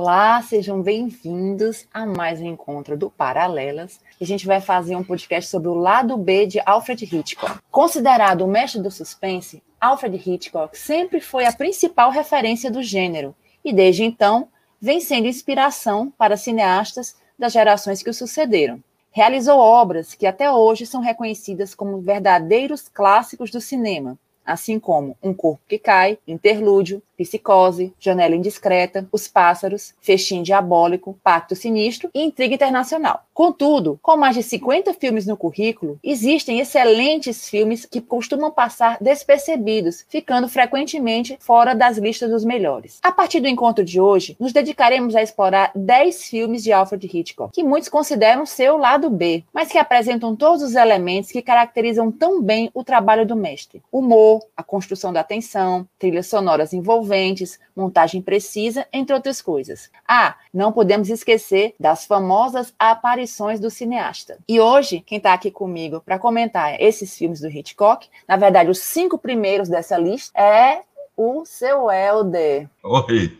Olá, 0.00 0.40
sejam 0.42 0.80
bem-vindos 0.80 1.84
a 1.92 2.06
mais 2.06 2.40
um 2.40 2.46
encontro 2.46 2.96
do 2.96 3.10
Paralelas. 3.10 3.98
A 4.20 4.24
gente 4.24 4.46
vai 4.46 4.60
fazer 4.60 4.94
um 4.94 5.02
podcast 5.02 5.50
sobre 5.50 5.68
o 5.68 5.74
lado 5.74 6.16
B 6.16 6.46
de 6.46 6.60
Alfred 6.64 7.04
Hitchcock. 7.04 7.58
Considerado 7.68 8.42
o 8.42 8.46
mestre 8.46 8.80
do 8.80 8.92
suspense, 8.92 9.60
Alfred 9.80 10.16
Hitchcock 10.16 10.78
sempre 10.78 11.20
foi 11.20 11.46
a 11.46 11.52
principal 11.52 12.12
referência 12.12 12.70
do 12.70 12.80
gênero 12.80 13.34
e, 13.64 13.72
desde 13.72 14.04
então, 14.04 14.46
vem 14.80 15.00
sendo 15.00 15.26
inspiração 15.26 16.12
para 16.16 16.36
cineastas 16.36 17.16
das 17.36 17.52
gerações 17.52 18.00
que 18.00 18.08
o 18.08 18.14
sucederam. 18.14 18.80
Realizou 19.10 19.58
obras 19.58 20.14
que 20.14 20.28
até 20.28 20.48
hoje 20.48 20.86
são 20.86 21.00
reconhecidas 21.00 21.74
como 21.74 22.00
verdadeiros 22.00 22.88
clássicos 22.88 23.50
do 23.50 23.60
cinema, 23.60 24.16
assim 24.46 24.78
como 24.78 25.16
Um 25.20 25.34
Corpo 25.34 25.60
que 25.66 25.76
Cai, 25.76 26.20
Interlúdio, 26.24 27.02
Psicose, 27.18 27.92
Janela 27.98 28.36
Indiscreta, 28.36 29.08
Os 29.10 29.26
Pássaros, 29.26 29.92
Festim 30.00 30.42
Diabólico, 30.42 31.18
Pacto 31.22 31.56
Sinistro 31.56 32.08
e 32.14 32.22
Intriga 32.22 32.54
Internacional. 32.54 33.24
Contudo, 33.34 33.98
com 34.00 34.16
mais 34.16 34.36
de 34.36 34.42
50 34.42 34.94
filmes 34.94 35.26
no 35.26 35.36
currículo, 35.36 35.98
existem 36.02 36.60
excelentes 36.60 37.48
filmes 37.48 37.84
que 37.84 38.00
costumam 38.00 38.50
passar 38.50 38.98
despercebidos, 39.00 40.04
ficando 40.08 40.48
frequentemente 40.48 41.36
fora 41.40 41.74
das 41.74 41.98
listas 41.98 42.30
dos 42.30 42.44
melhores. 42.44 42.98
A 43.02 43.10
partir 43.10 43.40
do 43.40 43.48
encontro 43.48 43.84
de 43.84 44.00
hoje, 44.00 44.36
nos 44.38 44.52
dedicaremos 44.52 45.16
a 45.16 45.22
explorar 45.22 45.72
10 45.74 46.24
filmes 46.24 46.62
de 46.62 46.72
Alfred 46.72 47.04
Hitchcock, 47.06 47.52
que 47.52 47.64
muitos 47.64 47.88
consideram 47.88 48.46
seu 48.46 48.76
lado 48.76 49.10
B, 49.10 49.44
mas 49.52 49.70
que 49.70 49.78
apresentam 49.78 50.36
todos 50.36 50.62
os 50.62 50.74
elementos 50.74 51.30
que 51.30 51.42
caracterizam 51.42 52.10
tão 52.10 52.42
bem 52.42 52.70
o 52.74 52.84
trabalho 52.84 53.26
do 53.26 53.36
mestre: 53.36 53.82
humor, 53.90 54.40
a 54.56 54.62
construção 54.62 55.12
da 55.12 55.20
atenção, 55.20 55.86
trilhas 55.98 56.26
sonoras 56.26 56.72
envolventes 56.72 57.07
envolventes, 57.08 57.58
montagem 57.74 58.20
precisa, 58.20 58.86
entre 58.92 59.14
outras 59.14 59.40
coisas. 59.40 59.90
Ah, 60.06 60.36
não 60.52 60.72
podemos 60.72 61.08
esquecer 61.08 61.74
das 61.80 62.04
famosas 62.04 62.74
aparições 62.78 63.58
do 63.58 63.70
cineasta. 63.70 64.38
E 64.46 64.60
hoje, 64.60 65.00
quem 65.00 65.18
está 65.18 65.32
aqui 65.32 65.50
comigo 65.50 66.02
para 66.04 66.18
comentar 66.18 66.80
esses 66.80 67.16
filmes 67.16 67.40
do 67.40 67.48
Hitchcock, 67.48 68.08
na 68.26 68.36
verdade, 68.36 68.70
os 68.70 68.78
cinco 68.78 69.18
primeiros 69.18 69.68
dessa 69.68 69.96
lista, 69.96 70.38
é 70.38 70.82
o 71.16 71.44
seu 71.44 71.90
Helder. 71.90 72.68
Oi. 72.84 73.38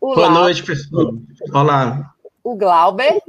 O 0.00 0.14
Boa 0.14 0.30
noite, 0.30 0.62
pessoal. 0.62 1.14
Olá. 1.52 2.14
O 2.44 2.54
Glauber. 2.54 3.20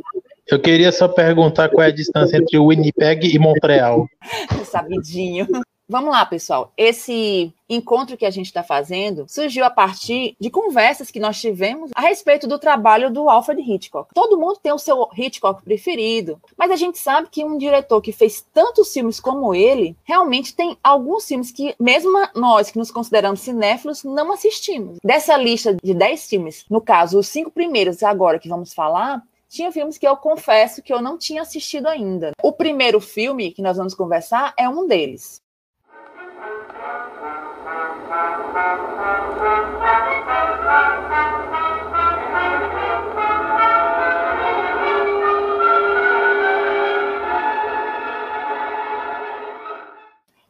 Eu 0.50 0.60
queria 0.60 0.92
só 0.92 1.08
perguntar 1.08 1.70
qual 1.70 1.84
é 1.84 1.88
a 1.88 1.96
distância 1.96 2.38
entre 2.38 2.58
Winnipeg 2.58 3.36
e 3.36 3.40
Montreal. 3.40 4.08
Sabidinho. 4.66 5.48
Vamos 5.90 6.12
lá, 6.12 6.26
pessoal. 6.26 6.74
Esse 6.76 7.54
encontro 7.70 8.18
que 8.18 8.26
a 8.26 8.30
gente 8.30 8.48
está 8.48 8.62
fazendo 8.62 9.26
surgiu 9.30 9.64
a 9.64 9.70
partir 9.70 10.36
de 10.38 10.50
conversas 10.50 11.10
que 11.10 11.20
nós 11.20 11.40
tivemos 11.40 11.92
a 11.96 12.02
respeito 12.02 12.46
do 12.46 12.60
trabalho 12.60 13.10
do 13.10 13.30
Alfred 13.30 13.62
Hitchcock. 13.62 14.14
Todo 14.14 14.38
mundo 14.38 14.60
tem 14.62 14.74
o 14.74 14.78
seu 14.78 15.08
Hitchcock 15.18 15.64
preferido, 15.64 16.42
mas 16.58 16.72
a 16.72 16.76
gente 16.76 16.98
sabe 17.00 17.30
que 17.32 17.46
um 17.46 17.58
diretor 17.58 18.02
que 18.02 18.12
fez 18.12 18.46
tantos 18.54 18.92
filmes 18.92 19.18
como 19.22 19.56
ele, 19.56 19.96
realmente 20.04 20.54
tem 20.54 20.78
alguns 20.84 21.26
filmes 21.26 21.52
que, 21.52 21.74
mesmo 21.80 22.12
nós 22.36 22.70
que 22.70 22.78
nos 22.78 22.92
consideramos 22.92 23.40
cinéfilos, 23.40 24.04
não 24.04 24.34
assistimos. 24.34 24.98
Dessa 25.02 25.38
lista 25.38 25.74
de 25.82 25.94
10 25.94 26.28
filmes, 26.28 26.66
no 26.70 26.82
caso, 26.82 27.18
os 27.18 27.30
cinco 27.30 27.50
primeiros 27.50 28.04
agora 28.04 28.40
que 28.40 28.50
vamos 28.50 28.74
falar, 28.74 29.24
tinha 29.48 29.72
filmes 29.72 29.98
que 29.98 30.06
eu 30.06 30.18
confesso 30.18 30.82
que 30.82 30.92
eu 30.92 31.02
não 31.02 31.18
tinha 31.18 31.44
assistido 31.44 31.88
ainda. 31.88 32.32
O 32.44 32.52
primeiro 32.52 33.00
filme 33.00 33.52
que 33.52 33.62
nós 33.62 33.78
vamos 33.78 33.96
conversar 33.96 34.54
é 34.58 34.68
um 34.68 34.86
deles. 34.86 35.42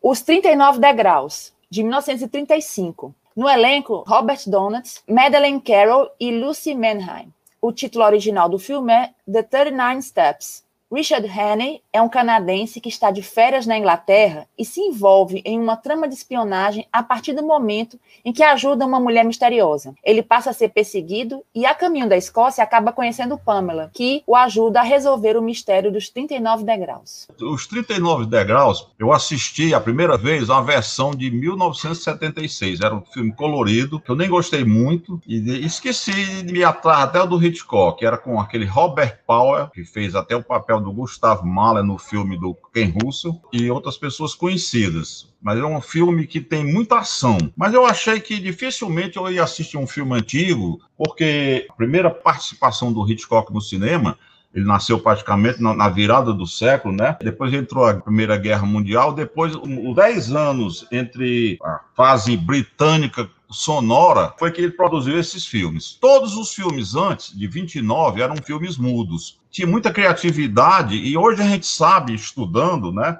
Os 0.09 0.21
39 0.21 0.79
Degraus, 0.79 1.53
de 1.69 1.83
1935. 1.83 3.13
No 3.35 3.49
elenco, 3.49 4.05
Robert 4.07 4.39
Donuts, 4.47 5.03
Madeleine 5.05 5.59
Carroll 5.59 6.09
e 6.17 6.31
Lucy 6.31 6.73
Mannheim. 6.73 7.27
O 7.61 7.73
título 7.73 8.05
original 8.05 8.47
do 8.47 8.57
filme 8.57 8.93
é 8.93 9.09
The 9.29 9.43
39 9.43 10.01
Steps, 10.03 10.63
Richard 10.89 11.27
Hannay 11.27 11.81
é 11.91 12.01
um 12.01 12.07
canadense 12.07 12.79
que 12.79 12.87
está 12.87 13.11
de 13.11 13.21
férias 13.21 13.65
na 13.65 13.77
Inglaterra 13.77 14.47
e 14.57 14.63
se 14.63 14.79
envolve 14.79 15.41
em 15.43 15.59
uma 15.59 15.75
trama 15.75 16.07
de 16.07 16.13
espionagem 16.13 16.87
a 16.93 17.03
partir 17.03 17.33
do 17.33 17.43
momento 17.43 17.99
em 18.23 18.31
que 18.31 18.41
ajuda 18.41 18.85
uma 18.85 18.99
mulher 18.99 19.25
misteriosa. 19.25 19.93
Ele 20.01 20.23
passa 20.23 20.51
a 20.51 20.53
ser 20.53 20.69
perseguido 20.69 21.43
e, 21.53 21.65
a 21.65 21.75
caminho 21.75 22.07
da 22.07 22.15
Escócia, 22.15 22.63
acaba 22.63 22.93
conhecendo 22.93 23.37
Pamela, 23.37 23.91
que 23.93 24.23
o 24.25 24.33
ajuda 24.33 24.79
a 24.79 24.83
resolver 24.83 25.35
o 25.35 25.41
mistério 25.41 25.91
dos 25.91 26.09
39 26.09 26.63
degraus. 26.63 27.27
Os 27.41 27.67
39 27.67 28.25
degraus, 28.25 28.87
eu 28.97 29.11
assisti 29.11 29.73
a 29.73 29.81
primeira 29.81 30.17
vez 30.17 30.49
a 30.49 30.61
versão 30.61 31.11
de 31.11 31.29
1976. 31.29 32.79
Era 32.79 32.95
um 32.95 33.01
filme 33.01 33.33
colorido, 33.33 33.99
que 33.99 34.09
eu 34.09 34.15
nem 34.15 34.29
gostei 34.29 34.63
muito, 34.63 35.21
e 35.27 35.65
esqueci 35.65 36.43
de 36.43 36.53
me 36.53 36.63
atrás 36.63 37.03
até 37.03 37.21
o 37.21 37.25
do 37.25 37.43
Hitchcock, 37.43 37.99
que 37.99 38.05
era 38.05 38.17
com 38.17 38.39
aquele 38.39 38.65
Robert 38.65 39.19
Powell, 39.27 39.67
que 39.67 39.83
fez 39.83 40.15
até 40.15 40.35
o 40.35 40.43
papel 40.43 40.76
papel 40.77 40.81
do 40.81 40.91
Gustav 40.91 41.43
Mahler 41.43 41.83
no 41.83 41.97
filme 41.97 42.37
do 42.37 42.55
Ken 42.73 42.93
Russell 43.03 43.41
e 43.51 43.69
outras 43.69 43.97
pessoas 43.97 44.33
conhecidas. 44.33 45.27
Mas 45.41 45.59
é 45.59 45.63
um 45.63 45.81
filme 45.81 46.25
que 46.27 46.39
tem 46.39 46.63
muita 46.63 46.99
ação. 46.99 47.37
Mas 47.55 47.73
eu 47.73 47.85
achei 47.85 48.19
que 48.19 48.39
dificilmente 48.39 49.17
eu 49.17 49.29
ia 49.29 49.43
assistir 49.43 49.77
um 49.77 49.87
filme 49.87 50.15
antigo, 50.15 50.79
porque 50.97 51.67
a 51.69 51.73
primeira 51.73 52.09
participação 52.09 52.91
do 52.91 53.09
Hitchcock 53.09 53.53
no 53.53 53.61
cinema 53.61 54.17
ele 54.53 54.65
nasceu 54.65 54.99
praticamente 54.99 55.61
na, 55.61 55.89
virada 55.89 56.33
do 56.33 56.47
século, 56.47 56.95
né? 56.95 57.15
Depois 57.21 57.53
entrou 57.53 57.85
a 57.85 57.93
Primeira 57.93 58.37
Guerra 58.37 58.65
Mundial, 58.65 59.13
depois 59.13 59.53
os 59.53 59.95
10 59.95 60.31
anos 60.31 60.87
entre 60.91 61.59
a 61.61 61.81
fase 61.95 62.35
britânica 62.35 63.29
sonora 63.49 64.33
foi 64.39 64.51
que 64.51 64.61
ele 64.61 64.71
produziu 64.71 65.19
esses 65.19 65.45
filmes. 65.45 65.97
Todos 66.01 66.35
os 66.35 66.53
filmes 66.53 66.95
antes, 66.95 67.37
de 67.37 67.45
29, 67.45 68.21
eram 68.21 68.35
filmes 68.37 68.77
mudos. 68.77 69.36
Tinha 69.49 69.67
muita 69.67 69.91
criatividade 69.91 70.95
e 70.95 71.17
hoje 71.17 71.41
a 71.41 71.45
gente 71.45 71.65
sabe, 71.65 72.13
estudando, 72.13 72.91
né, 72.91 73.17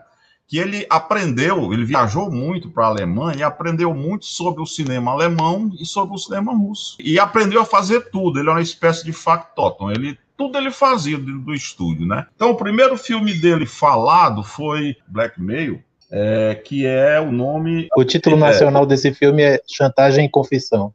que 0.48 0.58
ele 0.58 0.86
aprendeu, 0.90 1.74
ele 1.74 1.84
viajou 1.84 2.32
muito 2.32 2.70
para 2.70 2.86
a 2.86 2.90
Alemanha 2.90 3.40
e 3.40 3.44
aprendeu 3.44 3.94
muito 3.94 4.26
sobre 4.26 4.62
o 4.62 4.66
cinema 4.66 5.12
alemão 5.12 5.72
e 5.80 5.86
sobre 5.86 6.16
o 6.16 6.18
cinema 6.18 6.56
russo. 6.56 6.96
E 7.00 7.20
aprendeu 7.20 7.62
a 7.62 7.66
fazer 7.66 8.10
tudo, 8.10 8.40
ele 8.40 8.50
é 8.50 8.52
uma 8.52 8.62
espécie 8.62 9.04
de 9.04 9.12
factotum, 9.12 9.92
ele 9.92 10.18
tudo 10.38 10.58
ele 10.58 10.70
fazia 10.70 11.18
dentro 11.18 11.40
do 11.40 11.54
estúdio, 11.54 12.06
né? 12.06 12.28
Então, 12.36 12.52
o 12.52 12.56
primeiro 12.56 12.96
filme 12.96 13.34
dele 13.34 13.66
falado 13.66 14.44
foi 14.44 14.96
Blackmail, 15.08 15.82
é, 16.12 16.54
que 16.64 16.86
é 16.86 17.20
o 17.20 17.32
nome. 17.32 17.88
O 17.98 18.06
título 18.06 18.36
é, 18.36 18.40
nacional 18.40 18.86
desse 18.86 19.12
filme 19.12 19.42
é 19.42 19.62
Chantagem 19.68 20.26
e 20.26 20.30
Confissão. 20.30 20.94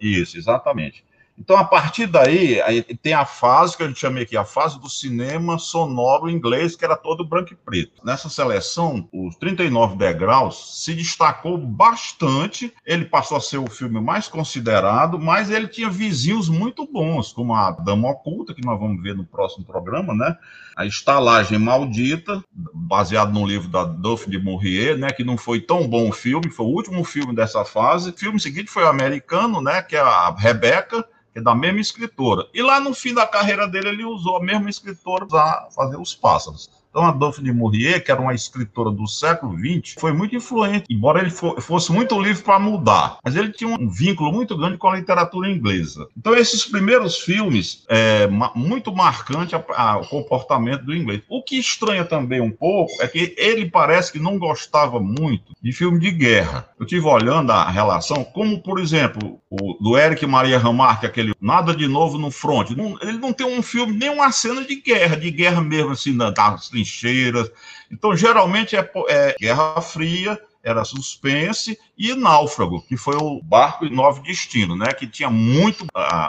Isso, 0.00 0.36
exatamente. 0.36 1.04
Então, 1.36 1.56
a 1.56 1.64
partir 1.64 2.06
daí, 2.06 2.60
tem 3.02 3.12
a 3.12 3.26
fase 3.26 3.76
que 3.76 3.84
gente 3.86 3.98
chama 3.98 4.20
aqui, 4.20 4.36
a 4.36 4.44
fase 4.44 4.80
do 4.80 4.88
cinema 4.88 5.58
sonoro 5.58 6.30
inglês, 6.30 6.76
que 6.76 6.84
era 6.84 6.96
todo 6.96 7.24
branco 7.24 7.52
e 7.52 7.56
preto. 7.56 8.04
Nessa 8.04 8.28
seleção, 8.28 9.08
os 9.12 9.34
39 9.36 9.96
degraus 9.96 10.82
se 10.82 10.94
destacou 10.94 11.58
bastante. 11.58 12.72
Ele 12.86 13.04
passou 13.04 13.36
a 13.36 13.40
ser 13.40 13.58
o 13.58 13.68
filme 13.68 14.00
mais 14.00 14.28
considerado, 14.28 15.18
mas 15.18 15.50
ele 15.50 15.66
tinha 15.66 15.90
vizinhos 15.90 16.48
muito 16.48 16.86
bons, 16.86 17.32
como 17.32 17.52
a 17.52 17.72
Dama 17.72 18.10
Oculta, 18.10 18.54
que 18.54 18.64
nós 18.64 18.78
vamos 18.78 19.02
ver 19.02 19.16
no 19.16 19.24
próximo 19.24 19.64
programa, 19.64 20.14
né? 20.14 20.36
A 20.76 20.86
Estalagem 20.86 21.58
Maldita, 21.58 22.42
baseado 22.52 23.32
no 23.32 23.44
livro 23.44 23.68
da 23.68 23.84
Duff 23.84 24.30
de 24.30 24.38
Maurier, 24.38 24.96
né? 24.96 25.10
Que 25.10 25.24
não 25.24 25.36
foi 25.36 25.60
tão 25.60 25.86
bom 25.86 26.08
o 26.08 26.12
filme, 26.12 26.50
foi 26.50 26.66
o 26.66 26.70
último 26.70 27.02
filme 27.04 27.34
dessa 27.34 27.64
fase. 27.64 28.10
O 28.10 28.16
filme 28.16 28.38
seguinte 28.38 28.70
foi 28.70 28.84
o 28.84 28.88
americano, 28.88 29.60
né? 29.60 29.82
Que 29.82 29.96
é 29.96 30.00
a 30.00 30.30
Rebeca 30.30 31.04
é 31.34 31.40
da 31.40 31.54
mesma 31.54 31.80
escritora. 31.80 32.46
E 32.54 32.62
lá 32.62 32.78
no 32.78 32.94
fim 32.94 33.12
da 33.12 33.26
carreira 33.26 33.66
dele, 33.66 33.88
ele 33.88 34.04
usou 34.04 34.36
a 34.36 34.42
mesma 34.42 34.70
escritora 34.70 35.26
para 35.26 35.68
fazer 35.70 35.96
Os 35.96 36.14
Pássaros. 36.14 36.70
Então, 36.94 37.06
a 37.06 37.10
Daphne 37.10 37.52
Maurier, 37.52 38.04
que 38.04 38.12
era 38.12 38.20
uma 38.20 38.34
escritora 38.34 38.88
do 38.88 39.04
século 39.08 39.58
XX, 39.58 39.96
foi 39.98 40.12
muito 40.12 40.36
influente, 40.36 40.84
embora 40.88 41.20
ele 41.20 41.30
fosse 41.30 41.90
muito 41.90 42.20
livre 42.22 42.44
para 42.44 42.60
mudar. 42.60 43.18
Mas 43.24 43.34
ele 43.34 43.50
tinha 43.50 43.68
um 43.68 43.90
vínculo 43.90 44.32
muito 44.32 44.56
grande 44.56 44.78
com 44.78 44.86
a 44.86 44.96
literatura 44.96 45.50
inglesa. 45.50 46.06
Então, 46.16 46.36
esses 46.36 46.64
primeiros 46.64 47.18
filmes, 47.18 47.84
é 47.88 48.28
muito 48.54 48.94
marcante 48.94 49.56
o 49.56 50.06
comportamento 50.08 50.84
do 50.84 50.94
inglês. 50.94 51.22
O 51.28 51.42
que 51.42 51.58
estranha 51.58 52.04
também 52.04 52.40
um 52.40 52.52
pouco 52.52 52.92
é 53.02 53.08
que 53.08 53.34
ele 53.36 53.68
parece 53.68 54.12
que 54.12 54.20
não 54.20 54.38
gostava 54.38 55.00
muito 55.00 55.52
de 55.60 55.72
filme 55.72 55.98
de 55.98 56.12
guerra. 56.12 56.68
Eu 56.78 56.86
tive 56.86 57.06
olhando 57.06 57.50
a 57.50 57.68
relação, 57.68 58.22
como, 58.22 58.62
por 58.62 58.78
exemplo, 58.78 59.40
o 59.50 59.74
do 59.82 59.98
Eric 59.98 60.24
Maria 60.26 60.60
Remarque, 60.60 61.06
aquele 61.06 61.34
Nada 61.40 61.74
de 61.74 61.88
Novo 61.88 62.18
no 62.18 62.30
Front. 62.30 62.70
Não, 62.70 62.96
ele 63.02 63.18
não 63.18 63.32
tem 63.32 63.46
um 63.46 63.62
filme, 63.62 63.92
nem 63.92 64.10
uma 64.10 64.30
cena 64.30 64.64
de 64.64 64.76
guerra, 64.76 65.16
de 65.16 65.30
guerra 65.32 65.60
mesmo, 65.60 65.90
assim, 65.90 66.16
das 66.16 66.70
trincheiras. 66.84 67.50
Então, 67.90 68.14
geralmente 68.16 68.76
é, 68.76 68.90
é 69.08 69.34
Guerra 69.40 69.80
Fria, 69.80 70.38
era 70.62 70.84
suspense, 70.84 71.78
e 71.96 72.14
Náufrago, 72.14 72.82
que 72.86 72.96
foi 72.96 73.16
o 73.16 73.40
barco 73.42 73.84
Nove 73.90 74.22
Destino, 74.22 74.74
né? 74.76 74.92
Que 74.92 75.06
tinha 75.06 75.28
muito. 75.28 75.86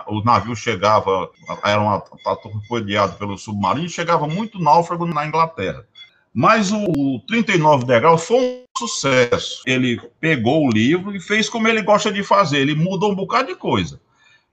O 0.08 0.22
navio 0.24 0.56
chegava, 0.56 1.30
era 1.64 1.80
uma 1.82 2.00
torpedeado 2.02 3.16
pelo 3.18 3.38
submarino, 3.38 3.88
chegava 3.88 4.28
muito 4.28 4.60
náufrago 4.60 5.06
na 5.06 5.26
Inglaterra. 5.26 5.86
Mas 6.34 6.70
o 6.70 7.24
39 7.26 7.86
Degraus 7.86 8.26
foi 8.26 8.38
um 8.38 8.66
sucesso. 8.78 9.62
Ele 9.66 10.02
pegou 10.20 10.68
o 10.68 10.70
livro 10.70 11.16
e 11.16 11.22
fez 11.22 11.48
como 11.48 11.70
ele 11.70 11.82
gosta 11.82 12.12
de 12.12 12.22
fazer, 12.22 12.58
ele 12.58 12.76
mudou 12.76 13.14
um 13.14 13.16
bocado 13.16 13.48
de 13.48 13.56
coisa. 13.56 14.02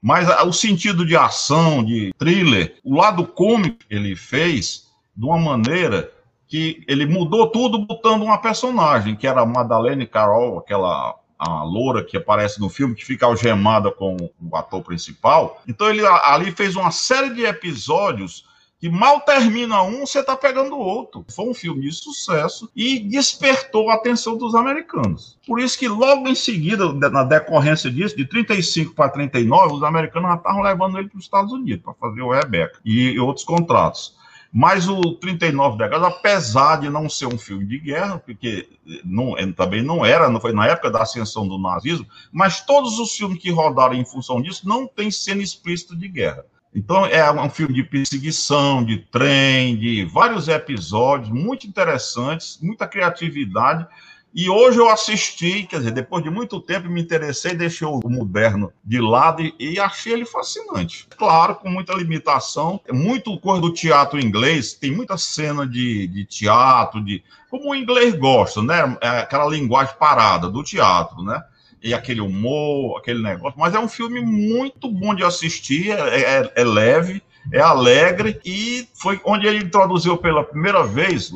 Mas 0.01 0.27
o 0.45 0.53
sentido 0.53 1.05
de 1.05 1.15
ação, 1.15 1.83
de 1.83 2.13
thriller, 2.17 2.75
o 2.85 2.95
lado 2.95 3.25
cômico 3.25 3.79
ele 3.89 4.15
fez 4.15 4.92
de 5.15 5.25
uma 5.25 5.37
maneira 5.37 6.11
que 6.47 6.83
ele 6.87 7.05
mudou 7.05 7.47
tudo 7.47 7.85
botando 7.85 8.23
uma 8.23 8.37
personagem, 8.37 9.15
que 9.15 9.27
era 9.27 9.41
a 9.41 9.45
Madeleine 9.45 10.05
Carroll, 10.05 10.59
aquela 10.59 11.15
a 11.37 11.63
loura 11.63 12.03
que 12.03 12.15
aparece 12.15 12.59
no 12.59 12.69
filme, 12.69 12.95
que 12.95 13.05
fica 13.05 13.25
algemada 13.25 13.91
com 13.91 14.15
o 14.39 14.55
ator 14.55 14.81
principal. 14.81 15.61
Então 15.67 15.89
ele 15.89 16.05
ali 16.05 16.51
fez 16.51 16.75
uma 16.75 16.91
série 16.91 17.33
de 17.33 17.43
episódios 17.43 18.45
que 18.79 18.89
mal 18.89 19.21
termina 19.21 19.81
um, 19.81 20.05
você 20.05 20.19
está 20.19 20.35
pegando 20.35 20.75
o 20.75 20.79
outro. 20.79 21.25
Foi 21.33 21.49
um 21.49 21.53
filme 21.53 21.81
de 21.81 21.91
sucesso 21.93 22.69
e 22.75 22.99
despertou 22.99 23.89
a 23.89 23.93
atenção 23.93 24.37
dos 24.37 24.53
americanos. 24.55 25.39
Por 25.47 25.59
isso 25.59 25.79
que 25.79 25.87
logo 25.87 26.27
em 26.27 26.35
seguida, 26.35 26.91
na 27.09 27.23
decorrência 27.23 27.89
disso, 27.89 28.15
de 28.15 28.25
35 28.25 28.93
para 28.93 29.09
39, 29.09 29.75
os 29.75 29.83
americanos 29.83 30.29
já 30.31 30.35
estavam 30.35 30.61
levando 30.61 30.97
ele 30.97 31.07
para 31.07 31.17
os 31.17 31.23
Estados 31.23 31.53
Unidos 31.53 31.83
para 31.83 31.93
fazer 31.93 32.21
o 32.21 32.31
Rebecca 32.31 32.79
e 32.83 33.17
outros 33.19 33.45
contratos. 33.45 34.15
Mas 34.55 34.87
o 34.87 35.15
39 35.15 35.79
Degraus, 35.79 36.03
apesar 36.03 36.79
de 36.79 36.87
não 36.87 37.09
ser 37.09 37.25
um 37.25 37.39
filme 37.39 37.65
de 37.65 37.79
guerra, 37.79 38.19
porque 38.19 38.69
não, 39.03 39.33
também 39.53 39.81
não 39.81 40.05
era, 40.05 40.29
não 40.29 40.39
foi 40.39 40.53
na 40.53 40.67
época 40.67 40.91
da 40.91 41.01
ascensão 41.01 41.47
do 41.47 41.57
nazismo, 41.57 42.05
mas 42.31 42.61
todos 42.61 42.99
os 42.99 43.15
filmes 43.15 43.41
que 43.41 43.49
rodaram 43.49 43.95
em 43.95 44.05
função 44.05 44.39
disso 44.39 44.67
não 44.69 44.85
tem 44.85 45.09
cena 45.09 45.41
explícita 45.41 45.95
de 45.95 46.07
guerra. 46.07 46.45
Então 46.75 47.03
é 47.03 47.31
um 47.31 47.49
filme 47.49 47.73
de 47.73 47.83
perseguição, 47.83 48.83
de 48.83 48.97
trem, 48.97 49.75
de 49.75 50.05
vários 50.05 50.47
episódios 50.47 51.29
muito 51.29 51.65
interessantes, 51.65 52.59
muita 52.61 52.87
criatividade 52.87 53.87
e 54.35 54.49
hoje 54.49 54.79
eu 54.79 54.89
assisti, 54.89 55.63
quer 55.63 55.77
dizer, 55.77 55.91
depois 55.91 56.23
de 56.23 56.29
muito 56.29 56.59
tempo 56.59 56.89
me 56.89 56.99
interessei, 56.99 57.53
deixei 57.53 57.87
o 57.87 57.99
moderno 58.03 58.73
de 58.83 58.99
lado 58.99 59.43
e, 59.59 59.79
achei 59.79 60.13
ele 60.13 60.25
fascinante. 60.25 61.07
Claro, 61.15 61.55
com 61.55 61.69
muita 61.69 61.93
limitação, 61.93 62.81
é 62.87 62.91
muito 62.91 63.39
coisa 63.39 63.61
do 63.61 63.71
teatro 63.71 64.19
inglês, 64.19 64.73
tem 64.73 64.91
muita 64.91 65.17
cena 65.17 65.67
de, 65.67 66.07
de 66.07 66.25
teatro, 66.25 67.03
de 67.03 67.23
como 67.47 67.69
o 67.69 67.75
inglês 67.75 68.15
gosta, 68.15 68.63
né? 68.63 68.97
É 68.99 69.07
aquela 69.19 69.47
linguagem 69.47 69.93
parada 69.99 70.49
do 70.49 70.63
teatro, 70.63 71.21
né? 71.21 71.43
E 71.79 71.93
aquele 71.93 72.21
humor, 72.21 72.97
aquele 72.97 73.21
negócio. 73.21 73.59
Mas 73.59 73.75
é 73.75 73.79
um 73.79 73.87
filme 73.87 74.19
muito 74.19 74.89
bom 74.89 75.13
de 75.13 75.23
assistir, 75.23 75.91
é, 75.91 76.21
é, 76.21 76.53
é 76.55 76.63
leve, 76.63 77.21
é 77.51 77.59
alegre 77.59 78.39
e 78.43 78.87
foi 78.95 79.19
onde 79.25 79.45
ele 79.45 79.63
introduziu 79.63 80.17
pela 80.17 80.43
primeira 80.43 80.83
vez 80.83 81.31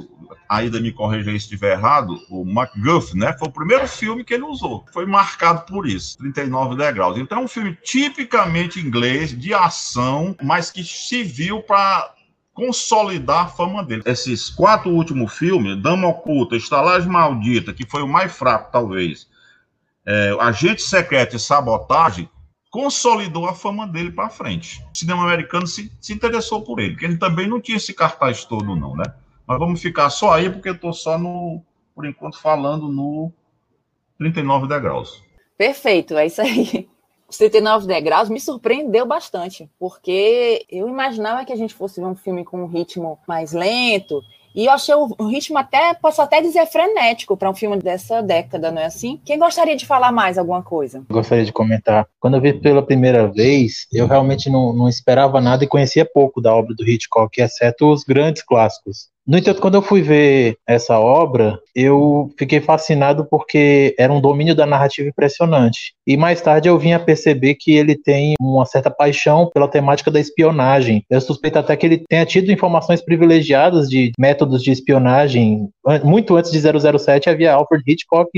ainda 0.49 0.79
me 0.79 0.91
corrija 0.91 1.31
se 1.31 1.37
estiver 1.37 1.73
errado, 1.73 2.17
o 2.29 2.45
MacGuff, 2.45 3.17
né? 3.17 3.35
Foi 3.37 3.47
o 3.47 3.51
primeiro 3.51 3.87
filme 3.87 4.23
que 4.23 4.33
ele 4.33 4.43
usou. 4.43 4.85
Foi 4.93 5.05
marcado 5.05 5.65
por 5.65 5.87
isso, 5.87 6.17
39 6.17 6.75
degraus. 6.75 7.17
Então 7.17 7.39
é 7.39 7.41
um 7.41 7.47
filme 7.47 7.77
tipicamente 7.83 8.79
inglês, 8.79 9.37
de 9.37 9.53
ação, 9.53 10.35
mas 10.41 10.71
que 10.71 10.83
se 10.83 11.23
viu 11.23 11.61
para 11.61 12.13
consolidar 12.53 13.45
a 13.45 13.47
fama 13.47 13.83
dele. 13.83 14.01
Esses 14.05 14.49
quatro 14.49 14.89
últimos 14.89 15.37
filmes, 15.37 15.81
Dama 15.81 16.07
Oculta, 16.07 16.55
Estalagem 16.55 17.09
Maldita, 17.09 17.73
que 17.73 17.85
foi 17.85 18.01
o 18.01 18.07
mais 18.07 18.35
fraco, 18.35 18.71
talvez, 18.71 19.27
é, 20.05 20.35
Agente 20.39 20.81
Secreto 20.81 21.35
e 21.35 21.39
Sabotagem, 21.39 22.27
consolidou 22.71 23.47
a 23.47 23.53
fama 23.53 23.87
dele 23.87 24.11
para 24.11 24.29
frente. 24.29 24.83
O 24.93 24.97
cinema 24.97 25.23
americano 25.23 25.67
se, 25.67 25.91
se 26.01 26.13
interessou 26.13 26.63
por 26.63 26.79
ele, 26.79 26.91
porque 26.91 27.05
ele 27.05 27.17
também 27.17 27.47
não 27.47 27.61
tinha 27.61 27.77
esse 27.77 27.93
cartaz 27.93 28.43
todo, 28.43 28.75
não, 28.75 28.95
né? 28.95 29.05
Mas 29.47 29.59
vamos 29.59 29.81
ficar 29.81 30.09
só 30.09 30.33
aí, 30.33 30.49
porque 30.49 30.69
eu 30.69 30.75
estou 30.75 30.91
só 30.91 31.17
no, 31.17 31.61
por 31.95 32.05
enquanto, 32.05 32.39
falando 32.39 32.89
no 32.89 33.31
39 34.17 34.67
degraus. 34.67 35.23
Perfeito, 35.57 36.17
é 36.17 36.25
isso 36.25 36.41
aí. 36.41 36.87
Os 37.29 37.37
39 37.37 37.87
degraus 37.87 38.29
me 38.29 38.39
surpreendeu 38.39 39.05
bastante, 39.05 39.69
porque 39.77 40.65
eu 40.71 40.87
imaginava 40.87 41.43
que 41.43 41.51
a 41.51 41.57
gente 41.57 41.73
fosse 41.73 41.99
ver 41.99 42.07
um 42.07 42.15
filme 42.15 42.45
com 42.45 42.63
um 42.63 42.67
ritmo 42.67 43.19
mais 43.27 43.51
lento, 43.51 44.23
e 44.57 44.65
eu 44.65 44.71
achei 44.71 44.95
o 44.95 45.27
ritmo 45.27 45.55
até, 45.57 45.93
posso 45.93 46.19
até 46.19 46.41
dizer, 46.41 46.65
frenético 46.65 47.37
para 47.37 47.49
um 47.49 47.53
filme 47.53 47.77
dessa 47.77 48.23
década, 48.23 48.71
não 48.71 48.81
é 48.81 48.85
assim? 48.85 49.21
Quem 49.23 49.37
gostaria 49.37 49.75
de 49.75 49.85
falar 49.85 50.11
mais 50.11 50.35
alguma 50.35 50.63
coisa? 50.63 51.05
Gostaria 51.09 51.45
de 51.45 51.53
comentar. 51.53 52.07
Quando 52.19 52.37
eu 52.37 52.41
vi 52.41 52.53
pela 52.53 52.81
primeira 52.81 53.27
vez, 53.27 53.85
eu 53.93 54.07
realmente 54.07 54.49
não, 54.49 54.73
não 54.73 54.89
esperava 54.89 55.39
nada 55.39 55.63
e 55.63 55.67
conhecia 55.67 56.09
pouco 56.11 56.41
da 56.41 56.55
obra 56.55 56.73
do 56.73 56.89
Hitchcock, 56.89 57.39
exceto 57.39 57.91
os 57.91 58.03
grandes 58.03 58.41
clássicos. 58.41 59.09
No 59.27 59.37
entanto, 59.37 59.59
quando 59.59 59.75
eu 59.75 59.81
fui 59.81 60.01
ver 60.01 60.57
essa 60.65 60.97
obra, 60.97 61.59
eu 61.75 62.31
fiquei 62.39 62.61
fascinado 62.61 63.27
porque 63.29 63.93
era 63.99 64.11
um 64.13 64.21
domínio 64.21 64.55
da 64.55 64.65
narrativa 64.65 65.09
impressionante. 65.09 65.93
E 66.07 66.15
mais 66.15 66.39
tarde 66.39 66.69
eu 66.69 66.79
vim 66.79 66.93
a 66.93 66.99
perceber 66.99 67.55
que 67.55 67.75
ele 67.75 67.93
tem 67.93 68.35
uma 68.39 68.65
certa 68.65 68.89
paixão 68.89 69.49
pela 69.53 69.67
temática 69.67 70.09
da 70.09 70.19
espionagem. 70.19 71.03
Eu 71.09 71.19
suspeito 71.19 71.59
até 71.59 71.75
que 71.75 71.85
ele 71.85 72.05
tenha 72.07 72.25
tido 72.25 72.53
informações 72.53 73.01
privilegiadas 73.01 73.89
de 73.89 74.13
métodos 74.17 74.63
de 74.63 74.71
espionagem. 74.71 75.67
Muito 76.05 76.37
antes 76.37 76.49
de 76.49 76.61
007 76.61 77.29
havia 77.29 77.53
Alfred 77.53 77.83
Hitchcock 77.85 78.29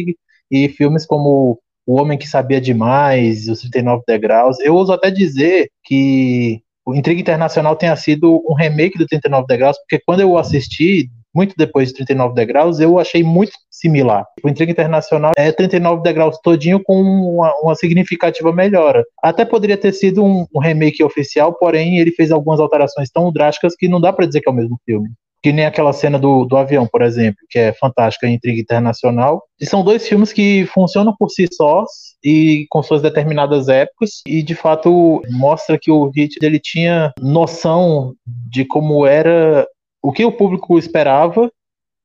e 0.50 0.70
filmes 0.70 1.06
como 1.06 1.60
O 1.86 2.02
Homem 2.02 2.18
que 2.18 2.28
Sabia 2.28 2.60
Demais, 2.60 3.48
Os 3.48 3.62
39 3.62 4.02
Degraus. 4.08 4.60
Eu 4.60 4.74
ouso 4.74 4.92
até 4.92 5.12
dizer 5.12 5.70
que 5.84 6.64
o 6.90 6.96
Intriga 6.96 7.22
Internacional 7.22 7.76
tenha 7.76 7.96
sido 7.96 8.44
um 8.50 8.56
remake 8.56 8.98
do 8.98 9.06
39 9.06 9.46
Degraus, 9.48 9.78
porque 9.78 10.02
quando 10.04 10.22
eu 10.22 10.38
assisti, 10.38 11.08
muito 11.34 11.54
depois 11.56 11.90
de 11.90 11.94
39 11.96 12.34
Degraus, 12.34 12.80
eu 12.80 12.98
achei 12.98 13.22
muito 13.22 13.52
similar. 13.70 14.26
O 14.44 14.50
Intriga 14.50 14.72
Internacional 14.72 15.32
é 15.38 15.52
39 15.52 16.02
Degraus 16.02 16.40
todinho 16.44 16.82
com 16.84 17.00
uma, 17.00 17.54
uma 17.62 17.76
significativa 17.76 18.52
melhora. 18.52 19.04
Até 19.24 19.46
poderia 19.46 19.78
ter 19.78 19.94
sido 19.94 20.24
um, 20.24 20.48
um 20.54 20.60
remake 20.60 21.04
oficial, 21.04 21.54
porém 21.54 22.00
ele 22.00 22.12
fez 22.12 22.32
algumas 22.32 22.60
alterações 22.60 23.10
tão 23.12 23.32
drásticas 23.32 23.76
que 23.76 23.88
não 23.88 24.02
dá 24.02 24.12
para 24.12 24.26
dizer 24.26 24.42
que 24.42 24.50
é 24.50 24.52
o 24.52 24.56
mesmo 24.56 24.80
filme 24.84 25.10
que 25.42 25.52
nem 25.52 25.66
aquela 25.66 25.94
cena 25.94 26.20
do, 26.20 26.46
do 26.46 26.58
avião, 26.58 26.86
por 26.86 27.02
exemplo, 27.02 27.40
que 27.50 27.58
é 27.58 27.74
fantástica 27.74 28.28
Intriga 28.28 28.60
Internacional. 28.60 29.44
E 29.60 29.66
são 29.66 29.84
dois 29.84 30.08
filmes 30.08 30.34
que 30.34 30.66
funcionam 30.68 31.16
por 31.18 31.30
si 31.30 31.48
sós 31.52 31.90
e 32.24 32.66
com 32.70 32.84
suas 32.84 33.02
determinadas 33.02 33.70
épocas 33.70 34.22
e 34.28 34.44
de 34.44 34.54
fato 34.54 35.22
mostra 35.30 35.80
que 35.80 35.90
o 35.90 36.10
Hit 36.10 36.38
ele 36.42 36.60
tinha 36.60 37.14
noção 37.20 38.14
de 38.26 38.66
como 38.66 39.06
era 39.06 39.66
o 40.02 40.12
que 40.12 40.26
o 40.26 40.32
público 40.32 40.78
esperava 40.78 41.50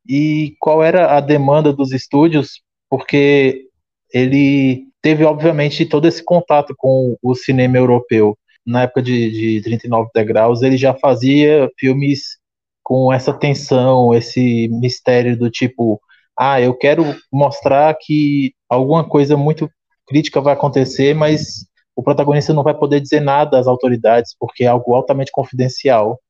e 0.08 0.54
qual 0.60 0.82
era 0.82 1.16
a 1.16 1.20
demanda 1.20 1.72
dos 1.72 1.92
estúdios, 1.92 2.62
porque 2.88 3.66
ele 4.12 4.84
teve 5.02 5.24
obviamente 5.24 5.84
todo 5.84 6.06
esse 6.06 6.22
contato 6.22 6.74
com 6.76 7.16
o 7.22 7.34
cinema 7.34 7.76
europeu. 7.76 8.38
Na 8.66 8.82
época 8.82 9.02
de, 9.02 9.30
de 9.30 9.62
39 9.62 10.08
degraus, 10.14 10.62
ele 10.62 10.76
já 10.76 10.94
fazia 10.94 11.68
filmes 11.78 12.38
com 12.84 13.12
essa 13.12 13.32
tensão, 13.32 14.14
esse 14.14 14.68
mistério 14.68 15.36
do 15.36 15.50
tipo, 15.50 16.00
ah, 16.38 16.60
eu 16.60 16.74
quero 16.76 17.16
mostrar 17.32 17.96
que 17.98 18.54
alguma 18.68 19.08
coisa 19.08 19.36
muito 19.36 19.70
crítica 20.06 20.40
vai 20.40 20.52
acontecer, 20.52 21.14
mas 21.14 21.66
o 21.96 22.02
protagonista 22.02 22.52
não 22.52 22.62
vai 22.62 22.74
poder 22.74 23.00
dizer 23.00 23.20
nada 23.20 23.58
às 23.58 23.66
autoridades, 23.66 24.36
porque 24.38 24.64
é 24.64 24.66
algo 24.66 24.94
altamente 24.94 25.32
confidencial. 25.32 26.20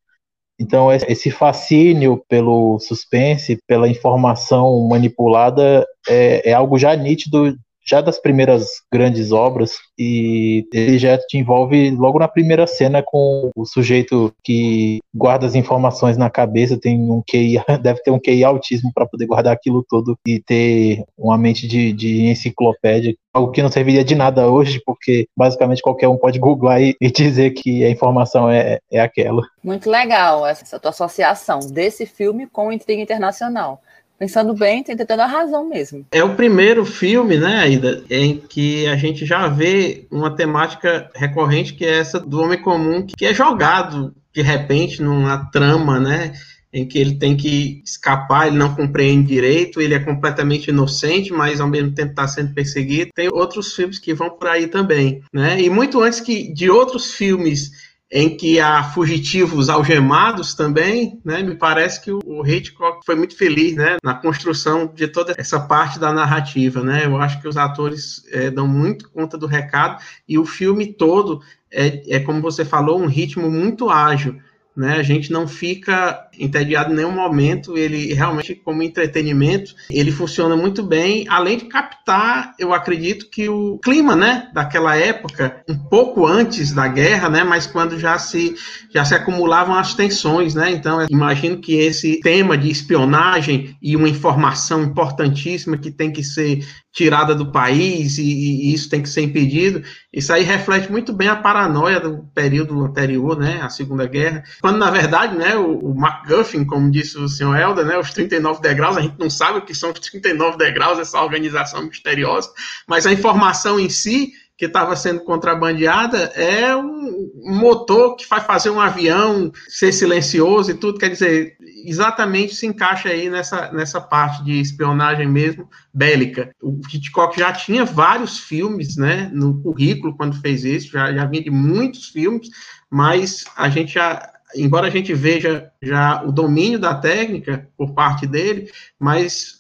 Então, 0.58 0.92
esse 0.92 1.32
fascínio 1.32 2.22
pelo 2.28 2.78
suspense, 2.78 3.58
pela 3.66 3.88
informação 3.88 4.86
manipulada, 4.86 5.84
é, 6.08 6.50
é 6.50 6.52
algo 6.52 6.78
já 6.78 6.94
nítido 6.94 7.56
já 7.86 8.00
das 8.00 8.18
primeiras 8.18 8.66
grandes 8.92 9.32
obras 9.32 9.72
e 9.98 10.66
ele 10.72 10.98
já 10.98 11.16
te 11.18 11.38
envolve 11.38 11.90
logo 11.90 12.18
na 12.18 12.28
primeira 12.28 12.66
cena 12.66 13.02
com 13.02 13.50
o 13.54 13.64
sujeito 13.64 14.32
que 14.42 15.00
guarda 15.14 15.46
as 15.46 15.54
informações 15.54 16.16
na 16.16 16.30
cabeça, 16.30 16.78
tem 16.78 16.98
um 16.98 17.22
QI, 17.22 17.62
deve 17.82 18.02
ter 18.02 18.10
um 18.10 18.18
QI 18.18 18.42
autismo 18.42 18.90
para 18.94 19.06
poder 19.06 19.26
guardar 19.26 19.52
aquilo 19.52 19.84
tudo 19.88 20.18
e 20.26 20.40
ter 20.40 21.04
uma 21.16 21.38
mente 21.38 21.68
de, 21.68 21.92
de 21.92 22.26
enciclopédia, 22.26 23.14
algo 23.32 23.52
que 23.52 23.62
não 23.62 23.70
serviria 23.70 24.04
de 24.04 24.14
nada 24.14 24.48
hoje, 24.48 24.80
porque 24.84 25.26
basicamente 25.36 25.82
qualquer 25.82 26.08
um 26.08 26.16
pode 26.16 26.38
googlar 26.38 26.80
e, 26.80 26.96
e 27.00 27.10
dizer 27.10 27.50
que 27.50 27.84
a 27.84 27.90
informação 27.90 28.50
é, 28.50 28.78
é 28.90 29.00
aquela. 29.00 29.42
Muito 29.62 29.90
legal 29.90 30.46
essa 30.46 30.78
tua 30.78 30.90
associação 30.90 31.60
desse 31.60 32.06
filme 32.06 32.46
com 32.46 32.72
Intriga 32.72 33.02
Internacional. 33.02 33.80
Pensando 34.18 34.54
bem, 34.54 34.82
tem 34.82 34.96
a 34.96 35.26
razão 35.26 35.68
mesmo. 35.68 36.06
É 36.10 36.22
o 36.22 36.34
primeiro 36.34 36.84
filme, 36.84 37.36
né, 37.36 37.58
Aida, 37.58 38.04
em 38.08 38.36
que 38.38 38.86
a 38.86 38.96
gente 38.96 39.26
já 39.26 39.48
vê 39.48 40.06
uma 40.10 40.34
temática 40.34 41.10
recorrente 41.14 41.74
que 41.74 41.84
é 41.84 41.98
essa 41.98 42.20
do 42.20 42.40
homem 42.40 42.60
comum 42.60 43.04
que 43.06 43.26
é 43.26 43.34
jogado 43.34 44.14
de 44.32 44.42
repente 44.42 45.02
numa 45.02 45.50
trama, 45.50 46.00
né? 46.00 46.32
em 46.74 46.84
que 46.84 46.98
ele 46.98 47.14
tem 47.14 47.36
que 47.36 47.80
escapar, 47.86 48.48
ele 48.48 48.56
não 48.56 48.74
compreende 48.74 49.28
direito, 49.28 49.80
ele 49.80 49.94
é 49.94 50.00
completamente 50.00 50.70
inocente, 50.70 51.32
mas 51.32 51.60
ao 51.60 51.68
mesmo 51.68 51.92
tempo 51.92 52.10
está 52.10 52.26
sendo 52.26 52.52
perseguido. 52.52 53.12
Tem 53.14 53.28
outros 53.28 53.74
filmes 53.74 54.00
que 54.00 54.12
vão 54.12 54.28
por 54.28 54.48
aí 54.48 54.66
também, 54.66 55.22
né? 55.32 55.60
E 55.62 55.70
muito 55.70 56.00
antes 56.00 56.20
que 56.20 56.52
de 56.52 56.68
outros 56.68 57.12
filmes 57.12 57.70
em 58.10 58.36
que 58.36 58.60
há 58.60 58.82
fugitivos 58.82 59.68
algemados 59.68 60.54
também, 60.54 61.20
né? 61.24 61.42
Me 61.42 61.54
parece 61.56 62.00
que 62.02 62.12
o 62.12 62.46
Hitchcock 62.46 63.04
foi 63.04 63.14
muito 63.14 63.36
feliz, 63.36 63.74
né? 63.74 63.96
Na 64.02 64.14
construção 64.14 64.86
de 64.86 65.08
toda 65.08 65.34
essa 65.36 65.58
parte 65.58 65.98
da 65.98 66.12
narrativa, 66.12 66.82
né? 66.82 67.06
Eu 67.06 67.16
acho 67.16 67.40
que 67.40 67.48
os 67.48 67.56
atores 67.56 68.22
é, 68.30 68.50
dão 68.50 68.68
muito 68.68 69.10
conta 69.10 69.36
do 69.36 69.46
recado 69.46 70.02
e 70.28 70.38
o 70.38 70.44
filme 70.44 70.92
todo 70.92 71.40
é, 71.70 72.16
é 72.16 72.20
como 72.20 72.40
você 72.40 72.64
falou, 72.64 73.00
um 73.00 73.06
ritmo 73.06 73.50
muito 73.50 73.90
ágil 73.90 74.38
né? 74.76 74.96
A 74.96 75.02
gente 75.02 75.32
não 75.32 75.46
fica 75.46 76.28
entediado 76.38 76.92
em 76.92 76.96
nenhum 76.96 77.12
momento, 77.12 77.76
ele 77.78 78.12
realmente, 78.12 78.54
como 78.54 78.82
entretenimento, 78.82 79.74
ele 79.88 80.10
funciona 80.10 80.56
muito 80.56 80.82
bem, 80.82 81.26
além 81.28 81.58
de 81.58 81.66
captar, 81.66 82.54
eu 82.58 82.72
acredito 82.72 83.30
que 83.30 83.48
o 83.48 83.78
clima, 83.78 84.16
né, 84.16 84.48
daquela 84.52 84.96
época, 84.96 85.62
um 85.68 85.78
pouco 85.78 86.26
antes 86.26 86.72
da 86.72 86.88
guerra, 86.88 87.28
né, 87.28 87.44
mas 87.44 87.66
quando 87.66 87.98
já 87.98 88.18
se, 88.18 88.54
já 88.92 89.04
se 89.04 89.14
acumulavam 89.14 89.74
as 89.76 89.94
tensões, 89.94 90.54
né, 90.54 90.70
então 90.70 91.06
imagino 91.08 91.58
que 91.58 91.74
esse 91.74 92.20
tema 92.20 92.58
de 92.58 92.70
espionagem 92.70 93.76
e 93.80 93.94
uma 93.96 94.08
informação 94.08 94.82
importantíssima 94.82 95.78
que 95.78 95.90
tem 95.90 96.10
que 96.10 96.24
ser 96.24 96.66
tirada 96.94 97.34
do 97.34 97.50
país 97.50 98.18
e, 98.18 98.22
e, 98.22 98.72
isso 98.72 98.88
tem 98.88 99.02
que 99.02 99.08
ser 99.08 99.22
impedido. 99.22 99.82
Isso 100.12 100.32
aí 100.32 100.44
reflete 100.44 100.90
muito 100.90 101.12
bem 101.12 101.26
a 101.26 101.34
paranoia 101.34 101.98
do 101.98 102.22
período 102.32 102.80
anterior, 102.84 103.36
né, 103.36 103.60
a 103.60 103.68
Segunda 103.68 104.06
Guerra, 104.06 104.44
quando 104.60 104.78
na 104.78 104.90
verdade, 104.90 105.36
né, 105.36 105.56
o, 105.56 105.76
o 105.76 105.94
MacGuffin, 105.94 106.64
como 106.64 106.90
disse 106.92 107.18
o 107.18 107.28
senhor 107.28 107.58
Helder, 107.58 107.84
né, 107.84 107.98
os 107.98 108.12
39 108.12 108.62
degraus, 108.62 108.96
a 108.96 109.00
gente 109.00 109.18
não 109.18 109.28
sabe 109.28 109.58
o 109.58 109.62
que 109.62 109.74
são 109.74 109.90
os 109.90 109.98
39 109.98 110.56
degraus, 110.56 111.00
essa 111.00 111.20
organização 111.20 111.82
misteriosa, 111.82 112.48
mas 112.86 113.06
a 113.06 113.12
informação 113.12 113.80
em 113.80 113.88
si 113.88 114.32
que 114.56 114.66
estava 114.66 114.94
sendo 114.94 115.20
contrabandeada 115.20 116.18
é 116.36 116.74
um 116.76 117.30
motor 117.44 118.16
que 118.16 118.26
faz 118.26 118.44
fazer 118.44 118.70
um 118.70 118.80
avião 118.80 119.52
ser 119.68 119.92
silencioso 119.92 120.70
e 120.70 120.74
tudo, 120.74 120.98
quer 120.98 121.10
dizer, 121.10 121.56
exatamente 121.84 122.54
se 122.54 122.66
encaixa 122.66 123.08
aí 123.08 123.28
nessa, 123.28 123.72
nessa 123.72 124.00
parte 124.00 124.44
de 124.44 124.60
espionagem 124.60 125.28
mesmo 125.28 125.68
bélica. 125.92 126.50
O 126.62 126.80
Hitchcock 126.92 127.38
já 127.38 127.52
tinha 127.52 127.84
vários 127.84 128.38
filmes, 128.38 128.96
né, 128.96 129.28
no 129.32 129.60
currículo 129.60 130.16
quando 130.16 130.40
fez 130.40 130.64
isso, 130.64 130.92
já, 130.92 131.12
já 131.12 131.24
vinha 131.24 131.42
de 131.42 131.50
muitos 131.50 132.08
filmes, 132.08 132.48
mas 132.88 133.44
a 133.56 133.68
gente 133.68 133.94
já 133.94 134.30
embora 134.56 134.86
a 134.86 134.90
gente 134.90 135.12
veja 135.12 135.70
já 135.82 136.22
o 136.22 136.30
domínio 136.30 136.78
da 136.78 136.94
técnica 136.94 137.68
por 137.76 137.92
parte 137.92 138.24
dele, 138.26 138.70
mas 138.98 139.53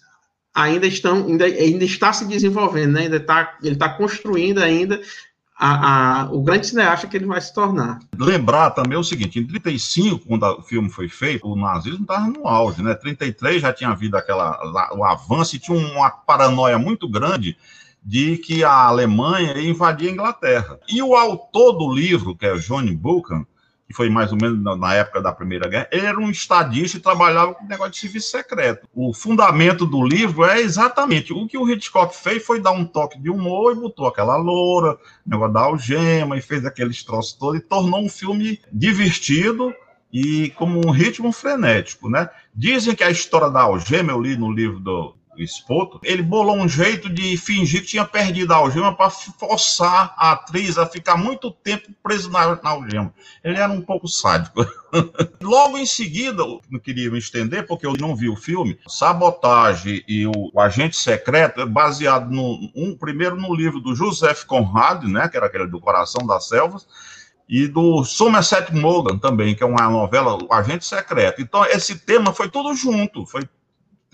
ainda 0.54 0.86
estão 0.86 1.26
ainda, 1.26 1.44
ainda 1.44 1.84
está 1.84 2.12
se 2.12 2.24
desenvolvendo, 2.26 2.92
né? 2.92 3.02
ainda 3.02 3.16
está 3.16 3.58
ele 3.62 3.74
está 3.74 3.88
construindo 3.88 4.58
ainda 4.60 5.00
a, 5.56 6.22
a, 6.22 6.32
o 6.32 6.42
grande 6.42 6.66
cineasta 6.66 7.06
que 7.06 7.16
ele 7.16 7.26
vai 7.26 7.40
se 7.40 7.52
tornar. 7.54 8.00
Lembrar 8.18 8.70
também 8.70 8.98
o 8.98 9.04
seguinte, 9.04 9.38
em 9.38 9.46
35, 9.46 10.26
quando 10.26 10.44
o 10.44 10.62
filme 10.62 10.90
foi 10.90 11.08
feito, 11.08 11.46
o 11.46 11.56
nazismo 11.56 12.02
estava 12.02 12.26
no 12.26 12.46
auge, 12.46 12.82
né? 12.82 12.94
33 12.94 13.62
já 13.62 13.72
tinha 13.72 13.90
havido 13.90 14.16
aquela, 14.16 14.58
o 14.94 15.04
avanço 15.04 15.56
e 15.56 15.58
tinha 15.58 15.78
uma 15.78 16.10
paranoia 16.10 16.78
muito 16.78 17.08
grande 17.08 17.56
de 18.04 18.36
que 18.36 18.62
a 18.62 18.86
Alemanha 18.86 19.56
ia 19.56 19.70
invadir 19.70 20.08
a 20.08 20.12
Inglaterra. 20.12 20.78
E 20.88 21.00
o 21.02 21.14
autor 21.14 21.72
do 21.72 21.92
livro, 21.92 22.36
que 22.36 22.44
é 22.44 22.52
o 22.52 22.60
Johnny 22.60 22.94
Buchan, 22.94 23.46
que 23.86 23.94
foi 23.94 24.08
mais 24.08 24.32
ou 24.32 24.38
menos 24.40 24.62
na, 24.78 24.94
época 24.94 25.20
da 25.20 25.32
Primeira 25.32 25.68
Guerra, 25.68 25.88
ele 25.92 26.06
era 26.06 26.18
um 26.18 26.30
estadista 26.30 26.96
e 26.96 27.00
trabalhava 27.00 27.54
com 27.54 27.66
negócio 27.66 27.92
de 27.92 27.98
serviço 27.98 28.30
secreto. 28.30 28.88
O 28.94 29.12
fundamento 29.12 29.84
do 29.84 30.04
livro 30.04 30.44
é 30.44 30.60
exatamente 30.60 31.32
o 31.32 31.46
que 31.46 31.58
o 31.58 31.68
Hitchcock 31.68 32.16
fez 32.16 32.44
foi 32.44 32.60
dar 32.60 32.72
um 32.72 32.84
toque 32.84 33.18
de 33.18 33.30
humor 33.30 33.72
e 33.72 33.80
botou 33.80 34.06
aquela 34.06 34.36
loura, 34.36 34.96
negócio 35.26 35.52
da 35.52 35.60
algema, 35.60 36.36
e 36.36 36.42
fez 36.42 36.64
aqueles 36.64 37.02
troços 37.02 37.34
todos 37.34 37.60
e 37.60 37.62
tornou 37.62 38.00
um 38.00 38.08
filme 38.08 38.60
divertido 38.72 39.74
e 40.12 40.50
como 40.50 40.80
um 40.86 40.90
ritmo 40.90 41.32
frenético, 41.32 42.08
né? 42.08 42.30
Dizem 42.54 42.94
que 42.94 43.02
a 43.02 43.10
história 43.10 43.50
da 43.50 43.62
algema, 43.62 44.12
eu 44.12 44.20
li 44.20 44.36
no 44.36 44.50
livro 44.50 44.78
do, 44.78 45.16
Espoto, 45.42 46.00
ele 46.02 46.22
bolou 46.22 46.56
um 46.56 46.68
jeito 46.68 47.08
de 47.08 47.36
fingir 47.36 47.80
que 47.82 47.88
tinha 47.88 48.04
perdido 48.04 48.52
a 48.52 48.56
algema 48.56 48.94
para 48.94 49.10
forçar 49.10 50.14
a 50.16 50.32
atriz 50.32 50.78
a 50.78 50.86
ficar 50.86 51.16
muito 51.16 51.50
tempo 51.50 51.88
presa 52.02 52.28
na, 52.28 52.60
na 52.62 52.70
algema. 52.70 53.12
Ele 53.42 53.58
era 53.58 53.72
um 53.72 53.80
pouco 53.80 54.06
sádico. 54.06 54.66
Logo 55.42 55.78
em 55.78 55.86
seguida, 55.86 56.42
não 56.70 56.78
queria 56.78 57.10
me 57.10 57.18
estender 57.18 57.66
porque 57.66 57.86
eu 57.86 57.94
não 57.98 58.14
vi 58.14 58.28
o 58.28 58.36
filme, 58.36 58.78
Sabotagem 58.86 60.02
e 60.06 60.26
o, 60.26 60.32
o 60.52 60.60
Agente 60.60 60.96
Secreto 60.96 61.60
é 61.60 61.66
baseado 61.66 62.30
no 62.30 62.70
um, 62.74 62.96
primeiro 62.96 63.36
no 63.36 63.54
livro 63.54 63.80
do 63.80 63.94
Joseph 63.94 64.44
Conrad, 64.44 65.04
né, 65.04 65.28
que 65.28 65.36
era 65.36 65.46
aquele 65.46 65.66
do 65.66 65.80
Coração 65.80 66.26
das 66.26 66.48
Selvas, 66.48 66.86
e 67.48 67.68
do 67.68 68.04
Somerset 68.04 68.74
Maugham 68.74 69.18
também, 69.18 69.54
que 69.54 69.62
é 69.62 69.66
uma 69.66 69.88
novela, 69.88 70.38
O 70.42 70.52
Agente 70.52 70.84
Secreto. 70.84 71.42
Então, 71.42 71.64
esse 71.66 71.98
tema 71.98 72.32
foi 72.32 72.48
tudo 72.48 72.74
junto, 72.74 73.26
foi 73.26 73.42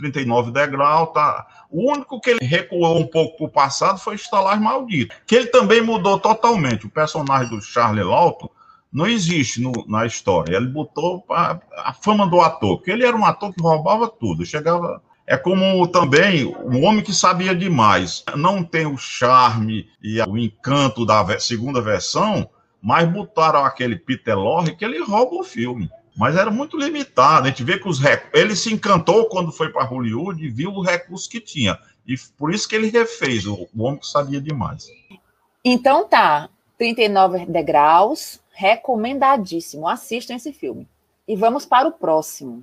39 0.01 0.51
degraus, 0.51 1.13
tá. 1.13 1.47
O 1.71 1.93
único 1.93 2.21
que 2.21 2.31
ele 2.31 2.45
recuou 2.45 2.99
um 2.99 3.07
pouco 3.07 3.37
para 3.37 3.47
o 3.47 3.51
passado 3.51 3.99
foi 3.99 4.15
Estalagem 4.15 4.65
Maldito, 4.65 5.15
que 5.27 5.37
ele 5.37 5.47
também 5.47 5.83
mudou 5.83 6.19
totalmente. 6.19 6.87
O 6.87 6.91
personagem 6.91 7.51
do 7.51 7.63
Charlie 7.63 8.03
Lawton 8.03 8.49
não 8.93 9.07
existe 9.07 9.61
no, 9.61 9.73
na 9.87 10.07
história. 10.07 10.57
Ele 10.57 10.67
botou 10.67 11.25
a, 11.31 11.59
a 11.77 11.93
fama 11.93 12.27
do 12.27 12.41
ator, 12.41 12.79
porque 12.79 12.91
ele 12.91 13.05
era 13.05 13.17
um 13.17 13.25
ator 13.25 13.53
que 13.53 13.63
roubava 13.63 14.09
tudo. 14.09 14.45
Chegava 14.45 15.03
é 15.27 15.37
como 15.37 15.87
também 15.87 16.45
um 16.65 16.85
homem 16.85 17.05
que 17.05 17.13
sabia 17.13 17.55
demais. 17.55 18.25
Não 18.35 18.65
tem 18.65 18.87
o 18.87 18.97
charme 18.97 19.89
e 20.03 20.21
o 20.23 20.37
encanto 20.37 21.07
da 21.07 21.39
segunda 21.39 21.81
versão, 21.81 22.49
mas 22.83 23.09
botaram 23.09 23.65
aquele 23.65 23.95
Peter 23.95 24.37
Lorre 24.37 24.75
que 24.75 24.85
ele 24.85 24.99
rouba 24.99 25.37
o 25.37 25.45
filme 25.45 25.89
mas 26.17 26.37
era 26.37 26.51
muito 26.51 26.77
limitado. 26.77 27.47
A 27.47 27.51
gente 27.51 27.65
vê 27.65 27.79
que 27.79 27.89
os 27.89 27.99
rec... 27.99 28.29
ele 28.35 28.55
se 28.57 28.73
encantou 28.73 29.27
quando 29.27 29.53
foi 29.53 29.71
para 29.71 29.85
Hollywood 29.85 30.45
e 30.45 30.51
viu 30.51 30.71
o 30.71 30.83
recurso 30.83 31.29
que 31.29 31.41
tinha. 31.41 31.79
E 32.07 32.15
por 32.37 32.53
isso 32.53 32.69
que 32.69 32.75
ele 32.75 32.89
refez, 32.89 33.47
o, 33.47 33.69
o 33.75 33.83
homem 33.83 34.01
que 34.01 34.07
sabia 34.07 34.41
demais. 34.41 34.89
Então 35.65 36.09
tá, 36.09 36.49
39 36.79 37.47
degraus, 37.47 38.41
recomendadíssimo. 38.51 39.89
Assistam 39.89 40.35
esse 40.35 40.53
filme. 40.53 40.89
E 41.29 41.37
vamos 41.37 41.65
para 41.65 41.87
o 41.89 41.93
próximo. 41.93 42.63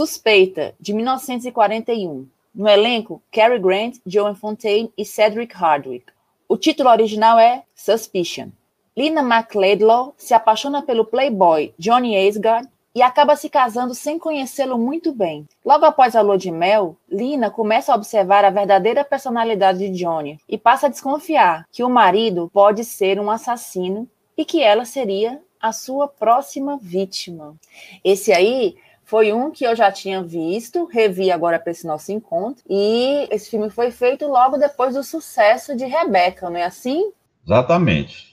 Suspeita, 0.00 0.74
de 0.80 0.94
1941. 0.94 2.26
No 2.54 2.66
elenco, 2.66 3.22
Cary 3.30 3.58
Grant, 3.58 3.98
Joan 4.06 4.34
Fontaine 4.34 4.90
e 4.96 5.04
Cedric 5.04 5.54
Hardwick. 5.54 6.06
O 6.48 6.56
título 6.56 6.88
original 6.88 7.38
é 7.38 7.64
Suspicion. 7.74 8.48
Lina 8.96 9.20
McLeodlaw 9.20 10.14
se 10.16 10.32
apaixona 10.32 10.80
pelo 10.80 11.04
playboy 11.04 11.74
Johnny 11.78 12.16
Asgard 12.16 12.66
e 12.94 13.02
acaba 13.02 13.36
se 13.36 13.50
casando 13.50 13.94
sem 13.94 14.18
conhecê-lo 14.18 14.78
muito 14.78 15.12
bem. 15.12 15.46
Logo 15.62 15.84
após 15.84 16.16
a 16.16 16.22
lua 16.22 16.38
de 16.38 16.50
mel, 16.50 16.96
Lina 17.06 17.50
começa 17.50 17.92
a 17.92 17.94
observar 17.94 18.42
a 18.42 18.48
verdadeira 18.48 19.04
personalidade 19.04 19.80
de 19.80 20.02
Johnny 20.02 20.38
e 20.48 20.56
passa 20.56 20.86
a 20.86 20.90
desconfiar 20.90 21.66
que 21.70 21.84
o 21.84 21.90
marido 21.90 22.50
pode 22.54 22.86
ser 22.86 23.20
um 23.20 23.30
assassino 23.30 24.08
e 24.34 24.46
que 24.46 24.62
ela 24.62 24.86
seria 24.86 25.42
a 25.60 25.72
sua 25.72 26.08
próxima 26.08 26.78
vítima. 26.80 27.54
Esse 28.02 28.32
aí 28.32 28.78
foi 29.10 29.32
um 29.32 29.50
que 29.50 29.64
eu 29.64 29.74
já 29.74 29.90
tinha 29.90 30.22
visto, 30.22 30.84
revi 30.84 31.32
agora 31.32 31.58
para 31.58 31.72
esse 31.72 31.84
nosso 31.84 32.12
encontro, 32.12 32.62
e 32.70 33.26
esse 33.28 33.50
filme 33.50 33.68
foi 33.68 33.90
feito 33.90 34.24
logo 34.28 34.56
depois 34.56 34.94
do 34.94 35.02
sucesso 35.02 35.76
de 35.76 35.84
Rebeca, 35.84 36.48
não 36.48 36.56
é 36.56 36.62
assim? 36.62 37.10
Exatamente. 37.44 38.29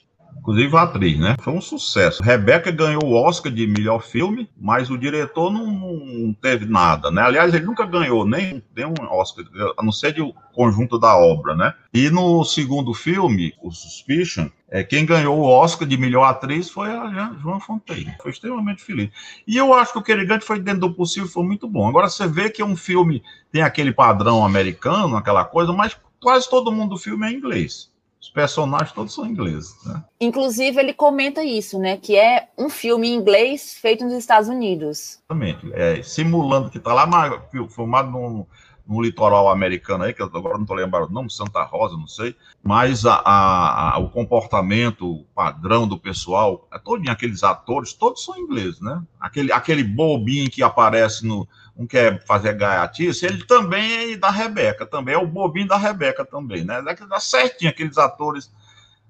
Inclusive 0.48 0.76
a 0.78 0.82
atriz, 0.82 1.18
né? 1.18 1.36
Foi 1.40 1.52
um 1.52 1.60
sucesso. 1.60 2.22
Rebeca 2.22 2.70
ganhou 2.70 3.04
o 3.04 3.12
Oscar 3.12 3.52
de 3.52 3.66
melhor 3.66 4.02
filme, 4.02 4.48
mas 4.58 4.88
o 4.88 4.96
diretor 4.96 5.52
não, 5.52 5.66
não 5.66 6.32
teve 6.32 6.64
nada, 6.64 7.10
né? 7.10 7.20
Aliás, 7.20 7.52
ele 7.52 7.66
nunca 7.66 7.84
ganhou 7.84 8.26
nem, 8.26 8.62
nem 8.74 8.86
um 8.86 8.94
Oscar, 9.10 9.44
a 9.76 9.82
não 9.82 9.92
ser 9.92 10.14
de 10.14 10.22
conjunto 10.54 10.98
da 10.98 11.14
obra, 11.18 11.54
né? 11.54 11.74
E 11.92 12.08
no 12.08 12.42
segundo 12.44 12.94
filme, 12.94 13.52
o 13.62 13.70
Suspicion, 13.70 14.48
é, 14.70 14.82
quem 14.82 15.04
ganhou 15.04 15.38
o 15.38 15.44
Oscar 15.44 15.86
de 15.86 15.98
melhor 15.98 16.24
atriz 16.24 16.70
foi 16.70 16.90
a 16.90 17.34
Joan 17.42 17.60
Fontaine. 17.60 18.14
Foi 18.22 18.30
extremamente 18.30 18.82
feliz. 18.82 19.10
E 19.46 19.54
eu 19.54 19.74
acho 19.74 19.92
que 19.92 19.98
o 19.98 20.02
Kerigante 20.02 20.46
foi 20.46 20.58
dentro 20.58 20.80
do 20.80 20.94
possível, 20.94 21.28
foi 21.28 21.44
muito 21.44 21.68
bom. 21.68 21.86
Agora 21.86 22.08
você 22.08 22.26
vê 22.26 22.48
que 22.48 22.62
um 22.62 22.74
filme 22.74 23.22
tem 23.52 23.60
aquele 23.60 23.92
padrão 23.92 24.42
americano, 24.42 25.14
aquela 25.14 25.44
coisa, 25.44 25.74
mas 25.74 25.94
quase 26.18 26.48
todo 26.48 26.72
mundo 26.72 26.90
do 26.90 26.98
filme 26.98 27.26
é 27.26 27.32
inglês. 27.32 27.90
Os 28.20 28.30
personagens 28.30 28.92
todos 28.92 29.14
são 29.14 29.24
ingleses. 29.24 29.74
Né? 29.84 30.02
Inclusive, 30.20 30.80
ele 30.80 30.92
comenta 30.92 31.42
isso, 31.44 31.78
né? 31.78 31.96
Que 31.96 32.16
é 32.16 32.48
um 32.58 32.68
filme 32.68 33.08
em 33.08 33.14
inglês 33.14 33.74
feito 33.80 34.04
nos 34.04 34.14
Estados 34.14 34.48
Unidos. 34.48 35.20
Exatamente. 35.20 35.72
É, 35.72 36.02
simulando 36.02 36.70
que 36.70 36.78
está 36.78 36.92
lá 36.92 37.06
na, 37.06 37.40
filmado 37.68 38.10
num, 38.10 38.44
no 38.88 39.02
litoral 39.02 39.50
americano 39.50 40.04
aí, 40.04 40.14
que 40.14 40.22
eu 40.22 40.26
agora 40.26 40.54
não 40.54 40.62
estou 40.62 40.76
lembrando 40.76 41.10
o 41.10 41.12
nome, 41.12 41.30
Santa 41.30 41.62
Rosa, 41.62 41.94
não 41.94 42.06
sei, 42.06 42.34
mas 42.62 43.04
a, 43.04 43.16
a, 43.16 43.94
a, 43.94 43.98
o 43.98 44.08
comportamento, 44.08 45.06
o 45.06 45.24
padrão 45.34 45.86
do 45.86 45.98
pessoal, 45.98 46.66
é 46.72 46.78
todo 46.78 47.06
aqueles 47.10 47.44
atores, 47.44 47.92
todos 47.92 48.24
são 48.24 48.38
ingleses, 48.38 48.80
né? 48.80 49.02
Aquele, 49.20 49.52
aquele 49.52 49.84
bobinho 49.84 50.50
que 50.50 50.62
aparece 50.62 51.26
no, 51.26 51.46
um 51.78 51.86
quer 51.86 52.24
fazer 52.26 52.54
gaiatice, 52.54 53.24
ele 53.24 53.44
também 53.44 54.12
é 54.12 54.16
da 54.16 54.30
Rebeca, 54.30 54.84
também 54.84 55.14
é 55.14 55.18
o 55.18 55.26
bobinho 55.26 55.68
da 55.68 55.76
Rebeca 55.76 56.24
também, 56.24 56.64
né? 56.64 56.82
Dá 56.82 57.20
certinho 57.20 57.70
aqueles 57.70 57.96
atores. 57.96 58.50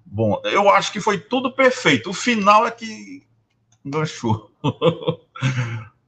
Bom, 0.04 0.40
eu 0.44 0.68
acho 0.68 0.92
que 0.92 1.00
foi 1.00 1.18
tudo 1.18 1.50
perfeito. 1.52 2.10
O 2.10 2.14
final 2.14 2.66
é 2.66 2.70
que 2.70 3.22
enganchou. 3.84 4.50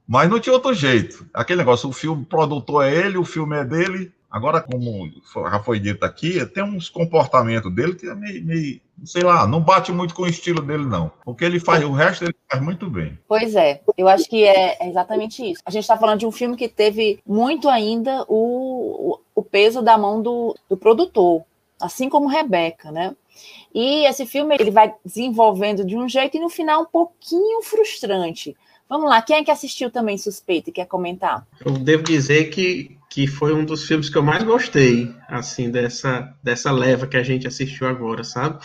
Mas 0.07 0.29
não 0.29 0.39
tinha 0.39 0.53
outro 0.53 0.73
jeito. 0.73 1.25
Aquele 1.33 1.59
negócio, 1.59 1.89
o 1.89 1.93
filme, 1.93 2.23
o 2.23 2.25
produtor 2.25 2.85
é 2.85 2.93
ele, 2.93 3.17
o 3.17 3.25
filme 3.25 3.55
é 3.55 3.63
dele, 3.63 4.13
Agora, 4.31 4.61
como 4.61 5.11
já 5.35 5.59
foi 5.59 5.77
dito 5.77 6.05
aqui, 6.05 6.45
tem 6.45 6.63
uns 6.63 6.87
comportamentos 6.87 7.69
dele 7.75 7.95
que 7.95 8.07
é 8.07 8.15
meio, 8.15 8.45
meio, 8.45 8.81
sei 9.05 9.23
lá, 9.23 9.47
não 9.47 9.59
bate 9.61 9.91
muito 9.91 10.13
com 10.13 10.23
o 10.23 10.27
estilo 10.27 10.61
dele, 10.61 10.85
não. 10.85 11.11
Porque 11.23 11.43
ele 11.43 11.59
faz, 11.59 11.83
o 11.83 11.91
resto 11.91 12.25
ele 12.25 12.35
faz 12.49 12.63
muito 12.63 12.89
bem. 12.89 13.17
Pois 13.27 13.55
é, 13.55 13.81
eu 13.97 14.07
acho 14.07 14.29
que 14.29 14.43
é 14.43 14.77
exatamente 14.87 15.51
isso. 15.51 15.61
A 15.65 15.71
gente 15.71 15.83
está 15.83 15.97
falando 15.97 16.19
de 16.19 16.25
um 16.25 16.31
filme 16.31 16.55
que 16.55 16.67
teve 16.67 17.19
muito 17.25 17.69
ainda 17.69 18.25
o, 18.27 19.19
o, 19.33 19.43
peso 19.43 19.81
da 19.81 19.97
mão 19.97 20.21
do, 20.21 20.55
do 20.69 20.77
produtor, 20.77 21.43
assim 21.79 22.09
como 22.09 22.27
Rebeca, 22.27 22.91
né? 22.91 23.15
E 23.73 24.05
esse 24.05 24.25
filme 24.25 24.55
ele 24.59 24.71
vai 24.71 24.93
desenvolvendo 25.03 25.85
de 25.85 25.95
um 25.95 26.07
jeito 26.07 26.37
e 26.37 26.39
no 26.39 26.49
final 26.49 26.83
um 26.83 26.85
pouquinho 26.85 27.61
frustrante. 27.63 28.55
Vamos 28.87 29.09
lá, 29.09 29.21
quem 29.21 29.37
é 29.37 29.43
que 29.43 29.51
assistiu 29.51 29.89
também 29.89 30.17
Suspeito 30.17 30.69
e 30.69 30.73
quer 30.73 30.85
comentar? 30.85 31.47
Eu 31.65 31.71
devo 31.71 32.03
dizer 32.03 32.49
que 32.49 32.97
que 33.11 33.27
foi 33.27 33.53
um 33.53 33.65
dos 33.65 33.85
filmes 33.85 34.09
que 34.09 34.17
eu 34.17 34.23
mais 34.23 34.41
gostei, 34.41 35.13
assim, 35.27 35.69
dessa, 35.69 36.33
dessa 36.41 36.71
leva 36.71 37.05
que 37.05 37.17
a 37.17 37.23
gente 37.23 37.45
assistiu 37.45 37.85
agora, 37.85 38.23
sabe? 38.23 38.57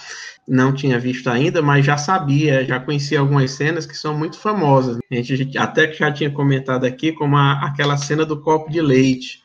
Não 0.46 0.72
tinha 0.72 1.00
visto 1.00 1.28
ainda, 1.28 1.60
mas 1.60 1.84
já 1.84 1.98
sabia, 1.98 2.64
já 2.64 2.78
conhecia 2.78 3.18
algumas 3.18 3.50
cenas 3.50 3.86
que 3.86 3.96
são 3.96 4.16
muito 4.16 4.38
famosas. 4.38 4.98
A 5.10 5.14
gente 5.16 5.58
até 5.58 5.88
que 5.88 5.98
já 5.98 6.12
tinha 6.12 6.30
comentado 6.30 6.84
aqui, 6.84 7.10
como 7.10 7.36
a, 7.36 7.66
aquela 7.66 7.96
cena 7.96 8.24
do 8.24 8.40
copo 8.40 8.70
de 8.70 8.80
leite, 8.80 9.42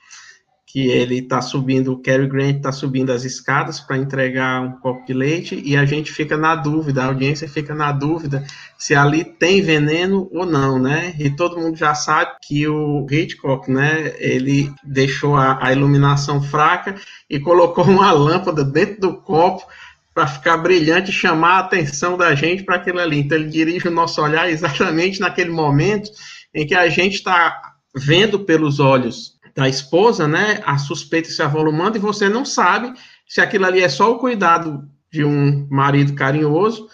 que 0.72 0.88
ele 0.88 1.18
está 1.18 1.42
subindo, 1.42 1.92
o 1.92 2.02
Cary 2.02 2.28
Grant 2.28 2.56
está 2.56 2.72
subindo 2.72 3.12
as 3.12 3.26
escadas 3.26 3.82
para 3.82 3.98
entregar 3.98 4.62
um 4.62 4.72
copo 4.80 5.06
de 5.06 5.14
leite 5.14 5.62
e 5.66 5.76
a 5.76 5.84
gente 5.84 6.10
fica 6.14 6.38
na 6.38 6.56
dúvida, 6.56 7.04
a 7.04 7.08
audiência 7.08 7.46
fica 7.46 7.76
na 7.76 7.92
dúvida 7.92 8.46
se 8.78 8.96
ali 8.96 9.26
tem 9.26 9.62
veneno 9.62 10.30
ou 10.32 10.46
não, 10.46 10.80
né? 10.80 11.14
E 11.20 11.30
todo 11.30 11.60
mundo 11.60 11.76
já 11.76 11.94
sabe 11.94 12.32
que 12.42 12.66
o 12.70 13.06
Hitchcock, 13.10 13.70
né, 13.70 14.14
ele 14.18 14.72
deixou 14.82 15.36
a, 15.36 15.60
a 15.62 15.74
iluminação 15.74 16.42
fraca 16.42 16.96
e 17.30 17.38
colocou 17.38 17.84
uma 17.84 18.14
lâmpada 18.14 18.64
dentro 18.64 19.02
do 19.02 19.18
copo 19.18 19.68
para 20.14 20.26
ficar 20.26 20.56
brilhante 20.56 21.10
e 21.10 21.14
chamar 21.14 21.56
a 21.56 21.60
atenção 21.60 22.16
da 22.18 22.34
gente 22.34 22.64
para 22.64 22.78
aquilo 22.78 23.00
ali. 23.00 23.20
Então 23.20 23.38
ele 23.38 23.50
dirige 23.50 23.90
o 23.90 23.92
nosso 23.92 24.22
olhar 24.22 24.50
exatamente 24.50 25.20
naquele 25.20 25.52
momento 25.52 26.10
em 26.56 26.66
que 26.66 26.76
a 26.76 26.88
gente 26.88 27.16
está 27.16 27.62
vendo 27.94 28.40
pelos 28.40 28.80
olhos 28.80 29.41
da 29.56 29.68
esposa, 29.68 30.28
né, 30.28 30.62
a 30.66 30.78
suspeita 30.78 31.30
se 31.30 31.42
avolumando 31.42 31.98
e 31.98 32.00
você 32.00 32.30
não 32.30 32.46
sabe 32.46 32.94
se 33.28 33.42
aquilo 33.42 33.66
ali 33.66 33.82
é 33.82 33.90
só 33.90 34.12
o 34.12 34.20
cuidado 34.20 34.88
de 35.12 35.24
um 35.24 35.68
marido 35.70 36.14
carinhoso 36.14 36.88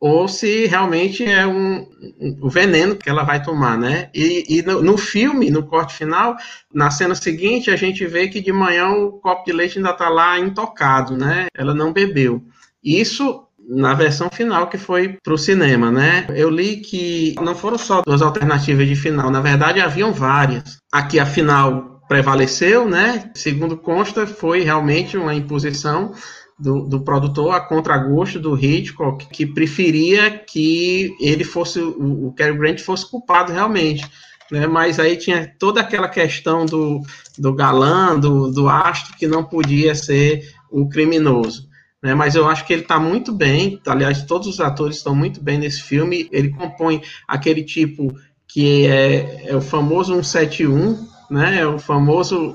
ou 0.00 0.26
se 0.26 0.66
realmente 0.66 1.22
é 1.24 1.46
um, 1.46 1.86
um, 2.18 2.48
veneno 2.48 2.96
que 2.96 3.10
ela 3.10 3.22
vai 3.22 3.42
tomar, 3.42 3.76
né? 3.76 4.08
E, 4.14 4.46
e 4.48 4.62
no, 4.62 4.82
no, 4.82 4.96
filme, 4.96 5.50
no 5.50 5.62
corte 5.62 5.94
final, 5.94 6.36
na 6.72 6.90
cena 6.90 7.14
seguinte, 7.14 7.70
a 7.70 7.76
gente 7.76 8.06
vê 8.06 8.26
que 8.26 8.40
de 8.40 8.50
manhã 8.50 8.88
o 8.88 9.12
copo 9.12 9.44
de 9.44 9.52
leite 9.52 9.76
ainda 9.76 9.90
está 9.90 10.08
lá 10.08 10.38
intocado, 10.38 11.18
né? 11.18 11.48
Ela 11.54 11.74
não 11.74 11.92
bebeu. 11.92 12.42
Isso 12.82 13.46
na 13.70 13.94
versão 13.94 14.28
final 14.28 14.68
que 14.68 14.76
foi 14.76 15.16
para 15.22 15.32
o 15.32 15.38
cinema, 15.38 15.92
né? 15.92 16.26
Eu 16.30 16.50
li 16.50 16.78
que 16.78 17.36
não 17.40 17.54
foram 17.54 17.78
só 17.78 18.02
duas 18.02 18.20
alternativas 18.20 18.88
de 18.88 18.96
final, 18.96 19.30
na 19.30 19.40
verdade 19.40 19.80
haviam 19.80 20.12
várias. 20.12 20.78
Aqui 20.92 21.20
a 21.20 21.26
final 21.26 22.02
prevaleceu, 22.08 22.88
né? 22.88 23.30
Segundo 23.34 23.76
consta, 23.76 24.26
foi 24.26 24.62
realmente 24.62 25.16
uma 25.16 25.32
imposição 25.32 26.12
do, 26.58 26.82
do, 26.82 27.04
produtor 27.04 27.54
a 27.54 27.60
contragosto 27.60 28.40
do 28.40 28.58
Hitchcock, 28.58 29.26
que 29.28 29.46
preferia 29.46 30.30
que 30.30 31.14
ele 31.20 31.44
fosse, 31.44 31.78
o, 31.80 32.26
o 32.26 32.32
Cary 32.32 32.58
Grant 32.58 32.80
fosse 32.80 33.08
culpado 33.08 33.52
realmente. 33.52 34.04
Né, 34.50 34.66
mas 34.66 34.98
aí 34.98 35.16
tinha 35.16 35.54
toda 35.60 35.80
aquela 35.80 36.08
questão 36.08 36.66
do, 36.66 37.00
do 37.38 37.54
galã, 37.54 38.18
do, 38.18 38.50
do 38.50 38.68
astro, 38.68 39.16
que 39.16 39.28
não 39.28 39.44
podia 39.44 39.94
ser 39.94 40.42
o 40.68 40.88
criminoso 40.88 41.69
né? 42.02 42.14
Mas 42.14 42.34
eu 42.34 42.48
acho 42.48 42.66
que 42.66 42.72
ele 42.72 42.82
está 42.82 42.98
muito 42.98 43.32
bem. 43.32 43.80
Aliás, 43.86 44.22
todos 44.22 44.46
os 44.46 44.60
atores 44.60 44.96
estão 44.96 45.14
muito 45.14 45.42
bem 45.42 45.58
nesse 45.58 45.82
filme. 45.82 46.28
Ele 46.32 46.50
compõe 46.50 47.02
aquele 47.28 47.62
tipo 47.62 48.14
que 48.48 48.86
é, 48.86 49.50
é 49.50 49.56
o 49.56 49.60
famoso 49.60 50.12
171, 50.14 51.06
né? 51.30 51.60
É 51.60 51.66
o 51.66 51.78
famoso 51.78 52.54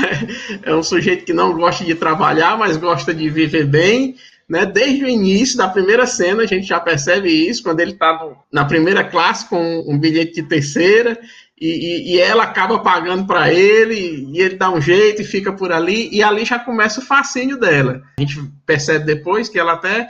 é 0.62 0.74
um 0.74 0.82
sujeito 0.82 1.24
que 1.24 1.32
não 1.32 1.52
gosta 1.52 1.84
de 1.84 1.94
trabalhar, 1.94 2.56
mas 2.56 2.76
gosta 2.76 3.12
de 3.12 3.28
viver 3.28 3.66
bem. 3.66 4.16
Né? 4.48 4.64
Desde 4.64 5.04
o 5.04 5.08
início 5.08 5.58
da 5.58 5.68
primeira 5.68 6.06
cena, 6.06 6.44
a 6.44 6.46
gente 6.46 6.66
já 6.66 6.78
percebe 6.78 7.28
isso, 7.28 7.64
quando 7.64 7.80
ele 7.80 7.92
está 7.92 8.32
na 8.50 8.64
primeira 8.64 9.02
classe 9.02 9.48
com 9.48 9.84
um 9.88 9.98
bilhete 9.98 10.34
de 10.34 10.44
terceira, 10.44 11.18
e, 11.60 11.68
e, 11.68 12.14
e 12.14 12.20
ela 12.20 12.44
acaba 12.44 12.78
pagando 12.80 13.26
para 13.26 13.52
ele, 13.52 14.28
e 14.32 14.40
ele 14.40 14.56
dá 14.56 14.70
um 14.70 14.80
jeito 14.80 15.22
e 15.22 15.24
fica 15.24 15.52
por 15.52 15.72
ali, 15.72 16.08
e 16.12 16.22
ali 16.22 16.44
já 16.44 16.58
começa 16.58 17.00
o 17.00 17.04
fascínio 17.04 17.58
dela. 17.58 18.02
A 18.18 18.20
gente 18.20 18.42
percebe 18.66 19.06
depois 19.06 19.48
que 19.48 19.58
ela 19.58 19.72
até 19.72 20.08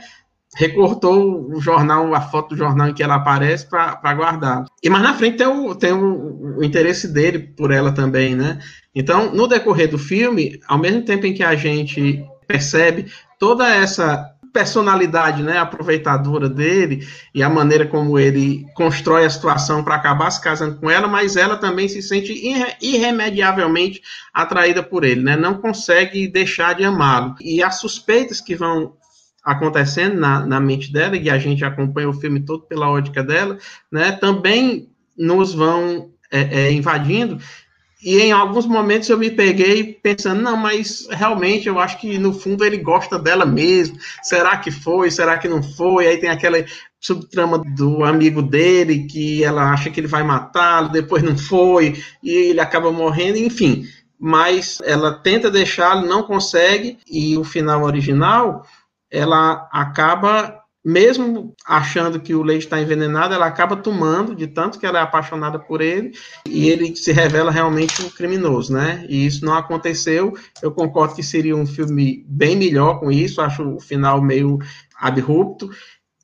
recortou 0.55 1.49
o 1.53 1.61
jornal, 1.61 2.13
a 2.13 2.21
foto 2.21 2.49
do 2.49 2.57
jornal 2.57 2.89
em 2.89 2.93
que 2.93 3.03
ela 3.03 3.15
aparece 3.15 3.69
para 3.69 4.13
guardar. 4.13 4.65
E 4.83 4.89
mais 4.89 5.03
na 5.03 5.13
frente 5.13 5.37
tem, 5.37 5.47
o, 5.47 5.75
tem 5.75 5.93
o, 5.93 6.57
o, 6.57 6.63
interesse 6.63 7.07
dele 7.07 7.39
por 7.39 7.71
ela 7.71 7.91
também, 7.91 8.35
né? 8.35 8.59
Então, 8.93 9.33
no 9.33 9.47
decorrer 9.47 9.89
do 9.89 9.97
filme, 9.97 10.59
ao 10.67 10.79
mesmo 10.79 11.03
tempo 11.03 11.27
em 11.27 11.33
que 11.33 11.43
a 11.43 11.55
gente 11.55 12.25
percebe 12.47 13.05
toda 13.39 13.67
essa 13.69 14.36
personalidade, 14.57 15.43
né, 15.43 15.59
aproveitadora 15.59 16.49
dele 16.49 17.07
e 17.31 17.43
a 17.43 17.49
maneira 17.49 17.85
como 17.85 18.17
ele 18.17 18.65
constrói 18.73 19.23
a 19.23 19.29
situação 19.29 19.83
para 19.83 19.93
acabar 19.93 20.31
se 20.31 20.41
casando 20.41 20.79
com 20.79 20.89
ela, 20.89 21.07
mas 21.07 21.35
ela 21.35 21.57
também 21.57 21.87
se 21.87 22.01
sente 22.01 22.33
irre 22.33 22.75
irremediavelmente 22.81 24.01
atraída 24.33 24.81
por 24.81 25.03
ele, 25.03 25.21
né? 25.21 25.35
Não 25.35 25.53
consegue 25.53 26.27
deixar 26.27 26.73
de 26.73 26.83
amá-lo. 26.83 27.35
E 27.39 27.61
as 27.61 27.79
suspeitas 27.79 28.41
que 28.41 28.55
vão 28.55 28.93
acontecendo 29.43 30.19
na, 30.19 30.43
na 30.43 30.59
mente 30.59 30.91
dela, 30.91 31.15
e 31.15 31.29
a 31.29 31.37
gente 31.37 31.63
acompanha 31.63 32.09
o 32.09 32.13
filme 32.13 32.43
todo 32.43 32.63
pela 32.63 32.89
ótica 32.89 33.23
dela, 33.23 33.59
né? 33.91 34.11
Também 34.11 34.89
nos 35.15 35.53
vão 35.53 36.09
é, 36.31 36.61
é, 36.61 36.71
invadindo 36.71 37.37
e 38.03 38.19
em 38.19 38.31
alguns 38.31 38.65
momentos 38.67 39.09
eu 39.09 39.17
me 39.17 39.31
peguei 39.31 39.83
pensando, 39.83 40.41
não, 40.41 40.55
mas 40.55 41.07
realmente 41.09 41.67
eu 41.67 41.79
acho 41.79 41.99
que 41.99 42.19
no 42.19 42.31
fundo 42.31 42.63
ele 42.63 42.77
gosta 42.77 43.17
dela 43.17 43.45
mesmo. 43.45 43.97
Será 44.21 44.57
que 44.57 44.69
foi? 44.69 45.09
Será 45.09 45.37
que 45.37 45.47
não 45.47 45.63
foi? 45.63 46.07
Aí 46.07 46.17
tem 46.17 46.29
aquela 46.29 46.63
subtrama 46.99 47.57
do 47.75 48.03
amigo 48.03 48.41
dele 48.41 49.07
que 49.07 49.43
ela 49.43 49.71
acha 49.71 49.89
que 49.89 49.99
ele 49.99 50.07
vai 50.07 50.23
matá-lo, 50.23 50.89
depois 50.89 51.23
não 51.23 51.37
foi, 51.37 52.01
e 52.21 52.31
ele 52.31 52.59
acaba 52.59 52.91
morrendo, 52.91 53.37
enfim. 53.37 53.83
Mas 54.19 54.79
ela 54.83 55.13
tenta 55.13 55.49
deixá-lo, 55.49 56.07
não 56.07 56.23
consegue, 56.23 56.99
e 57.09 57.37
o 57.37 57.43
final 57.43 57.83
original 57.83 58.63
ela 59.09 59.67
acaba 59.71 60.59
mesmo 60.87 61.53
achando 61.65 62.17
que 62.17 62.33
o 62.33 62.41
leite 62.41 62.63
está 62.63 62.79
envenenado, 62.79 63.33
ela 63.33 63.45
acaba 63.45 63.75
tomando, 63.75 64.33
de 64.33 64.47
tanto 64.47 64.79
que 64.79 64.85
ela 64.85 64.99
é 64.99 65.01
apaixonada 65.01 65.59
por 65.59 65.81
ele, 65.81 66.13
e 66.47 66.69
ele 66.69 66.95
se 66.95 67.11
revela 67.11 67.51
realmente 67.51 68.01
um 68.01 68.09
criminoso, 68.09 68.71
né? 68.71 69.05
E 69.09 69.25
isso 69.25 69.43
não 69.43 69.53
aconteceu. 69.53 70.33
Eu 70.63 70.71
concordo 70.71 71.13
que 71.13 71.21
seria 71.21 71.57
um 71.57 71.65
filme 71.65 72.23
bem 72.25 72.55
melhor 72.55 73.01
com 73.01 73.11
isso, 73.11 73.41
acho 73.41 73.67
o 73.67 73.81
final 73.81 74.21
meio 74.21 74.59
abrupto. 74.97 75.69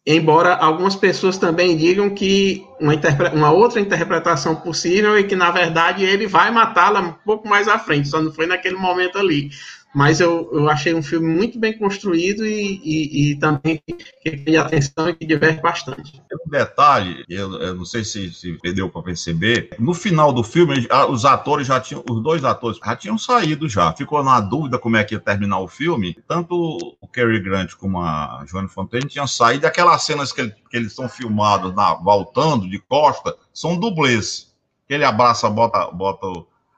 Embora 0.08 0.56
algumas 0.56 0.96
pessoas 0.96 1.38
também 1.38 1.76
digam 1.76 2.10
que 2.10 2.66
uma, 2.80 2.94
uma, 3.34 3.52
outra 3.52 3.82
interpretação 3.82 4.56
possível 4.56 5.18
é 5.18 5.24
que, 5.24 5.36
na 5.36 5.52
verdade, 5.52 6.06
ele 6.06 6.26
vai 6.26 6.52
matá-la 6.52 7.02
um 7.02 7.12
pouco 7.12 7.50
mais 7.50 7.68
à 7.68 7.78
frente, 7.78 8.08
só 8.08 8.22
não 8.22 8.32
foi 8.32 8.46
naquele 8.46 8.78
momento 8.78 9.18
ali. 9.18 9.50
Mas 9.94 10.20
eu, 10.20 10.50
eu 10.52 10.70
achei 10.70 10.94
um 10.94 11.04
filme 11.04 11.28
muito 11.28 11.60
bem 11.60 11.78
construído 11.78 12.46
e, 12.46 12.82
e, 12.84 13.32
e 13.32 13.36
também 13.36 13.82
que 13.86 14.38
tem 14.38 14.58
atenção 14.58 15.10
e 15.10 15.14
que 15.14 15.26
diverte 15.26 15.62
bastante. 15.62 16.20
Um 16.46 16.50
detalhe, 16.50 17.24
eu, 17.30 17.54
eu 17.62 17.76
não 17.76 17.86
sei 17.86 18.04
se, 18.04 18.34
se 18.34 18.54
perdeu 18.54 18.90
para 18.90 19.04
perceber, 19.04 19.70
no 19.78 19.94
final 19.94 20.34
do 20.34 20.44
filme, 20.44 20.88
os 21.10 21.26
atores 21.26 21.68
já 21.68 21.80
tinham, 21.80 22.04
os 22.10 22.24
dois 22.24 22.44
atores 22.44 22.80
já 22.84 22.96
tinham 22.96 23.18
saído 23.20 23.70
já. 23.70 23.94
Ficou 23.94 24.24
na 24.24 24.40
dúvida 24.40 24.80
como 24.80 24.98
é 24.98 25.04
que 25.04 25.14
ia 25.14 25.20
terminar 25.20 25.60
o 25.60 25.68
filme. 25.68 26.18
Tanto 26.28 26.96
o 27.00 27.08
Cary 27.08 27.40
Grant 27.40 27.74
como 27.74 28.00
a 28.00 28.44
Joanne 28.48 28.70
Fontaine 28.70 29.08
tinham 29.08 29.28
saído. 29.28 29.68
Aquelas 29.68 30.04
cenas 30.04 30.32
que, 30.32 30.50
que 30.50 30.78
eles 30.78 30.94
são 30.94 31.08
filmados 31.08 31.74
na, 31.76 31.94
voltando 31.94 32.68
de 32.68 32.80
costa 32.80 33.36
são 33.54 33.78
dublês. 33.80 34.52
Ele 34.90 35.06
abraça, 35.06 35.50
bota, 35.50 35.90
bota 35.92 36.28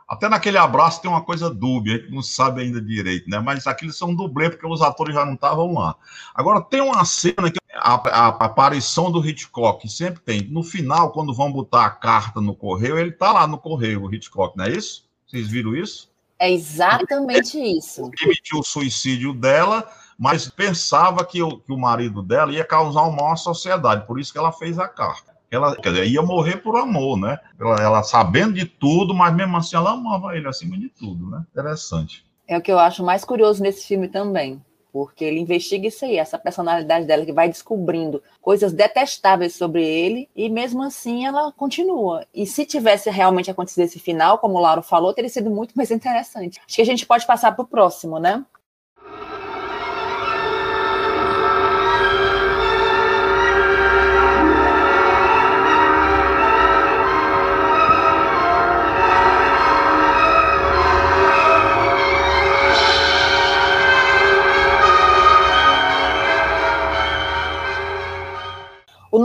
até 0.08 0.30
naquele 0.30 0.58
abraço 0.58 1.02
tem 1.02 1.10
uma 1.10 1.24
coisa 1.24 1.50
dúbia, 1.50 1.96
a 1.96 1.98
gente 1.98 2.12
não 2.12 2.22
sabe 2.22 2.62
ainda 2.62 2.80
direito, 2.80 3.28
né? 3.30 3.40
Mas 3.40 3.66
aqueles 3.66 3.96
são 3.96 4.14
dublê 4.14 4.50
porque 4.50 4.68
os 4.68 4.82
atores 4.82 5.16
já 5.16 5.26
não 5.26 5.34
estavam 5.34 5.74
lá. 5.74 5.96
Agora, 6.34 6.62
tem 6.62 6.80
uma 6.80 7.04
cena 7.06 7.50
que 7.52 7.60
a, 7.74 7.96
a, 7.96 8.28
a, 8.28 8.46
aparição 8.46 9.12
do 9.12 9.28
Hitchcock 9.28 9.90
sempre 9.90 10.22
tem. 10.22 10.44
No 10.44 10.64
final, 10.64 11.12
quando 11.12 11.34
vão 11.34 11.52
botar 11.52 11.86
a 11.86 11.90
carta 11.90 12.40
no 12.40 12.56
correio, 12.56 13.00
ele 13.00 13.12
tá 13.12 13.32
lá 13.32 13.48
no 13.48 13.58
correio, 13.58 14.04
o 14.04 14.14
Hitchcock, 14.14 14.56
não 14.56 14.66
é 14.66 14.72
isso? 14.72 15.06
Vocês 15.26 15.48
viram 15.48 15.76
isso? 15.76 16.14
É 16.38 16.52
exatamente 16.52 17.58
isso. 17.58 18.12
Permitiu 18.12 18.60
o 18.60 18.64
suicídio 18.64 19.34
dela, 19.34 19.90
mas 20.20 20.50
pensava 20.50 21.26
que 21.26 21.42
o, 21.42 21.58
que 21.58 21.72
o 21.72 21.78
marido 21.78 22.22
dela 22.22 22.52
ia 22.52 22.64
causar 22.64 23.04
um 23.04 23.12
mal 23.12 23.32
à 23.32 23.36
sociedade, 23.36 24.06
por 24.06 24.20
isso 24.20 24.32
que 24.32 24.38
ela 24.38 24.52
fez 24.52 24.78
a 24.78 24.88
carta. 24.88 25.35
Ela 25.52 25.76
quer 25.76 25.90
dizer, 25.90 26.08
ia 26.08 26.22
morrer 26.22 26.58
por 26.58 26.76
amor, 26.78 27.18
né? 27.18 27.38
Ela, 27.60 27.76
ela, 27.82 28.04
sabendo 28.04 28.54
de 28.54 28.66
tudo, 28.66 29.14
mas 29.14 29.34
mesmo 29.36 29.56
assim 29.58 29.76
ela 29.76 29.92
amava 29.92 30.36
ele 30.36 30.48
acima 30.48 30.78
de 30.78 30.90
tudo, 30.90 31.30
né? 31.30 31.44
Interessante. 31.52 32.26
É 32.48 32.58
o 32.58 32.62
que 32.62 32.72
eu 32.72 32.80
acho 32.80 33.04
mais 33.04 33.24
curioso 33.26 33.62
nesse 33.64 33.88
filme 33.88 34.08
também, 34.08 34.62
porque 34.94 35.26
ele 35.26 35.40
investiga 35.40 35.88
isso 35.88 36.06
aí, 36.06 36.18
essa 36.18 36.38
personalidade 36.38 37.06
dela 37.06 37.26
que 37.26 37.34
vai 37.34 37.48
descobrindo 37.48 38.22
coisas 38.40 38.72
detestáveis 38.72 39.56
sobre 39.56 39.84
ele 39.84 40.30
e 40.36 40.48
mesmo 40.48 40.84
assim 40.84 41.26
ela 41.26 41.52
continua. 41.52 42.26
E 42.34 42.46
se 42.46 42.66
tivesse 42.66 43.10
realmente 43.10 43.50
acontecido 43.50 43.84
esse 43.84 44.00
final, 44.00 44.38
como 44.38 44.56
o 44.56 44.62
Lauro 44.62 44.84
falou, 44.84 45.14
teria 45.14 45.30
sido 45.30 45.50
muito 45.50 45.74
mais 45.76 45.90
interessante. 45.90 46.60
Acho 46.66 46.76
que 46.76 46.82
a 46.82 46.86
gente 46.86 47.06
pode 47.06 47.26
passar 47.26 47.52
para 47.54 47.64
o 47.64 47.68
próximo, 47.68 48.20
né? 48.20 48.46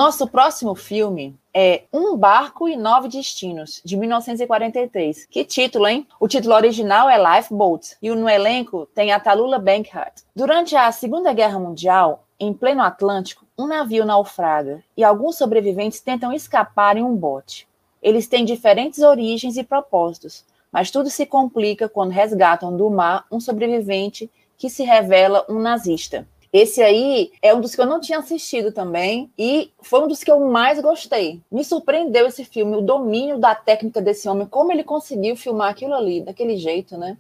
Nosso 0.00 0.26
próximo 0.26 0.74
filme 0.74 1.38
é 1.52 1.82
Um 1.92 2.16
Barco 2.16 2.66
e 2.66 2.74
Nove 2.74 3.06
Destinos, 3.06 3.82
de 3.84 3.98
1943. 3.98 5.26
Que 5.26 5.44
título, 5.44 5.86
hein? 5.86 6.06
O 6.18 6.26
título 6.26 6.54
original 6.54 7.10
é 7.10 7.18
Lifeboat 7.18 7.98
e 8.00 8.08
no 8.08 8.26
elenco 8.26 8.88
tem 8.94 9.12
a 9.12 9.20
Talula 9.20 9.58
Bankheart. 9.58 10.22
Durante 10.34 10.74
a 10.74 10.90
Segunda 10.90 11.34
Guerra 11.34 11.58
Mundial, 11.58 12.24
em 12.40 12.50
pleno 12.54 12.80
Atlântico, 12.80 13.44
um 13.58 13.66
navio 13.66 14.06
naufraga 14.06 14.82
e 14.96 15.04
alguns 15.04 15.36
sobreviventes 15.36 16.00
tentam 16.00 16.32
escapar 16.32 16.96
em 16.96 17.02
um 17.02 17.14
bote. 17.14 17.68
Eles 18.02 18.26
têm 18.26 18.46
diferentes 18.46 19.00
origens 19.00 19.58
e 19.58 19.62
propósitos, 19.62 20.46
mas 20.72 20.90
tudo 20.90 21.10
se 21.10 21.26
complica 21.26 21.90
quando 21.90 22.12
resgatam 22.12 22.74
do 22.74 22.88
mar 22.88 23.26
um 23.30 23.38
sobrevivente 23.38 24.30
que 24.56 24.70
se 24.70 24.82
revela 24.82 25.44
um 25.46 25.58
nazista. 25.58 26.26
Esse 26.52 26.82
aí 26.82 27.30
é 27.40 27.54
um 27.54 27.60
dos 27.60 27.74
que 27.76 27.80
eu 27.80 27.86
não 27.86 28.00
tinha 28.00 28.18
assistido 28.18 28.72
também 28.72 29.30
e 29.38 29.72
foi 29.80 30.02
um 30.02 30.08
dos 30.08 30.24
que 30.24 30.30
eu 30.30 30.40
mais 30.40 30.80
gostei. 30.80 31.40
Me 31.50 31.64
surpreendeu 31.64 32.26
esse 32.26 32.44
filme, 32.44 32.76
o 32.76 32.80
domínio 32.80 33.38
da 33.38 33.54
técnica 33.54 34.02
desse 34.02 34.28
homem, 34.28 34.48
como 34.48 34.72
ele 34.72 34.82
conseguiu 34.82 35.36
filmar 35.36 35.70
aquilo 35.70 35.94
ali, 35.94 36.20
daquele 36.20 36.56
jeito, 36.56 36.98
né? 36.98 37.16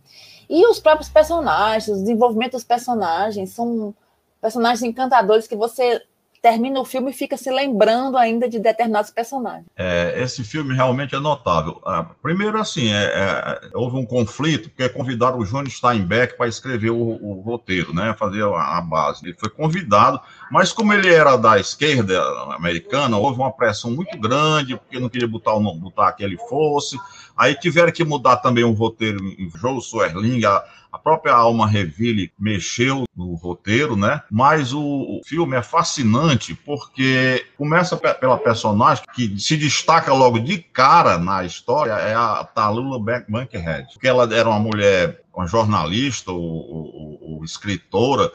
E 0.48 0.66
os 0.66 0.80
próprios 0.80 1.08
personagens, 1.08 1.96
o 1.96 2.00
desenvolvimento 2.00 2.52
dos 2.52 2.64
personagens, 2.64 3.50
são 3.50 3.94
personagens 4.40 4.82
encantadores 4.82 5.46
que 5.46 5.54
você 5.54 6.02
termina 6.40 6.80
o 6.80 6.84
filme 6.84 7.10
e 7.10 7.14
fica 7.14 7.36
se 7.36 7.50
lembrando 7.50 8.16
ainda 8.16 8.48
de 8.48 8.58
determinados 8.58 9.10
personagens. 9.10 9.66
É, 9.76 10.14
esse 10.22 10.42
filme 10.42 10.74
realmente 10.74 11.14
é 11.14 11.20
notável. 11.20 11.80
Ah, 11.84 12.06
primeiro, 12.22 12.58
assim, 12.58 12.90
é, 12.92 13.04
é, 13.04 13.70
houve 13.74 13.96
um 13.96 14.06
conflito, 14.06 14.70
porque 14.70 14.88
convidaram 14.88 15.38
o 15.38 15.44
Johnny 15.44 15.70
Steinbeck 15.70 16.36
para 16.36 16.48
escrever 16.48 16.90
o, 16.90 16.96
o, 16.96 17.40
roteiro, 17.40 17.94
né, 17.94 18.14
fazer 18.18 18.42
a, 18.42 18.78
a, 18.78 18.80
base. 18.80 19.24
Ele 19.24 19.36
foi 19.38 19.50
convidado, 19.50 20.20
mas 20.50 20.72
como 20.72 20.92
ele 20.92 21.12
era 21.12 21.36
da 21.36 21.58
esquerda 21.58 22.20
americana, 22.54 23.16
houve 23.18 23.38
uma 23.38 23.52
pressão 23.52 23.90
muito 23.90 24.18
grande, 24.18 24.76
porque 24.76 24.98
não 24.98 25.08
queria 25.08 25.28
botar, 25.28 25.54
o, 25.54 25.74
botar 25.74 26.12
que 26.12 26.24
ele 26.24 26.38
fosse. 26.48 26.98
Aí 27.40 27.54
tiveram 27.54 27.90
que 27.90 28.04
mudar 28.04 28.36
também 28.36 28.64
o 28.64 28.72
roteiro 28.72 29.24
em 29.24 29.50
Joe 29.56 29.80
Swerling, 29.80 30.44
a, 30.44 30.62
a 30.92 30.98
própria 30.98 31.32
Alma 31.32 31.66
Reville 31.66 32.30
mexeu 32.38 33.04
no 33.16 33.32
roteiro, 33.34 33.96
né? 33.96 34.20
Mas 34.30 34.74
o, 34.74 34.82
o 34.82 35.20
filme 35.24 35.56
é 35.56 35.62
fascinante 35.62 36.54
porque 36.54 37.46
começa 37.56 37.96
pela 37.96 38.36
personagem 38.36 39.04
que 39.14 39.40
se 39.40 39.56
destaca 39.56 40.12
logo 40.12 40.38
de 40.38 40.58
cara 40.58 41.16
na 41.16 41.42
história, 41.42 41.92
é 41.92 42.14
a 42.14 42.44
Talula 42.44 42.98
Bankhead. 43.26 43.86
Porque 43.94 44.06
ela 44.06 44.28
era 44.34 44.46
uma 44.46 44.60
mulher, 44.60 45.22
uma 45.34 45.46
jornalista 45.46 46.30
ou, 46.32 46.42
ou, 46.42 47.18
ou 47.22 47.44
escritora, 47.44 48.30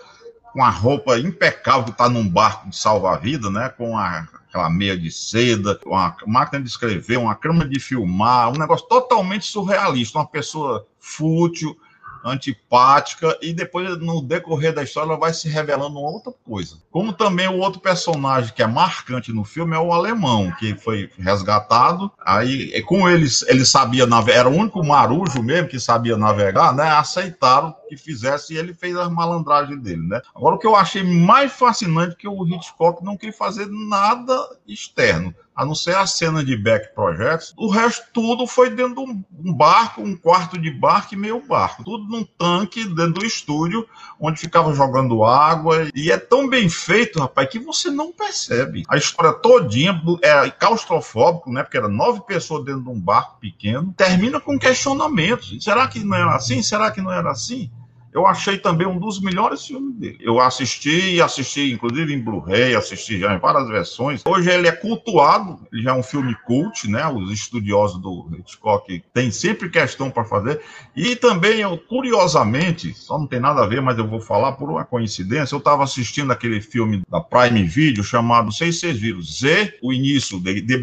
com 0.56 0.64
a 0.64 0.70
roupa 0.70 1.20
impecável 1.20 1.84
que 1.84 1.92
está 1.92 2.08
num 2.08 2.26
barco 2.26 2.70
de 2.70 2.78
salva-vida, 2.78 3.50
né? 3.50 3.68
Com 3.68 3.98
a, 3.98 4.26
aquela 4.48 4.70
meia 4.70 4.98
de 4.98 5.12
seda, 5.12 5.78
uma 5.86 6.16
máquina 6.26 6.62
de 6.62 6.70
escrever, 6.70 7.18
uma 7.18 7.36
câmera 7.36 7.68
de 7.68 7.78
filmar, 7.78 8.48
um 8.48 8.58
negócio 8.58 8.88
totalmente 8.88 9.46
surrealista, 9.48 10.18
uma 10.18 10.26
pessoa 10.26 10.88
fútil, 10.98 11.78
antipática, 12.26 13.38
e 13.42 13.54
depois, 13.54 13.98
no 14.00 14.22
decorrer 14.22 14.74
da 14.74 14.84
história, 14.84 15.10
ela 15.10 15.20
vai 15.20 15.32
se 15.34 15.48
revelando 15.48 16.00
outra 16.00 16.34
coisa. 16.44 16.78
Como 16.90 17.14
também 17.14 17.48
o 17.48 17.60
outro 17.60 17.80
personagem 17.80 18.52
que 18.54 18.64
é 18.64 18.68
marcante 18.68 19.32
no 19.32 19.44
filme 19.44 19.76
é 19.76 19.80
o 19.80 19.94
alemão, 19.94 20.52
que 20.58 20.76
foi 20.76 21.10
resgatado. 21.20 22.12
Aí, 22.26 22.82
com 22.82 23.08
eles, 23.08 23.44
ele 23.48 23.64
sabia 23.64 24.08
navegar, 24.08 24.40
era 24.40 24.50
o 24.50 24.56
único 24.56 24.84
marujo 24.84 25.44
mesmo 25.44 25.70
que 25.70 25.80
sabia 25.80 26.18
navegar, 26.18 26.74
né? 26.74 26.90
Aceitaram 26.90 27.76
que 27.88 27.96
fizesse 27.96 28.54
e 28.54 28.58
ele 28.58 28.74
fez 28.74 28.98
as 28.98 29.10
malandragens 29.10 29.80
dele, 29.80 30.08
né? 30.08 30.22
Agora, 30.34 30.56
o 30.56 30.60
que 30.60 30.68
eu 30.68 30.76
achei 30.76 31.04
mais 31.04 31.54
fascinante 31.54 32.14
é 32.14 32.18
que 32.18 32.28
o 32.28 32.48
Hitchcock 32.48 33.04
não 33.04 33.16
queria 33.16 33.34
fazer 33.34 33.68
nada 33.70 34.36
externo 34.68 35.34
a 35.56 35.66
não 35.66 35.74
ser 35.74 35.96
a 35.96 36.06
cena 36.06 36.44
de 36.44 36.58
back 36.58 36.94
projects, 36.94 37.54
o 37.58 37.70
resto 37.70 38.08
tudo 38.12 38.46
foi 38.46 38.70
dentro 38.70 39.06
de 39.06 39.50
um 39.50 39.54
barco, 39.54 40.02
um 40.02 40.16
quarto 40.16 40.60
de 40.60 40.70
barco 40.70 41.14
e 41.14 41.18
meio 41.18 41.42
barco. 41.48 41.84
Tudo 41.84 42.04
num 42.10 42.24
tanque 42.24 42.84
dentro 42.84 43.14
do 43.14 43.26
estúdio, 43.26 43.88
onde 44.20 44.40
ficava 44.40 44.74
jogando 44.74 45.24
água. 45.24 45.90
E 45.96 46.12
é 46.12 46.18
tão 46.18 46.50
bem 46.50 46.68
feito, 46.68 47.20
rapaz, 47.20 47.50
que 47.50 47.60
você 47.60 47.90
não 47.90 48.12
percebe. 48.12 48.84
A 48.90 48.98
história 48.98 49.32
todinha 49.32 50.02
é 50.22 50.50
claustrofóbico, 50.50 51.52
né? 51.52 51.64
Porque 51.64 51.78
era 51.78 51.88
nove 51.88 52.22
pessoas 52.22 52.66
dentro 52.66 52.84
de 52.84 52.90
um 52.90 53.00
barco 53.00 53.40
pequeno. 53.40 53.94
Termina 53.96 54.40
com 54.42 54.60
questionamentos. 54.60 55.64
Será 55.64 55.88
que 55.88 56.04
não 56.04 56.18
era 56.18 56.36
assim? 56.36 56.62
Será 56.62 56.92
que 56.92 57.02
não 57.02 57.12
era 57.12 57.32
assim? 57.32 57.72
Eu 58.16 58.26
achei 58.26 58.58
também 58.58 58.88
um 58.88 58.98
dos 58.98 59.20
melhores 59.20 59.66
filmes 59.66 59.94
dele. 59.98 60.18
Eu 60.22 60.40
assisti, 60.40 61.22
assisti 61.22 61.74
inclusive 61.74 62.14
em 62.14 62.22
Blu-ray, 62.22 62.74
assisti 62.74 63.20
já 63.20 63.36
em 63.36 63.40
várias 63.40 63.68
versões. 63.68 64.24
Hoje 64.26 64.50
ele 64.50 64.70
é 64.70 64.72
cultuado, 64.72 65.60
ele 65.70 65.84
já 65.84 65.92
é 65.92 65.94
um 65.94 66.02
filme 66.02 66.34
cult, 66.48 66.90
né? 66.90 67.06
Os 67.10 67.30
estudiosos 67.30 68.02
do 68.02 68.30
Hitchcock 68.40 69.04
têm 69.14 69.30
sempre 69.32 69.70
questão 69.70 70.10
para 70.10 70.24
fazer. 70.24 70.62
E 70.96 71.14
também, 71.18 71.60
eu, 71.60 71.78
curiosamente, 71.78 72.94
só 72.94 73.20
não 73.20 73.28
tem 73.28 73.42
nada 73.42 73.64
a 73.64 73.68
ver, 73.68 73.82
mas 73.82 73.98
eu 73.98 74.08
vou 74.08 74.22
falar 74.22 74.54
por 74.54 74.70
uma 74.70 74.86
coincidência, 74.86 75.54
eu 75.54 75.60
estava 75.60 75.84
assistindo 75.84 76.32
aquele 76.32 76.62
filme 76.62 77.04
da 77.10 77.20
Prime 77.20 77.66
Video 77.66 78.02
chamado, 78.02 78.46
não 78.46 78.52
sei 78.52 78.72
se 78.72 78.80
vocês 78.80 78.98
viram, 78.98 79.22
Z, 79.22 79.78
o 79.84 79.92
início, 79.92 80.42
The, 80.42 80.62
the, 80.62 80.78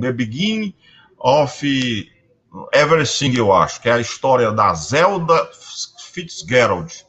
the 0.00 0.12
Beginning 0.12 0.72
of 1.18 2.12
Everything, 2.72 3.34
eu 3.36 3.52
acho, 3.52 3.82
que 3.82 3.88
é 3.88 3.94
a 3.94 4.00
história 4.00 4.52
da 4.52 4.72
Zelda 4.74 5.50
Fitzgerald, 6.14 7.04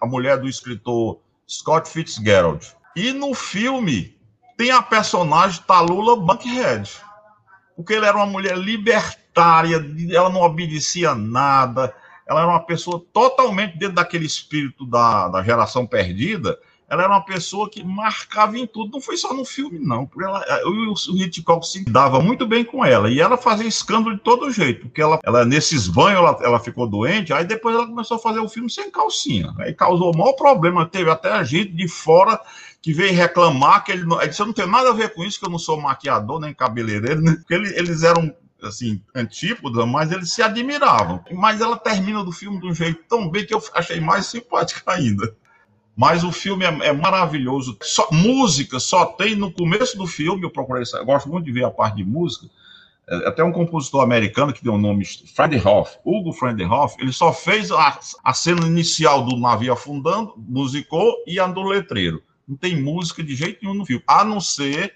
a 0.00 0.06
mulher 0.06 0.38
do 0.38 0.46
escritor 0.46 1.18
Scott 1.48 1.88
Fitzgerald. 1.88 2.76
E 2.94 3.10
no 3.10 3.34
filme 3.34 4.16
tem 4.56 4.70
a 4.70 4.82
personagem 4.82 5.62
Talula 5.66 6.16
Bankhead, 6.16 6.90
porque 7.74 7.94
ela 7.94 8.06
era 8.06 8.16
uma 8.18 8.26
mulher 8.26 8.56
libertária, 8.56 9.84
ela 10.10 10.28
não 10.28 10.42
obedecia 10.42 11.14
nada, 11.14 11.94
ela 12.26 12.42
era 12.42 12.48
uma 12.48 12.64
pessoa 12.64 13.04
totalmente 13.12 13.78
dentro 13.78 13.96
daquele 13.96 14.26
espírito 14.26 14.86
da, 14.86 15.28
da 15.28 15.42
geração 15.42 15.86
perdida, 15.86 16.58
ela 16.94 17.04
era 17.04 17.12
uma 17.12 17.24
pessoa 17.24 17.68
que 17.68 17.84
marcava 17.84 18.58
em 18.58 18.66
tudo, 18.66 18.92
não 18.92 19.00
foi 19.00 19.16
só 19.16 19.34
no 19.34 19.44
filme, 19.44 19.78
não. 19.78 20.08
Ela, 20.20 20.44
o, 20.64 20.92
o 20.92 21.16
Hitchcock 21.16 21.66
se 21.66 21.84
dava 21.84 22.20
muito 22.20 22.46
bem 22.46 22.64
com 22.64 22.84
ela, 22.84 23.10
e 23.10 23.20
ela 23.20 23.36
fazia 23.36 23.66
escândalo 23.66 24.16
de 24.16 24.22
todo 24.22 24.50
jeito, 24.50 24.82
porque 24.82 25.02
ela, 25.02 25.18
ela 25.24 25.44
nesses 25.44 25.88
banhos 25.88 26.18
ela, 26.18 26.38
ela 26.40 26.60
ficou 26.60 26.86
doente, 26.86 27.32
aí 27.32 27.44
depois 27.44 27.74
ela 27.74 27.86
começou 27.86 28.16
a 28.16 28.20
fazer 28.20 28.40
o 28.40 28.48
filme 28.48 28.70
sem 28.70 28.90
calcinha, 28.90 29.52
aí 29.58 29.74
causou 29.74 30.12
o 30.12 30.16
maior 30.16 30.32
problema, 30.32 30.86
teve 30.86 31.10
até 31.10 31.44
gente 31.44 31.72
de 31.72 31.88
fora 31.88 32.40
que 32.80 32.92
veio 32.92 33.14
reclamar 33.14 33.82
que 33.82 33.92
ele 33.92 34.04
não. 34.04 34.20
Ele 34.20 34.28
disse, 34.28 34.42
eu 34.42 34.46
não 34.46 34.52
tenho 34.52 34.68
nada 34.68 34.90
a 34.90 34.92
ver 34.92 35.14
com 35.14 35.24
isso, 35.24 35.38
que 35.38 35.46
eu 35.46 35.50
não 35.50 35.58
sou 35.58 35.80
maquiador 35.80 36.38
nem 36.38 36.52
cabeleireiro, 36.52 37.20
né? 37.20 37.32
porque 37.36 37.54
ele, 37.54 37.76
eles 37.78 38.02
eram 38.02 38.30
assim, 38.62 39.00
antípoda, 39.14 39.86
mas 39.86 40.10
eles 40.12 40.32
se 40.32 40.42
admiravam. 40.42 41.22
Mas 41.32 41.60
ela 41.60 41.78
termina 41.78 42.24
do 42.24 42.32
filme 42.32 42.60
de 42.60 42.66
um 42.66 42.74
jeito 42.74 43.02
tão 43.08 43.28
bem 43.28 43.46
que 43.46 43.54
eu 43.54 43.62
achei 43.74 44.00
mais 44.00 44.26
simpática 44.26 44.92
ainda. 44.92 45.34
Mas 45.96 46.24
o 46.24 46.32
filme 46.32 46.64
é, 46.64 46.88
é 46.88 46.92
maravilhoso. 46.92 47.76
Só, 47.82 48.08
música 48.10 48.80
só 48.80 49.06
tem 49.06 49.36
no 49.36 49.52
começo 49.52 49.96
do 49.96 50.06
filme. 50.06 50.42
Eu 50.42 50.50
procurei. 50.50 50.82
Eu 50.92 51.04
gosto 51.04 51.28
muito 51.28 51.44
de 51.44 51.52
ver 51.52 51.64
a 51.64 51.70
parte 51.70 51.96
de 51.96 52.04
música. 52.04 52.48
É, 53.06 53.28
até 53.28 53.44
um 53.44 53.52
compositor 53.52 54.02
americano 54.02 54.52
que 54.52 54.64
deu 54.64 54.74
o 54.74 54.78
nome 54.78 55.04
Hoff, 55.64 55.98
Hugo 56.04 56.34
Hoff, 56.70 56.96
ele 56.98 57.12
só 57.12 57.32
fez 57.32 57.70
a, 57.70 57.98
a 58.22 58.32
cena 58.32 58.66
inicial 58.66 59.24
do 59.24 59.36
navio 59.36 59.72
afundando, 59.72 60.34
musicou 60.38 61.22
e 61.26 61.38
andou 61.38 61.64
letreiro. 61.64 62.22
Não 62.48 62.56
tem 62.56 62.80
música 62.80 63.22
de 63.22 63.34
jeito 63.34 63.60
nenhum 63.62 63.74
no 63.74 63.86
filme, 63.86 64.02
a 64.06 64.24
não 64.24 64.40
ser 64.40 64.94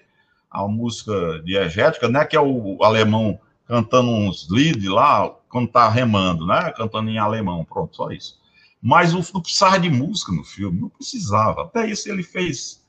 a 0.49 0.67
música 0.67 1.39
diegética, 1.43 2.07
né, 2.09 2.25
que 2.25 2.35
é 2.35 2.41
o 2.41 2.83
alemão 2.83 3.39
cantando 3.67 4.09
uns 4.09 4.49
lead 4.49 4.87
lá, 4.89 5.29
quando 5.47 5.67
tá 5.67 5.87
remando, 5.87 6.45
né, 6.47 6.73
cantando 6.75 7.09
em 7.09 7.19
alemão, 7.19 7.63
pronto, 7.63 7.95
só 7.95 8.09
isso. 8.09 8.38
Mas 8.81 9.13
não 9.13 9.21
precisava 9.41 9.79
de 9.79 9.89
música 9.89 10.31
no 10.31 10.43
filme, 10.43 10.79
não 10.79 10.89
precisava. 10.89 11.63
Até 11.63 11.89
isso 11.89 12.09
ele 12.09 12.23
fez. 12.23 12.81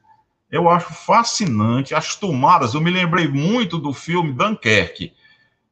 Eu 0.50 0.68
acho 0.68 0.92
fascinante. 0.94 1.94
As 1.94 2.14
tomadas, 2.14 2.74
eu 2.74 2.80
me 2.80 2.90
lembrei 2.90 3.26
muito 3.26 3.78
do 3.78 3.92
filme 3.92 4.32
Dunkerque, 4.32 5.12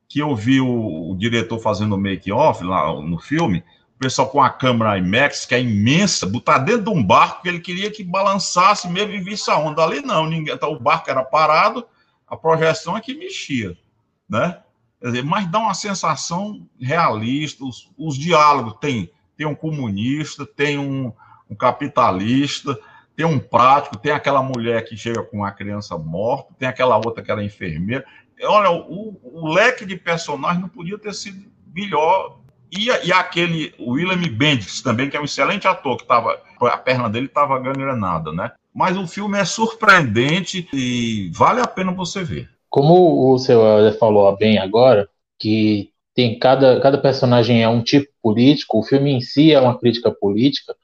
que 0.09 0.19
eu 0.21 0.35
vi 0.35 0.61
o, 0.61 1.11
o 1.11 1.17
diretor 1.17 1.59
fazendo 1.61 1.95
o 1.95 1.99
make-off 1.99 2.65
lá 2.65 2.93
no 3.01 3.19
filme. 3.19 3.63
O 3.97 3.99
pessoal 3.99 4.29
com 4.29 4.41
a 4.41 4.51
câmera 4.51 4.97
IMAX, 4.97 5.45
que 5.45 5.55
é 5.55 5.61
imensa, 5.61 6.27
botar 6.27 6.59
dentro 6.59 6.85
de 6.85 6.91
um 6.91 7.03
barco 7.03 7.43
que 7.43 7.49
ele 7.49 7.61
queria 7.61 7.91
que 7.91 8.05
balançasse 8.05 8.89
mesmo 8.89 9.13
e 9.13 9.21
visse 9.21 9.51
a 9.51 9.59
onda. 9.59 9.83
Ali 9.83 10.01
não, 10.01 10.27
ninguém, 10.27 10.55
então, 10.55 10.73
o 10.73 10.79
barco 10.79 11.11
era 11.11 11.25
parado, 11.25 11.85
a 12.27 12.37
projeção 12.37 12.97
é 12.97 13.01
que 13.01 13.15
mexia, 13.15 13.77
né? 14.29 14.61
Quer 15.01 15.07
dizer, 15.07 15.25
mas 15.25 15.51
dá 15.51 15.59
uma 15.59 15.75
sensação 15.75 16.67
realista, 16.81 17.65
os, 17.65 17.91
os 17.97 18.17
diálogos 18.17 18.75
tem 18.81 19.11
tem 19.39 19.47
um 19.47 19.55
comunista, 19.55 20.45
tem 20.45 20.77
um, 20.77 21.13
um 21.49 21.55
capitalista, 21.55 22.77
tem 23.17 23.25
um 23.25 23.39
prático, 23.39 23.97
tem 23.97 24.11
aquela 24.11 24.43
mulher 24.43 24.85
que 24.85 24.97
chega 24.97 25.23
com 25.23 25.39
uma 25.39 25.53
criança 25.53 25.97
morta, 25.97 26.53
tem 26.59 26.69
aquela 26.69 26.97
outra 26.97 27.23
que 27.23 27.31
era 27.31 27.43
enfermeira. 27.43 28.05
Olha, 28.43 28.71
o, 28.73 29.19
o 29.23 29.49
leque 29.49 29.87
de 29.87 29.97
personagens 29.97 30.61
não 30.61 30.69
podia 30.69 30.99
ter 30.99 31.15
sido 31.15 31.49
melhor. 31.73 32.41
E, 32.71 32.87
e 32.87 33.13
aquele 33.13 33.73
William 33.79 34.19
Bendix 34.37 34.83
também, 34.83 35.09
que 35.09 35.17
é 35.17 35.21
um 35.21 35.25
excelente 35.25 35.69
ator, 35.69 35.97
que 35.97 36.05
tava, 36.05 36.39
a 36.61 36.77
perna 36.77 37.09
dele 37.09 37.27
estava 37.27 37.59
gangrenada, 37.61 38.33
né? 38.33 38.53
Mas 38.75 38.97
o 38.97 39.07
filme 39.07 39.39
é 39.39 39.45
surpreendente 39.45 40.69
e 40.73 41.31
vale 41.33 41.61
a 41.61 41.67
pena 41.67 41.93
você 41.93 42.23
ver. 42.23 42.51
Como 42.69 43.33
o 43.33 43.39
seu 43.39 43.61
falou 43.99 44.37
bem 44.37 44.59
agora, 44.59 45.09
que 45.39 45.91
tem 46.19 46.37
cada, 46.37 46.81
cada 46.81 46.99
personagem 46.99 47.63
é 47.63 47.69
um 47.69 47.81
tipo 47.81 48.09
político, 48.21 48.81
o 48.81 48.83
filme 48.83 49.13
em 49.13 49.21
si 49.21 49.53
é 49.53 49.61
uma 49.61 49.79
crítica 49.79 50.11
política, 50.11 50.75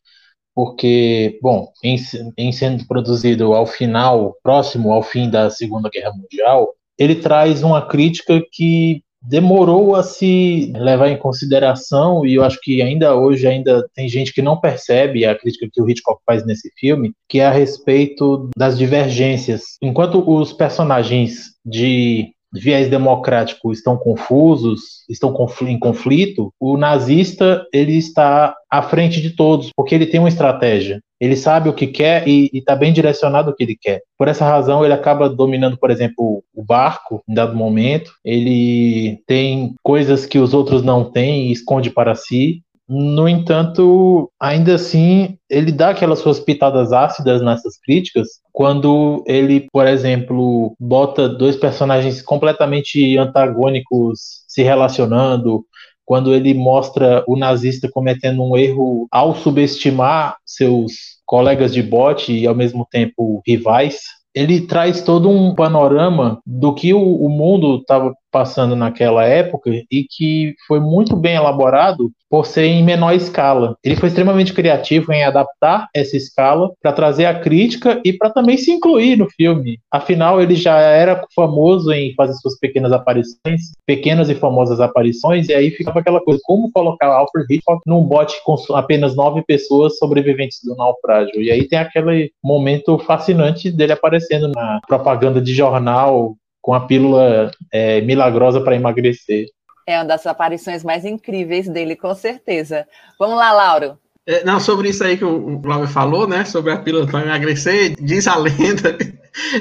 porque, 0.55 1.41
bom, 1.43 1.73
em, 1.83 1.97
em 2.39 2.53
sendo 2.53 2.87
produzido 2.87 3.53
ao 3.53 3.67
final, 3.67 4.37
próximo 4.45 4.93
ao 4.93 5.03
fim 5.03 5.29
da 5.29 5.51
Segunda 5.51 5.91
Guerra 5.93 6.13
Mundial, 6.13 6.69
ele 6.97 7.17
traz 7.17 7.65
uma 7.65 7.85
crítica 7.85 8.41
que 8.53 9.03
demorou 9.21 9.97
a 9.97 10.05
se 10.05 10.73
levar 10.77 11.09
em 11.09 11.19
consideração 11.19 12.25
e 12.25 12.35
eu 12.35 12.45
acho 12.45 12.61
que 12.63 12.81
ainda 12.81 13.17
hoje 13.17 13.49
ainda 13.49 13.85
tem 13.93 14.09
gente 14.09 14.33
que 14.33 14.43
não 14.43 14.61
percebe 14.61 15.25
a 15.25 15.35
crítica 15.35 15.67
que 15.73 15.83
o 15.83 15.91
Hitchcock 15.91 16.23
faz 16.25 16.47
nesse 16.47 16.71
filme, 16.79 17.13
que 17.29 17.41
é 17.41 17.47
a 17.47 17.51
respeito 17.51 18.51
das 18.57 18.79
divergências. 18.79 19.63
Enquanto 19.83 20.23
os 20.31 20.53
personagens 20.53 21.55
de 21.65 22.34
viés 22.61 22.89
democrático 22.89 23.73
estão 23.73 23.97
confusos, 23.97 25.05
estão 25.09 25.35
em 25.63 25.79
conflito, 25.79 26.53
o 26.61 26.77
nazista 26.77 27.67
ele 27.73 27.97
está 27.97 28.55
à 28.71 28.83
frente 28.83 29.21
de 29.21 29.31
todos, 29.31 29.71
porque 29.77 29.95
ele 29.95 30.07
tem 30.07 30.21
uma 30.21 30.29
estratégia. 30.29 31.01
Ele 31.21 31.37
sabe 31.37 31.69
o 31.69 31.73
que 31.73 31.87
quer 31.87 32.29
e 32.29 32.51
está 32.53 32.77
bem 32.77 32.93
direcionado 32.93 33.51
o 33.51 33.55
que 33.55 33.63
ele 33.63 33.77
quer. 33.81 34.03
Por 34.19 34.29
essa 34.29 34.45
razão, 34.45 34.85
ele 34.85 34.93
acaba 34.93 35.29
dominando, 35.29 35.79
por 35.79 35.91
exemplo, 35.91 36.43
o 36.55 36.63
barco 36.63 37.23
em 37.29 37.35
dado 37.35 37.57
momento. 37.57 38.13
Ele 38.25 39.23
tem 39.27 39.75
coisas 39.83 40.27
que 40.27 40.39
os 40.39 40.53
outros 40.53 40.83
não 40.83 41.05
têm 41.05 41.47
e 41.47 41.53
esconde 41.53 41.89
para 41.89 42.15
si. 42.15 42.63
No 42.87 43.27
entanto, 43.27 44.31
ainda 44.39 44.75
assim, 44.75 45.39
ele 45.49 45.73
dá 45.73 45.91
aquelas 45.91 46.19
suas 46.19 46.39
pitadas 46.39 46.93
ácidas 46.93 47.41
nessas 47.41 47.79
críticas, 47.79 48.29
quando 48.53 49.25
ele, 49.27 49.67
por 49.73 49.87
exemplo, 49.87 50.77
bota 50.79 51.29
dois 51.29 51.57
personagens 51.57 52.21
completamente 52.21 53.17
antagônicos 53.17 54.45
se 54.47 54.63
relacionando, 54.63 55.65
quando 56.05 56.35
ele 56.35 56.53
mostra 56.53 57.25
o 57.27 57.37
nazista 57.37 57.89
cometendo 57.91 58.43
um 58.43 58.57
erro 58.57 59.09
ao 59.11 59.35
subestimar 59.35 60.37
seus 60.45 60.93
colegas 61.25 61.73
de 61.73 61.83
bote 61.83 62.33
e 62.33 62.47
ao 62.47 62.55
mesmo 62.55 62.87
tempo 62.91 63.43
rivais, 63.47 64.01
ele 64.35 64.67
traz 64.67 65.01
todo 65.01 65.31
um 65.31 65.55
panorama 65.55 66.41
do 66.45 66.75
que 66.75 66.93
o, 66.93 67.01
o 67.01 67.31
mundo 67.31 67.77
estava 67.77 68.13
passando 68.35 68.75
naquela 68.75 69.25
época 69.25 69.71
e 69.71 70.05
que 70.11 70.57
foi 70.67 70.81
muito 70.81 71.15
bem 71.15 71.37
elaborado 71.37 72.11
por 72.29 72.47
ser 72.47 72.65
em 72.65 72.83
menor 72.83 73.15
escala. 73.15 73.77
Ele 73.85 73.95
foi 73.95 74.09
extremamente 74.09 74.53
criativo 74.53 75.13
em 75.13 75.23
adaptar 75.23 75.87
essa 75.95 76.17
escala 76.17 76.73
para 76.83 76.93
trazer 76.93 77.27
a 77.27 77.39
crítica 77.39 78.01
e 78.05 78.13
para 78.13 78.31
também 78.31 78.57
se 78.57 78.73
incluir 78.73 79.17
no 79.17 79.31
filme. 79.31 79.79
Afinal, 79.89 80.43
ele 80.43 80.57
já 80.57 80.81
era 80.81 81.25
famoso 81.33 81.93
em 81.93 82.13
fazer 82.17 82.35
suas 82.35 82.59
pequenas 82.59 82.91
aparições, 82.91 83.71
pequenas 83.87 84.29
e 84.29 84.35
famosas 84.35 84.81
aparições, 84.81 85.49
e 85.49 85.55
aí 85.55 85.71
ficava 85.71 86.01
aquela 86.01 86.21
coisa: 86.21 86.41
como 86.43 86.73
colocar 86.73 87.07
Alfred 87.07 87.47
Hitchcock 87.49 87.83
num 87.87 88.03
bote 88.03 88.35
com 88.43 88.57
apenas 88.75 89.15
nove 89.15 89.45
pessoas 89.47 89.97
sobreviventes 89.97 90.59
do 90.65 90.75
naufrágio? 90.75 91.41
E 91.41 91.53
aí 91.53 91.69
tem 91.69 91.79
aquele 91.79 92.33
momento 92.43 92.99
fascinante 92.99 93.71
dele 93.71 93.93
aparecendo 93.93 94.49
na 94.49 94.81
propaganda 94.89 95.41
de 95.41 95.55
jornal 95.55 96.35
com 96.65 96.73
a 96.73 96.81
pílula 96.81 97.51
é, 97.71 98.01
milagrosa 98.01 98.59
para 98.59 98.75
emagrecer. 98.75 99.49
É 99.87 99.99
uma 99.99 100.07
das 100.07 100.27
aparições 100.27 100.83
mais 100.83 101.05
incríveis 101.05 101.69
dele, 101.69 101.95
com 101.95 102.15
certeza. 102.15 102.89
Vamos 103.19 103.37
lá, 103.37 103.53
Lauro. 103.53 103.99
É, 104.27 104.43
não, 104.45 104.59
sobre 104.59 104.89
isso 104.89 105.05
aí 105.05 105.19
que 105.19 105.27
o 105.27 105.61
Lauro 105.63 105.87
falou, 105.87 106.27
né? 106.27 106.43
Sobre 106.47 106.73
a 106.73 106.79
pílula 106.79 107.07
para 107.07 107.27
emagrecer, 107.27 107.95
diz 108.01 108.27
a 108.27 108.37
lenda 108.41 108.97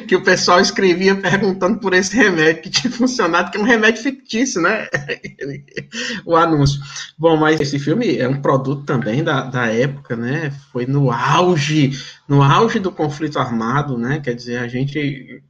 que 0.08 0.16
o 0.16 0.24
pessoal 0.24 0.62
escrevia 0.62 1.14
perguntando 1.14 1.78
por 1.78 1.94
esse 1.94 2.16
remédio 2.16 2.62
que 2.62 2.70
tinha 2.70 2.94
funcionado, 2.94 3.52
que 3.52 3.58
é 3.58 3.60
um 3.60 3.66
remédio 3.66 4.02
fictício, 4.02 4.62
né? 4.62 4.88
o 6.26 6.38
anúncio. 6.38 6.80
Bom, 7.18 7.36
mas 7.36 7.60
esse 7.60 7.80
filme 7.80 8.18
é 8.18 8.30
um 8.30 8.42
produto 8.42 8.86
também 8.86 9.22
da, 9.22 9.42
da 9.42 9.66
época, 9.66 10.16
né? 10.16 10.54
Foi 10.72 10.86
no 10.86 11.12
auge, 11.12 11.92
no 12.30 12.42
auge 12.42 12.80
do 12.80 12.94
conflito 12.94 13.40
armado, 13.40 13.98
né? 13.98 14.22
Quer 14.24 14.36
dizer, 14.36 14.60
a 14.60 14.70
gente 14.70 15.44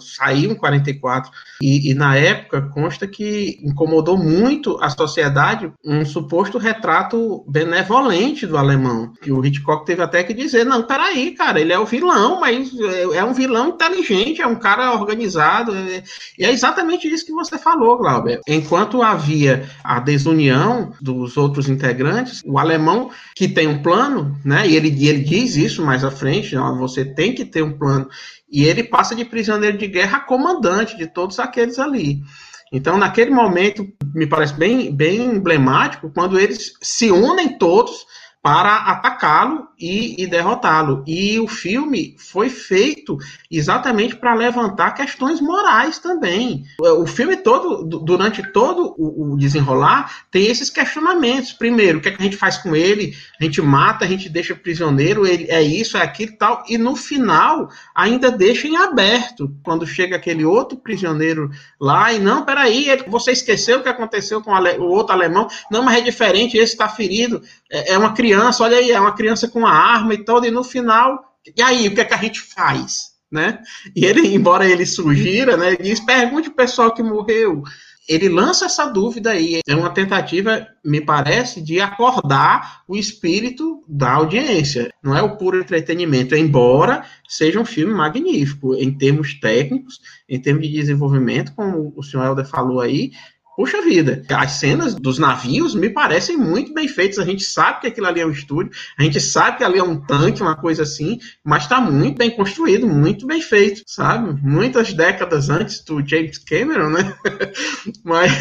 saiu 0.00 0.52
em 0.52 0.54
44, 0.54 1.30
e, 1.60 1.90
e, 1.90 1.94
na 1.94 2.16
época 2.16 2.62
consta 2.72 3.06
que 3.06 3.58
incomodou 3.62 4.16
muito 4.16 4.78
a 4.80 4.88
sociedade 4.88 5.72
um 5.84 6.04
suposto 6.04 6.58
retrato 6.58 7.44
benevolente 7.48 8.46
do 8.46 8.56
alemão, 8.56 9.12
que 9.20 9.32
o 9.32 9.44
Hitchcock 9.44 9.84
teve 9.84 10.02
até 10.02 10.22
que 10.22 10.34
dizer, 10.34 10.64
não, 10.64 10.82
peraí, 10.82 11.32
cara, 11.32 11.60
ele 11.60 11.72
é 11.72 11.78
o 11.78 11.86
vilão, 11.86 12.40
mas 12.40 12.72
é, 12.78 13.18
é 13.18 13.24
um 13.24 13.32
vilão 13.32 13.68
inteligente, 13.70 14.42
é 14.42 14.46
um 14.46 14.56
cara 14.56 14.92
organizado, 14.92 15.74
é, 15.74 16.02
e 16.38 16.44
é 16.44 16.50
exatamente 16.50 17.08
isso 17.08 17.26
que 17.26 17.32
você 17.32 17.58
falou, 17.58 17.98
Glauber. 17.98 18.40
Enquanto 18.46 19.02
havia 19.02 19.68
a 19.82 20.00
desunião 20.00 20.92
dos 21.00 21.36
outros 21.36 21.68
integrantes, 21.68 22.42
o 22.44 22.58
alemão 22.58 23.10
que 23.34 23.48
tem 23.48 23.68
um 23.68 23.82
plano, 23.82 24.36
né, 24.44 24.66
e 24.68 24.76
ele, 24.76 24.88
ele 25.06 25.20
diz 25.20 25.56
isso 25.56 25.84
mais 25.84 26.04
à 26.04 26.10
frente, 26.10 26.56
ó, 26.56 26.74
você 26.76 27.04
tem 27.04 27.34
que 27.34 27.44
ter 27.44 27.62
um 27.62 27.72
plano, 27.72 28.08
e 28.52 28.64
ele 28.64 28.84
passa 28.84 29.14
de 29.14 29.24
prisioneiro 29.24 29.78
de 29.78 29.86
guerra 29.86 30.18
a 30.18 30.20
comandante 30.20 30.96
de 30.96 31.06
todos 31.06 31.38
aqueles 31.38 31.78
ali. 31.78 32.22
Então, 32.70 32.98
naquele 32.98 33.30
momento, 33.30 33.86
me 34.14 34.26
parece 34.26 34.54
bem, 34.54 34.94
bem 34.94 35.22
emblemático, 35.22 36.10
quando 36.10 36.38
eles 36.38 36.74
se 36.80 37.10
unem 37.10 37.58
todos 37.58 38.06
para 38.42 38.74
atacá-lo 38.74 39.68
e, 39.78 40.20
e 40.20 40.26
derrotá-lo. 40.26 41.04
E 41.06 41.38
o 41.38 41.46
filme 41.46 42.16
foi 42.18 42.50
feito 42.50 43.16
exatamente 43.48 44.16
para 44.16 44.34
levantar 44.34 44.90
questões 44.92 45.40
morais 45.40 46.00
também. 46.00 46.64
O 46.80 47.06
filme 47.06 47.36
todo, 47.36 47.84
durante 47.84 48.42
todo 48.52 48.94
o 48.98 49.36
desenrolar, 49.36 50.24
tem 50.28 50.46
esses 50.46 50.68
questionamentos. 50.70 51.52
Primeiro, 51.52 51.98
o 51.98 52.00
que, 52.02 52.08
é 52.08 52.12
que 52.12 52.20
a 52.20 52.24
gente 52.24 52.36
faz 52.36 52.58
com 52.58 52.74
ele? 52.74 53.16
A 53.40 53.44
gente 53.44 53.62
mata, 53.62 54.04
a 54.04 54.08
gente 54.08 54.28
deixa 54.28 54.56
prisioneiro, 54.56 55.24
ele 55.24 55.46
é 55.48 55.62
isso, 55.62 55.96
é 55.96 56.02
aquilo 56.02 56.36
tal. 56.36 56.64
E 56.68 56.76
no 56.76 56.96
final, 56.96 57.68
ainda 57.94 58.28
deixa 58.28 58.66
em 58.66 58.76
aberto. 58.76 59.54
Quando 59.62 59.86
chega 59.86 60.16
aquele 60.16 60.44
outro 60.44 60.76
prisioneiro 60.76 61.48
lá 61.80 62.12
e 62.12 62.18
não, 62.18 62.44
peraí, 62.44 62.88
você 63.06 63.30
esqueceu 63.30 63.78
o 63.78 63.82
que 63.84 63.88
aconteceu 63.88 64.42
com 64.42 64.50
o 64.50 64.88
outro 64.88 65.14
alemão? 65.14 65.46
Não, 65.70 65.84
mas 65.84 65.98
é 65.98 66.00
diferente, 66.00 66.56
esse 66.56 66.72
está 66.72 66.88
ferido. 66.88 67.40
É, 67.70 67.92
é 67.92 67.98
uma 67.98 68.12
criança 68.12 68.31
criança, 68.32 68.64
olha 68.64 68.78
aí, 68.78 68.90
é 68.90 69.00
uma 69.00 69.12
criança 69.12 69.46
com 69.46 69.60
uma 69.60 69.72
arma 69.72 70.14
e 70.14 70.24
tal, 70.24 70.42
e 70.44 70.50
no 70.50 70.64
final, 70.64 71.22
e 71.56 71.62
aí, 71.62 71.88
o 71.88 71.94
que 71.94 72.00
é 72.00 72.04
que 72.04 72.14
a 72.14 72.18
gente 72.18 72.40
faz? 72.40 73.12
Né? 73.30 73.58
E 73.94 74.04
ele, 74.04 74.34
embora 74.34 74.66
ele 74.66 74.86
sugira, 74.86 75.56
né, 75.56 75.68
ele 75.68 75.82
diz, 75.82 76.00
pergunte 76.00 76.48
o 76.48 76.54
pessoal 76.54 76.92
que 76.92 77.02
morreu. 77.02 77.62
Ele 78.08 78.28
lança 78.28 78.66
essa 78.66 78.84
dúvida 78.84 79.30
aí. 79.30 79.60
É 79.66 79.74
uma 79.74 79.88
tentativa, 79.88 80.66
me 80.84 81.00
parece, 81.00 81.62
de 81.62 81.80
acordar 81.80 82.82
o 82.86 82.96
espírito 82.96 83.82
da 83.88 84.12
audiência. 84.12 84.92
Não 85.02 85.16
é 85.16 85.22
o 85.22 85.36
puro 85.36 85.58
entretenimento, 85.58 86.34
embora 86.34 87.04
seja 87.26 87.60
um 87.60 87.64
filme 87.64 87.94
magnífico 87.94 88.74
em 88.74 88.92
termos 88.92 89.34
técnicos, 89.40 90.00
em 90.28 90.38
termos 90.38 90.66
de 90.66 90.72
desenvolvimento, 90.72 91.54
como 91.54 91.92
o 91.96 92.02
senhor 92.02 92.26
Helder 92.26 92.46
falou 92.46 92.80
aí, 92.80 93.12
Puxa 93.54 93.82
vida, 93.82 94.24
as 94.30 94.52
cenas 94.52 94.94
dos 94.94 95.18
navios 95.18 95.74
me 95.74 95.90
parecem 95.90 96.38
muito 96.38 96.72
bem 96.72 96.88
feitas. 96.88 97.18
A 97.18 97.24
gente 97.24 97.44
sabe 97.44 97.82
que 97.82 97.86
aquilo 97.86 98.06
ali 98.06 98.20
é 98.20 98.26
um 98.26 98.30
estúdio, 98.30 98.72
a 98.98 99.02
gente 99.02 99.20
sabe 99.20 99.58
que 99.58 99.64
ali 99.64 99.78
é 99.78 99.82
um 99.82 100.00
tanque, 100.00 100.40
uma 100.40 100.56
coisa 100.56 100.84
assim, 100.84 101.18
mas 101.44 101.64
está 101.64 101.78
muito 101.78 102.16
bem 102.16 102.30
construído, 102.30 102.86
muito 102.86 103.26
bem 103.26 103.42
feito, 103.42 103.82
sabe? 103.86 104.40
Muitas 104.42 104.94
décadas 104.94 105.50
antes 105.50 105.84
do 105.84 106.06
James 106.06 106.38
Cameron, 106.38 106.90
né? 106.90 107.14
mas 108.02 108.32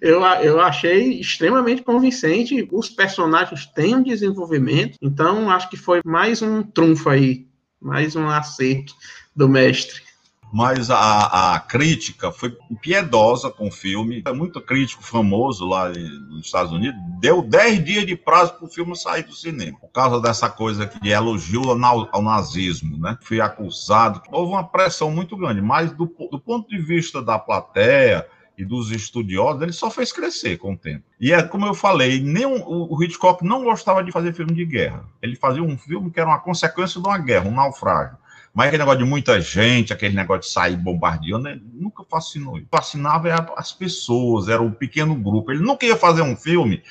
eu, 0.00 0.22
eu 0.42 0.60
achei 0.60 1.20
extremamente 1.20 1.82
convincente. 1.82 2.66
Os 2.72 2.88
personagens 2.88 3.66
têm 3.66 3.96
um 3.96 4.02
desenvolvimento, 4.02 4.96
então 5.02 5.50
acho 5.50 5.68
que 5.68 5.76
foi 5.76 6.00
mais 6.04 6.40
um 6.40 6.62
trunfo 6.62 7.10
aí, 7.10 7.46
mais 7.80 8.16
um 8.16 8.26
acerto 8.26 8.94
do 9.36 9.46
mestre 9.46 10.07
mas 10.52 10.90
a, 10.90 11.54
a, 11.54 11.60
crítica 11.60 12.32
foi 12.32 12.56
piedosa 12.80 13.50
com 13.50 13.68
o 13.68 13.72
filme. 13.72 14.22
É 14.26 14.32
muito 14.32 14.60
crítico 14.60 15.02
famoso 15.02 15.68
lá 15.68 15.88
nos 15.88 16.46
Estados 16.46 16.72
Unidos 16.72 16.98
deu 17.20 17.42
10 17.42 17.84
dias 17.84 18.06
de 18.06 18.16
prazo 18.16 18.54
para 18.54 18.66
o 18.66 18.70
filme 18.70 18.96
sair 18.96 19.24
do 19.24 19.34
cinema, 19.34 19.78
por 19.80 19.90
causa 19.90 20.20
dessa 20.20 20.48
coisa 20.48 20.86
que 20.86 21.08
elogiou 21.08 21.76
ao 22.12 22.22
nazismo, 22.22 22.98
né? 22.98 23.18
Fui 23.22 23.40
acusado. 23.40 24.22
Houve 24.30 24.52
uma 24.52 24.64
pressão 24.64 25.10
muito 25.10 25.36
grande, 25.36 25.60
mas 25.60 25.92
do, 25.92 26.06
do 26.06 26.38
ponto 26.38 26.68
de 26.68 26.78
vista 26.78 27.20
da 27.20 27.38
plateia 27.38 28.26
e 28.56 28.64
dos 28.64 28.90
estudiosos, 28.90 29.62
ele 29.62 29.72
só 29.72 29.88
fez 29.88 30.12
crescer 30.12 30.58
com 30.58 30.72
o 30.72 30.76
tempo. 30.76 31.04
E 31.20 31.32
é 31.32 31.42
como 31.42 31.66
eu 31.66 31.74
falei, 31.74 32.20
nem 32.20 32.44
o 32.44 33.02
Hitchcock 33.02 33.44
não 33.44 33.62
gostava 33.62 34.02
de 34.02 34.10
fazer 34.10 34.32
filme 34.32 34.52
de 34.52 34.64
guerra. 34.64 35.04
Ele 35.22 35.36
fazia 35.36 35.62
um 35.62 35.78
filme 35.78 36.10
que 36.10 36.18
era 36.18 36.28
uma 36.28 36.40
consequência 36.40 37.00
de 37.00 37.06
uma 37.06 37.18
guerra, 37.18 37.48
um 37.48 37.54
naufrágio. 37.54 38.16
Mas 38.54 38.68
aquele 38.68 38.82
negócio 38.82 39.04
de 39.04 39.08
muita 39.08 39.40
gente, 39.40 39.92
aquele 39.92 40.14
negócio 40.14 40.42
de 40.42 40.48
sair 40.48 40.76
bombardeando, 40.76 41.44
né, 41.44 41.60
nunca 41.72 42.04
fascinou. 42.04 42.60
Fascinava 42.70 43.52
as 43.56 43.72
pessoas, 43.72 44.48
era 44.48 44.62
um 44.62 44.70
pequeno 44.70 45.14
grupo. 45.14 45.52
Ele 45.52 45.62
nunca 45.62 45.86
ia 45.86 45.96
fazer 45.96 46.22
um 46.22 46.36
filme 46.36 46.82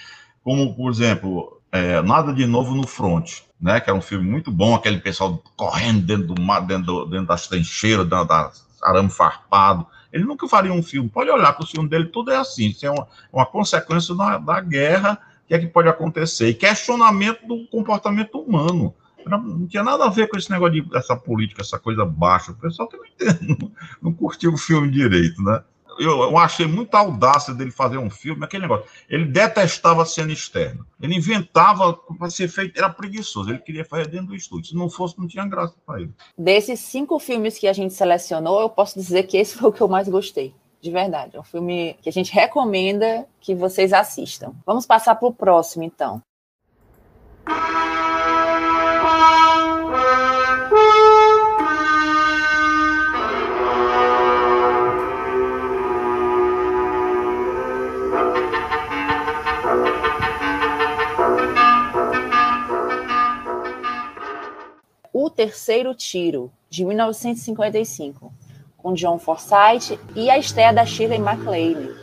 como, 0.44 0.74
por 0.74 0.90
exemplo, 0.90 1.62
é, 1.72 2.02
Nada 2.02 2.34
de 2.34 2.46
Novo 2.46 2.74
no 2.74 2.88
Front, 2.88 3.42
né, 3.60 3.82
que 3.82 3.90
era 3.90 3.98
um 3.98 4.02
filme 4.02 4.30
muito 4.30 4.50
bom, 4.50 4.76
aquele 4.76 5.00
pessoal 5.00 5.44
correndo 5.56 6.06
dentro 6.06 6.34
do 6.34 6.42
mar, 6.42 6.62
dentro, 6.62 7.06
dentro 7.06 7.28
das 7.28 7.48
trincheiras, 7.48 8.08
dentro 8.08 8.26
das 8.26 8.66
arame 8.82 9.10
farpado. 9.10 9.86
Ele 10.12 10.24
nunca 10.24 10.48
faria 10.48 10.72
um 10.72 10.82
filme. 10.82 11.10
Pode 11.10 11.30
olhar 11.30 11.54
que 11.54 11.64
o 11.64 11.68
filme 11.68 11.90
dele 11.90 12.06
tudo 12.06 12.32
é 12.32 12.38
assim. 12.38 12.68
Isso 12.68 12.86
é 12.86 12.92
uma, 12.92 13.08
uma 13.32 13.46
consequência 13.46 14.16
da, 14.16 14.38
da 14.38 14.62
guerra 14.62 15.20
que 15.48 15.54
é 15.54 15.60
que 15.60 15.68
pode 15.68 15.88
acontecer. 15.88 16.50
E 16.50 16.54
questionamento 16.54 17.46
do 17.48 17.66
comportamento 17.68 18.40
humano. 18.40 18.94
Não, 19.28 19.68
tinha 19.68 19.84
nada 19.84 20.06
a 20.06 20.10
ver 20.10 20.28
com 20.28 20.38
esse 20.38 20.50
negócio 20.50 20.82
de 20.82 20.98
essa 20.98 21.16
política, 21.16 21.62
essa 21.62 21.80
coisa 21.80 22.06
baixa. 22.06 22.52
O 22.52 22.56
pessoal 22.56 22.90
não, 23.42 23.72
não 24.02 24.14
curtiu 24.14 24.54
o 24.54 24.58
filme 24.58 24.90
direito, 24.90 25.42
né? 25.42 25.64
Eu, 26.00 26.22
eu, 26.22 26.38
achei 26.38 26.68
muita 26.68 27.00
audácia 27.00 27.54
dele 27.54 27.72
fazer 27.72 27.98
um 27.98 28.10
filme, 28.10 28.44
aquele 28.44 28.64
negócio. 28.64 28.86
Ele 29.10 29.26
detestava 29.26 30.04
a 30.04 30.06
cena 30.06 30.32
externa. 30.32 30.86
Ele 31.02 31.16
inventava 31.16 31.94
para 31.94 32.30
ser 32.30 32.48
feito, 32.48 32.78
era 32.78 32.90
preguiçoso. 32.90 33.50
Ele 33.50 33.60
queria 33.60 33.84
fazer 33.84 34.08
dentro 34.08 34.28
do 34.28 34.36
estúdio. 34.36 34.70
Se 34.70 34.76
não 34.76 34.90
fosse, 34.90 35.18
não 35.18 35.28
tinha 35.28 35.46
graça 35.46 35.74
para 35.86 36.02
ele. 36.02 36.12
Desses 36.38 36.80
cinco 36.82 37.18
filmes 37.20 37.58
que 37.58 37.68
a 37.68 37.74
gente 37.74 37.94
selecionou, 37.94 38.62
eu 38.62 38.70
posso 38.70 39.00
dizer 39.00 39.24
que 39.24 39.38
esse 39.38 39.58
foi 39.58 39.70
o 39.70 39.74
que 39.74 39.82
eu 39.82 39.88
mais 39.88 40.08
gostei. 40.08 40.54
De 40.80 40.92
verdade. 40.92 41.36
É 41.36 41.40
um 41.40 41.44
filme 41.44 41.98
que 42.02 42.10
a 42.10 42.14
gente 42.14 42.32
recomenda 42.32 43.28
que 43.42 43.56
vocês 43.56 43.92
assistam. 43.92 44.54
Vamos 44.66 44.86
passar 44.86 45.16
para 45.16 45.28
o 45.28 45.34
próximo, 45.34 45.84
então. 45.84 46.22
Terceiro 65.38 65.94
Tiro, 65.94 66.52
de 66.68 66.84
1955, 66.84 68.34
com 68.76 68.96
John 68.96 69.20
Forsythe 69.20 70.00
e 70.16 70.32
a 70.32 70.38
estreia 70.40 70.74
da 70.74 70.84
Shirley 70.84 71.20
MacLaine. 71.20 71.94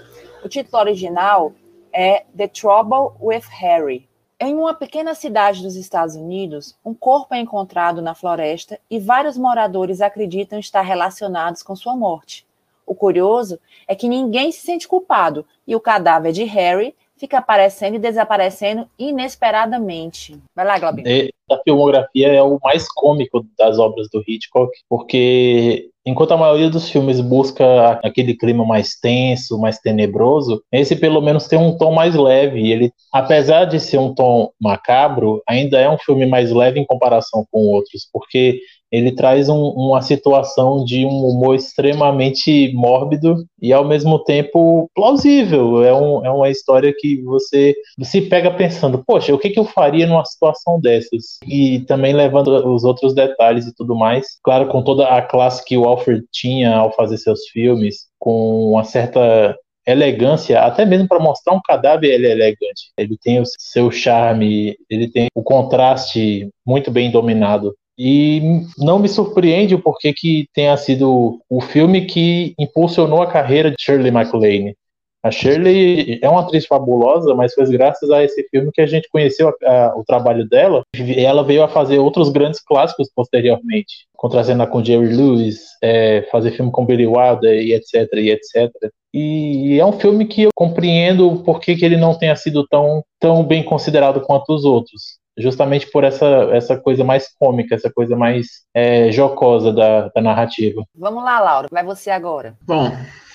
O 0.45 0.49
título 0.49 0.81
original 0.81 1.53
é 1.93 2.27
The 2.37 2.47
Trouble 2.47 3.17
with 3.21 3.43
Harry. 3.51 4.09
Em 4.39 4.55
uma 4.55 4.73
pequena 4.73 5.17
cidade 5.17 5.65
dos 5.65 5.75
Estados 5.75 6.15
Unidos, 6.15 6.77
um 6.85 6.95
corpo 6.95 7.35
é 7.35 7.41
encontrado 7.41 8.01
na 8.01 8.15
floresta 8.15 8.79
e 8.89 9.01
vários 9.01 9.37
moradores 9.37 10.01
acreditam 10.01 10.61
estar 10.61 10.83
relacionados 10.83 11.61
com 11.61 11.75
sua 11.75 11.97
morte. 11.97 12.47
O 12.87 12.95
curioso 12.95 13.59
é 13.89 13.97
que 13.97 14.09
ninguém 14.09 14.53
se 14.53 14.65
sente 14.65 14.87
culpado 14.87 15.45
e 15.67 15.75
o 15.75 15.81
cadáver 15.81 16.31
de 16.31 16.45
Harry 16.45 16.95
fica 17.19 17.39
aparecendo 17.39 17.95
e 17.95 17.99
desaparecendo 17.99 18.89
inesperadamente. 18.99 20.39
Vai 20.55 20.65
lá, 20.65 20.79
Globinho. 20.79 21.09
É, 21.09 21.29
a 21.51 21.59
filmografia 21.63 22.29
é 22.29 22.43
o 22.43 22.59
mais 22.63 22.87
cômico 22.89 23.45
das 23.59 23.79
obras 23.79 24.09
do 24.11 24.23
Hitchcock, 24.27 24.71
porque 24.89 25.91
enquanto 26.07 26.33
a 26.33 26.37
maioria 26.37 26.69
dos 26.69 26.89
filmes 26.89 27.21
busca 27.21 27.93
aquele 28.05 28.35
clima 28.35 28.65
mais 28.65 28.99
tenso, 28.99 29.59
mais 29.59 29.79
tenebroso, 29.79 30.63
esse 30.71 30.97
pelo 30.97 31.21
menos 31.21 31.47
tem 31.47 31.59
um 31.59 31.77
tom 31.77 31.93
mais 31.93 32.15
leve. 32.15 32.71
Ele, 32.71 32.93
apesar 33.13 33.65
de 33.65 33.81
ser 33.81 33.99
um 33.99 34.15
tom 34.15 34.51
macabro, 34.61 35.43
ainda 35.49 35.79
é 35.79 35.89
um 35.89 35.99
filme 35.99 36.27
mais 36.27 36.51
leve 36.51 36.81
em 36.81 36.87
comparação 36.87 37.47
com 37.51 37.61
outros, 37.67 38.09
porque 38.13 38.61
ele 38.95 39.11
traz 39.11 39.49
um, 39.49 39.61
uma 39.71 40.01
situação 40.01 40.85
de 40.85 41.05
um 41.05 41.27
humor 41.27 41.57
extremamente 41.57 42.73
mórbido 42.75 43.45
e 43.61 43.73
ao 43.73 43.85
mesmo 43.85 44.21
tempo 44.21 44.89
plausível. 44.95 45.83
É, 45.83 45.93
um, 45.93 46.25
é 46.25 46.31
uma 46.31 46.49
história 46.49 46.95
que 46.97 47.21
você 47.23 47.75
se 48.03 48.21
pega 48.23 48.53
pensando, 48.53 49.03
poxa, 49.05 49.35
o 49.35 49.39
que, 49.39 49.51
que 49.51 49.59
eu 49.59 49.65
faria 49.65 50.07
numa 50.07 50.25
situação 50.25 50.81
dessas? 50.81 51.39
E 51.45 51.81
também 51.81 52.13
levando 52.13 52.49
os 52.73 52.85
outros 52.85 53.13
detalhes 53.15 53.67
e 53.67 53.75
tudo 53.75 53.97
mais. 53.97 54.39
Claro, 54.45 54.69
com 54.69 54.81
toda 54.81 55.09
a 55.09 55.21
classe 55.21 55.65
que 55.65 55.77
o 55.77 55.87
Alfred 55.87 56.23
tinha 56.31 56.77
ao 56.77 56.93
fazer 56.93 57.17
seus 57.19 57.49
filmes, 57.49 58.07
com 58.17 58.71
uma 58.71 58.85
certa 58.85 59.57
elegância, 59.87 60.61
até 60.63 60.87
mesmo 60.87 61.09
para 61.09 61.19
mostrar 61.19 61.53
um 61.53 61.61
cadáver, 61.63 62.11
ele 62.11 62.29
é 62.29 62.31
elegante. 62.31 62.93
Ele 62.97 63.19
tem 63.21 63.41
o 63.41 63.45
seu 63.59 63.91
charme, 63.91 64.77
ele 64.89 65.11
tem 65.11 65.27
o 65.35 65.43
contraste 65.43 66.49
muito 66.65 66.93
bem 66.93 67.11
dominado. 67.11 67.75
E 67.99 68.63
não 68.79 68.99
me 68.99 69.09
surpreende 69.09 69.75
o 69.75 69.83
porquê 69.83 70.13
que 70.13 70.49
tenha 70.53 70.77
sido 70.77 71.41
o 71.49 71.61
filme 71.61 72.07
que 72.07 72.55
impulsionou 72.59 73.23
a 73.23 73.31
carreira 73.31 73.71
de 73.71 73.77
Shirley 73.79 74.11
MacLaine. 74.11 74.75
A 75.23 75.31
Shirley 75.31 76.19
é 76.21 76.29
uma 76.29 76.43
atriz 76.43 76.67
fabulosa, 76.67 77.35
mas 77.35 77.55
foi 77.55 77.65
graças 77.71 78.11
a 78.11 78.23
esse 78.23 78.47
filme 78.51 78.71
que 78.71 78.83
a 78.83 78.87
gente 78.87 79.09
conheceu 79.09 79.49
a, 79.49 79.73
a, 79.73 79.97
o 79.97 80.05
trabalho 80.05 80.47
dela. 80.47 80.83
E 80.95 81.25
ela 81.25 81.43
veio 81.43 81.63
a 81.63 81.69
fazer 81.69 81.99
outros 81.99 82.29
grandes 82.29 82.61
clássicos 82.61 83.09
posteriormente, 83.15 84.07
contracendo 84.15 84.67
com 84.67 84.85
Jerry 84.85 85.15
Lewis, 85.15 85.61
é, 85.83 86.29
fazer 86.31 86.51
filme 86.51 86.71
com 86.71 86.85
Billy 86.85 87.07
Wilder 87.07 87.55
e 87.55 87.73
etc, 87.73 88.07
e 88.13 88.31
etc. 88.31 88.71
E 89.15 89.79
é 89.81 89.87
um 89.87 89.93
filme 89.93 90.27
que 90.27 90.43
eu 90.43 90.51
compreendo 90.55 91.43
por 91.43 91.59
que 91.59 91.73
ele 91.83 91.97
não 91.97 92.19
tenha 92.19 92.37
sido 92.37 92.67
tão, 92.67 93.03
tão 93.19 93.43
bem 93.43 93.63
considerado 93.63 94.21
quanto 94.21 94.53
os 94.53 94.67
outros 94.67 95.24
justamente 95.37 95.91
por 95.91 96.05
essa, 96.05 96.27
essa 96.53 96.77
coisa 96.77 97.05
mais 97.05 97.29
cômica, 97.39 97.75
essa 97.75 97.91
coisa 97.91 98.17
mais 98.17 98.47
é, 98.73 99.11
jocosa 99.11 99.73
da, 99.73 100.09
da 100.09 100.21
narrativa. 100.21 100.85
Vamos 100.95 101.25
lá, 101.25 101.41
Laura, 101.41 101.69
vai 101.71 101.85
você 101.85 102.11
agora. 102.11 102.55
Bom, 102.63 102.91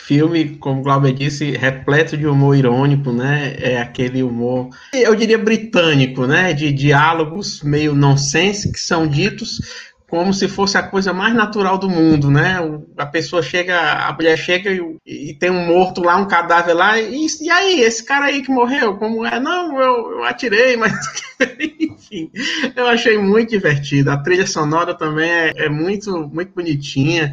filme, 0.10 0.58
como 0.58 0.80
o 0.82 0.84
Glauber 0.84 1.14
disse, 1.14 1.52
repleto 1.52 2.18
de 2.18 2.26
humor 2.26 2.56
irônico, 2.56 3.12
né? 3.12 3.56
É 3.60 3.80
aquele 3.80 4.24
humor, 4.24 4.70
eu 4.92 5.14
diria 5.14 5.38
britânico, 5.38 6.26
né? 6.26 6.52
De 6.52 6.72
diálogos 6.72 7.62
meio 7.62 7.94
nonsense 7.94 8.72
que 8.72 8.80
são 8.80 9.08
ditos 9.08 9.60
como 10.10 10.34
se 10.34 10.48
fosse 10.48 10.78
a 10.78 10.84
coisa 10.84 11.14
mais 11.14 11.34
natural 11.34 11.78
do 11.78 11.90
mundo, 11.90 12.32
né? 12.32 12.58
A 12.98 13.06
pessoa 13.06 13.44
chega, 13.44 13.80
a 13.80 14.12
mulher 14.12 14.38
chega 14.38 14.72
e, 14.72 15.30
e 15.30 15.34
tem 15.36 15.52
um 15.52 15.68
morto 15.68 16.02
lá, 16.02 16.18
um 16.18 16.28
cadáver 16.28 16.74
lá, 16.74 17.00
e, 17.00 17.28
e, 17.42 17.50
aí, 17.50 17.82
esse 17.82 18.04
cara 18.04 18.26
aí 18.26 18.42
que 18.42 18.52
morreu, 18.52 18.98
como 18.98 19.26
é? 19.26 19.40
Não, 19.40 19.80
eu, 19.80 20.12
eu 20.12 20.24
atirei, 20.24 20.76
mas 20.76 20.94
enfim, 21.80 22.32
eu 22.76 22.88
achei 22.88 23.18
muito 23.18 23.52
divertido. 23.52 24.12
A 24.12 24.18
trilha 24.18 24.48
sonora 24.48 24.94
também 24.96 25.30
é, 25.30 25.54
é 25.56 25.70
muito, 25.70 26.28
muito 26.28 26.54
bonitinha 26.54 27.32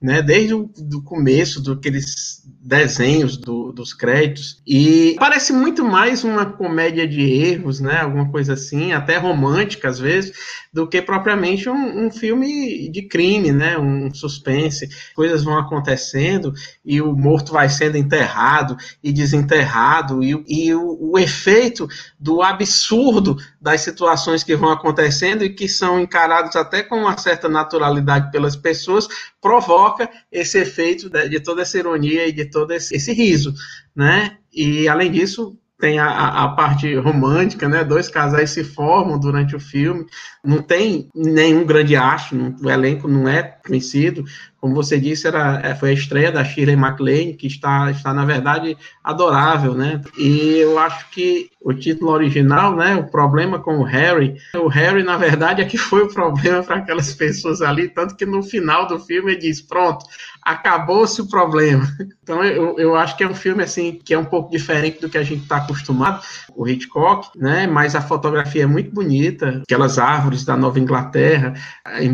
né, 0.00 0.22
desde 0.22 0.54
o 0.54 0.70
do 0.76 1.02
começo, 1.02 1.62
daqueles 1.62 2.42
desenhos 2.66 3.36
do, 3.36 3.70
dos 3.70 3.94
créditos, 3.94 4.60
e 4.66 5.14
parece 5.20 5.52
muito 5.52 5.84
mais 5.84 6.24
uma 6.24 6.44
comédia 6.44 7.06
de 7.06 7.20
erros, 7.20 7.78
né, 7.78 8.00
alguma 8.00 8.28
coisa 8.28 8.54
assim, 8.54 8.92
até 8.92 9.16
romântica 9.18 9.88
às 9.88 10.00
vezes, 10.00 10.32
do 10.72 10.84
que 10.84 11.00
propriamente 11.00 11.68
um, 11.68 12.06
um 12.06 12.10
filme 12.10 12.88
de 12.90 13.02
crime, 13.02 13.52
né, 13.52 13.78
um 13.78 14.12
suspense. 14.12 14.88
Coisas 15.14 15.44
vão 15.44 15.56
acontecendo 15.56 16.52
e 16.84 17.00
o 17.00 17.12
morto 17.12 17.52
vai 17.52 17.68
sendo 17.68 17.96
enterrado 17.96 18.76
e 19.02 19.12
desenterrado, 19.12 20.24
e, 20.24 20.44
e 20.48 20.74
o, 20.74 21.12
o 21.12 21.18
efeito 21.18 21.86
do 22.18 22.42
absurdo 22.42 23.36
das 23.60 23.80
situações 23.82 24.42
que 24.42 24.56
vão 24.56 24.70
acontecendo 24.70 25.44
e 25.44 25.54
que 25.54 25.68
são 25.68 26.00
encarados 26.00 26.56
até 26.56 26.82
com 26.82 26.96
uma 26.96 27.16
certa 27.16 27.48
naturalidade 27.48 28.32
pelas 28.32 28.56
pessoas, 28.56 29.06
provoca 29.40 30.10
esse 30.32 30.58
efeito 30.58 31.08
de 31.08 31.38
toda 31.38 31.62
essa 31.62 31.78
ironia 31.78 32.26
e 32.26 32.32
de 32.32 32.44
todo 32.56 32.70
esse, 32.72 32.96
esse 32.96 33.12
riso, 33.12 33.52
né? 33.94 34.38
E 34.50 34.88
além 34.88 35.12
disso, 35.12 35.58
tem 35.78 35.98
a, 35.98 36.08
a, 36.08 36.48
parte 36.54 36.94
romântica, 36.96 37.68
né? 37.68 37.84
Dois 37.84 38.08
casais 38.08 38.48
se 38.48 38.64
formam 38.64 39.20
durante 39.20 39.54
o 39.54 39.60
filme. 39.60 40.06
Não 40.46 40.62
tem 40.62 41.08
nenhum 41.14 41.64
grande 41.64 41.96
acho, 41.96 42.36
o 42.62 42.70
elenco 42.70 43.08
não 43.08 43.28
é 43.28 43.42
conhecido. 43.42 44.24
Como 44.60 44.74
você 44.74 44.98
disse, 44.98 45.26
era, 45.26 45.60
é, 45.62 45.74
foi 45.74 45.90
a 45.90 45.92
estreia 45.92 46.32
da 46.32 46.44
Shirley 46.44 46.76
MacLaine, 46.76 47.34
que 47.34 47.46
está, 47.46 47.90
está, 47.90 48.12
na 48.12 48.24
verdade, 48.24 48.76
adorável, 49.04 49.74
né? 49.74 50.00
E 50.18 50.58
eu 50.58 50.78
acho 50.78 51.10
que 51.10 51.50
o 51.60 51.74
título 51.74 52.10
original, 52.10 52.74
né? 52.74 52.96
O 52.96 53.10
problema 53.10 53.58
com 53.58 53.78
o 53.78 53.84
Harry. 53.84 54.36
O 54.54 54.68
Harry, 54.68 55.02
na 55.02 55.16
verdade, 55.16 55.60
é 55.60 55.64
que 55.64 55.76
foi 55.76 56.02
o 56.02 56.12
problema 56.12 56.62
para 56.62 56.76
aquelas 56.76 57.12
pessoas 57.12 57.60
ali, 57.60 57.88
tanto 57.88 58.16
que 58.16 58.26
no 58.26 58.42
final 58.42 58.86
do 58.86 58.98
filme 58.98 59.32
ele 59.32 59.40
diz: 59.40 59.60
pronto, 59.60 60.04
acabou-se 60.42 61.20
o 61.20 61.28
problema. 61.28 61.86
Então 62.22 62.42
eu, 62.42 62.76
eu 62.76 62.96
acho 62.96 63.16
que 63.16 63.22
é 63.22 63.28
um 63.28 63.34
filme 63.36 63.62
assim 63.62 64.00
que 64.04 64.12
é 64.12 64.18
um 64.18 64.24
pouco 64.24 64.50
diferente 64.50 65.00
do 65.00 65.08
que 65.08 65.16
a 65.16 65.22
gente 65.22 65.42
está 65.42 65.58
acostumado, 65.58 66.20
o 66.56 66.66
Hitchcock, 66.66 67.28
né? 67.36 67.68
Mas 67.68 67.94
a 67.94 68.00
fotografia 68.00 68.64
é 68.64 68.66
muito 68.66 68.90
bonita, 68.90 69.62
aquelas 69.62 69.96
árvores 69.96 70.35
da 70.44 70.56
Nova 70.56 70.78
Inglaterra, 70.78 71.54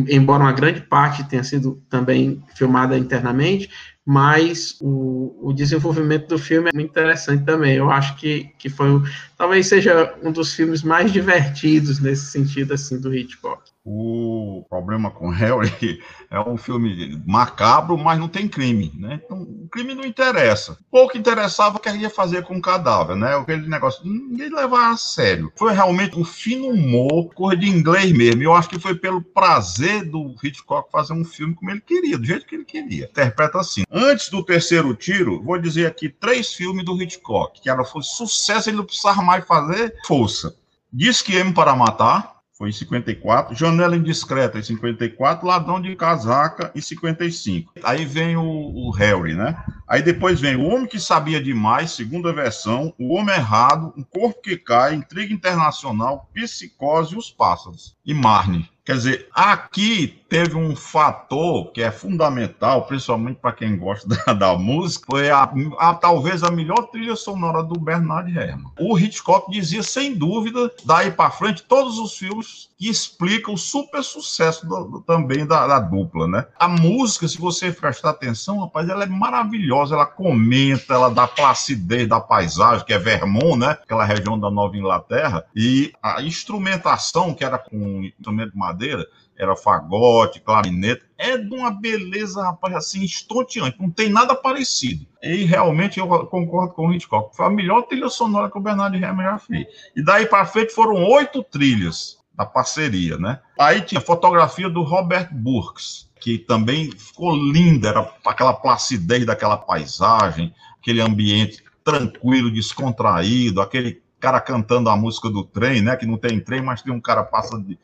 embora 0.09 0.45
uma 0.45 0.53
grande 0.53 0.81
parte 0.81 1.25
tenha 1.25 1.43
sido 1.43 1.83
também 1.89 2.43
filmada 2.55 2.97
internamente, 2.97 3.71
mas 4.05 4.77
o, 4.81 5.49
o, 5.49 5.53
desenvolvimento 5.53 6.29
do 6.29 6.39
filme 6.39 6.71
é 6.71 6.75
muito 6.75 6.91
interessante 6.91 7.45
também. 7.45 7.77
Eu 7.77 7.91
acho 7.91 8.17
que, 8.17 8.51
que 8.59 8.69
foi, 8.69 9.01
talvez 9.43 9.67
seja 9.67 10.15
um 10.23 10.31
dos 10.31 10.55
filmes 10.55 10.85
mais 10.85 11.11
divertidos 11.11 11.99
nesse 11.99 12.27
sentido, 12.27 12.75
assim, 12.75 13.01
do 13.01 13.13
Hitchcock. 13.13 13.73
O 13.85 14.65
problema 14.71 15.11
com 15.11 15.29
Harry 15.29 16.01
é 16.31 16.39
um 16.39 16.57
filme 16.57 17.21
macabro, 17.27 17.99
mas 17.99 18.17
não 18.17 18.29
tem 18.29 18.47
crime, 18.47 18.93
né? 18.97 19.21
Então, 19.25 19.43
o 19.43 19.69
crime 19.69 19.93
não 19.93 20.05
interessa. 20.05 20.79
Pouco 20.89 21.19
interessava 21.19 21.77
o 21.77 21.81
que 21.81 21.89
ele 21.89 21.99
ia 21.99 22.11
fazer 22.11 22.45
com 22.45 22.57
o 22.57 22.63
cadáver, 22.63 23.17
né? 23.17 23.35
Aquele 23.35 23.69
negócio, 23.69 24.05
ninguém 24.05 24.49
levar 24.49 24.93
a 24.93 24.97
sério. 24.97 25.53
Foi 25.57 25.73
realmente 25.73 26.17
um 26.17 26.25
fino 26.25 26.69
humor, 26.69 27.35
coisa 27.35 27.57
de 27.57 27.69
inglês 27.69 28.13
mesmo. 28.13 28.41
Eu 28.45 28.55
acho 28.55 28.69
que 28.69 28.79
foi 28.79 28.95
pelo 28.95 29.21
prazer 29.21 30.09
do 30.09 30.37
Hitchcock 30.41 30.93
fazer 30.93 31.15
um 31.15 31.25
filme 31.25 31.57
como 31.57 31.73
ele 31.73 31.81
queria, 31.81 32.17
do 32.17 32.25
jeito 32.25 32.47
que 32.47 32.55
ele 32.55 32.65
queria. 32.65 33.07
Interpreta 33.07 33.59
assim. 33.59 33.83
Antes 33.91 34.29
do 34.29 34.45
terceiro 34.45 34.95
tiro, 34.95 35.43
vou 35.43 35.59
dizer 35.59 35.87
aqui 35.87 36.09
três 36.09 36.55
filmes 36.55 36.85
do 36.85 37.03
Hitchcock, 37.03 37.61
que 37.61 37.69
era 37.69 37.83
foi 37.83 38.03
sucesso, 38.03 38.71
ele 38.71 38.77
não 38.77 38.85
precisava 38.85 39.21
mais 39.23 39.32
fazer 39.41 39.95
força. 40.07 40.55
Diz 40.93 41.23
que 41.23 41.37
M 41.37 41.55
para 41.55 41.75
matar, 41.75 42.43
foi 42.63 42.69
em 42.69 42.73
54. 42.73 43.57
Janela 43.57 43.97
Indiscreta, 43.97 44.59
em 44.59 44.63
54. 44.63 45.47
Ladrão 45.47 45.81
de 45.81 45.97
Casaca, 45.97 46.71
em 46.77 46.81
55. 46.81 47.73
Aí 47.83 48.05
vem 48.05 48.37
o, 48.37 48.45
o 48.45 48.91
Harry, 48.91 49.35
né? 49.35 49.57
Aí 49.89 50.01
depois 50.01 50.41
vem 50.41 50.55
O 50.55 50.69
Homem 50.69 50.87
que 50.87 51.01
Sabia 51.01 51.43
Demais, 51.43 51.91
segunda 51.91 52.33
versão. 52.33 52.95
O 52.99 53.15
Homem 53.15 53.35
Errado, 53.35 53.93
Um 53.97 54.05
Corpo 54.05 54.43
que 54.43 54.57
Cai, 54.57 54.95
Intriga 54.95 55.35
Internacional, 55.35 56.31
Psicose 56.33 57.17
os 57.17 57.31
Pássaros. 57.31 57.97
E 58.07 58.15
Marne. 58.15 58.71
Quer 58.85 58.95
dizer, 58.95 59.29
aqui 59.33 60.22
teve 60.33 60.57
um 60.57 60.75
fator 60.75 61.71
que 61.73 61.83
é 61.83 61.91
fundamental, 61.91 62.87
principalmente 62.87 63.37
para 63.37 63.53
quem 63.53 63.77
gosta 63.77 64.09
da, 64.25 64.33
da 64.33 64.57
música, 64.57 65.05
foi 65.11 65.29
a, 65.29 65.53
a, 65.79 65.93
talvez 65.93 66.43
a 66.43 66.51
melhor 66.51 66.85
trilha 66.87 67.15
sonora 67.15 67.63
do 67.63 67.79
Bernard 67.79 68.35
Herrmann. 68.35 68.73
O 68.81 68.99
Hitchcock 68.99 69.51
dizia, 69.51 69.83
sem 69.83 70.15
dúvida, 70.15 70.73
daí 70.87 71.11
para 71.11 71.31
frente, 71.31 71.63
todos 71.63 71.99
os 71.99 72.17
filmes 72.17 72.71
que 72.79 72.89
explicam 72.89 73.53
o 73.53 73.59
super 73.59 74.03
sucesso 74.03 74.67
do, 74.67 74.85
do, 74.85 75.01
também 75.03 75.45
da, 75.45 75.67
da, 75.67 75.79
dupla, 75.79 76.27
né? 76.27 76.47
A 76.59 76.67
música, 76.67 77.29
se 77.29 77.37
você 77.37 77.71
prestar 77.71 78.11
atenção, 78.11 78.61
rapaz, 78.61 78.89
ela 78.89 79.05
é 79.05 79.07
maravilhosa, 79.07 79.95
ela 79.95 80.07
comenta, 80.07 80.95
ela 80.95 81.11
dá 81.11 81.29
placidez 81.29 82.09
da 82.09 82.21
paisagem, 82.21 82.87
que 82.87 82.95
é 82.95 82.99
Vermont, 82.99 83.59
né? 83.59 83.73
Aquela 83.73 84.07
região 84.07 84.41
da 84.41 84.51
Nova 84.51 84.79
Inglaterra, 84.79 85.45
e 85.55 85.93
a 86.03 86.23
instrumentação, 86.23 87.35
que 87.35 87.45
era 87.45 87.59
com 87.59 88.03
instrumento 88.03 88.53
de 88.53 88.59
madeira, 88.59 89.07
era 89.39 89.57
fagote, 89.57 90.41
clarinete, 90.41 91.05
é 91.19 91.37
de 91.37 91.55
uma 91.55 91.71
beleza, 91.71 92.43
rapaz, 92.43 92.75
assim, 92.75 93.03
estonteante, 93.03 93.81
não 93.81 93.91
tem 93.91 94.09
nada 94.09 94.35
parecido. 94.35 95.07
E 95.23 95.45
realmente 95.45 95.99
eu 95.99 96.07
concordo 96.27 96.75
com 96.75 96.89
o 96.89 96.93
Hitchcock, 96.93 97.35
foi 97.37 97.47
a 97.47 97.51
melhor 97.51 97.83
trilha 97.83 98.09
sonora 98.09 98.51
que 98.51 98.59
o 98.59 98.61
Bernard 98.61 98.97
Herrmann 98.97 99.25
já 99.25 99.39
fez. 99.39 99.67
E 99.97 100.05
daí 100.05 100.27
para 100.27 100.47
frente 100.47 100.73
foram 100.73 101.03
oito 101.05 101.43
trilhas 101.43 102.19
da 102.35 102.47
parceria, 102.47 103.19
né? 103.19 103.41
Aí 103.59 103.83
tinha 103.83 104.01
fotografia 104.01 104.69
do 104.69 104.83
Robert 104.83 105.29
Burks, 105.33 106.11
que 106.21 106.39
também 106.39 106.91
ficou 106.91 107.35
linda, 107.35 107.89
era 107.89 108.15
aquela 108.25 108.55
placidez 108.55 109.27
daquela 109.27 109.57
paisagem, 109.57 110.55
aquele 110.81 111.01
ambiente 111.01 111.63
tranquilo, 111.85 112.51
descontraído, 112.51 113.61
aquele 113.61 114.03
cara 114.19 114.41
cantando 114.41 114.89
a 114.89 114.97
música 114.97 115.29
do 115.29 115.43
trem, 115.43 115.83
né? 115.83 115.97
Que 115.97 116.07
não 116.07 116.17
tem 116.17 116.39
trem, 116.39 116.63
mas 116.63 116.81
tem 116.81 116.93
um 116.93 117.01
cara 117.01 117.25
passa 117.25 117.59
de, 117.59 117.77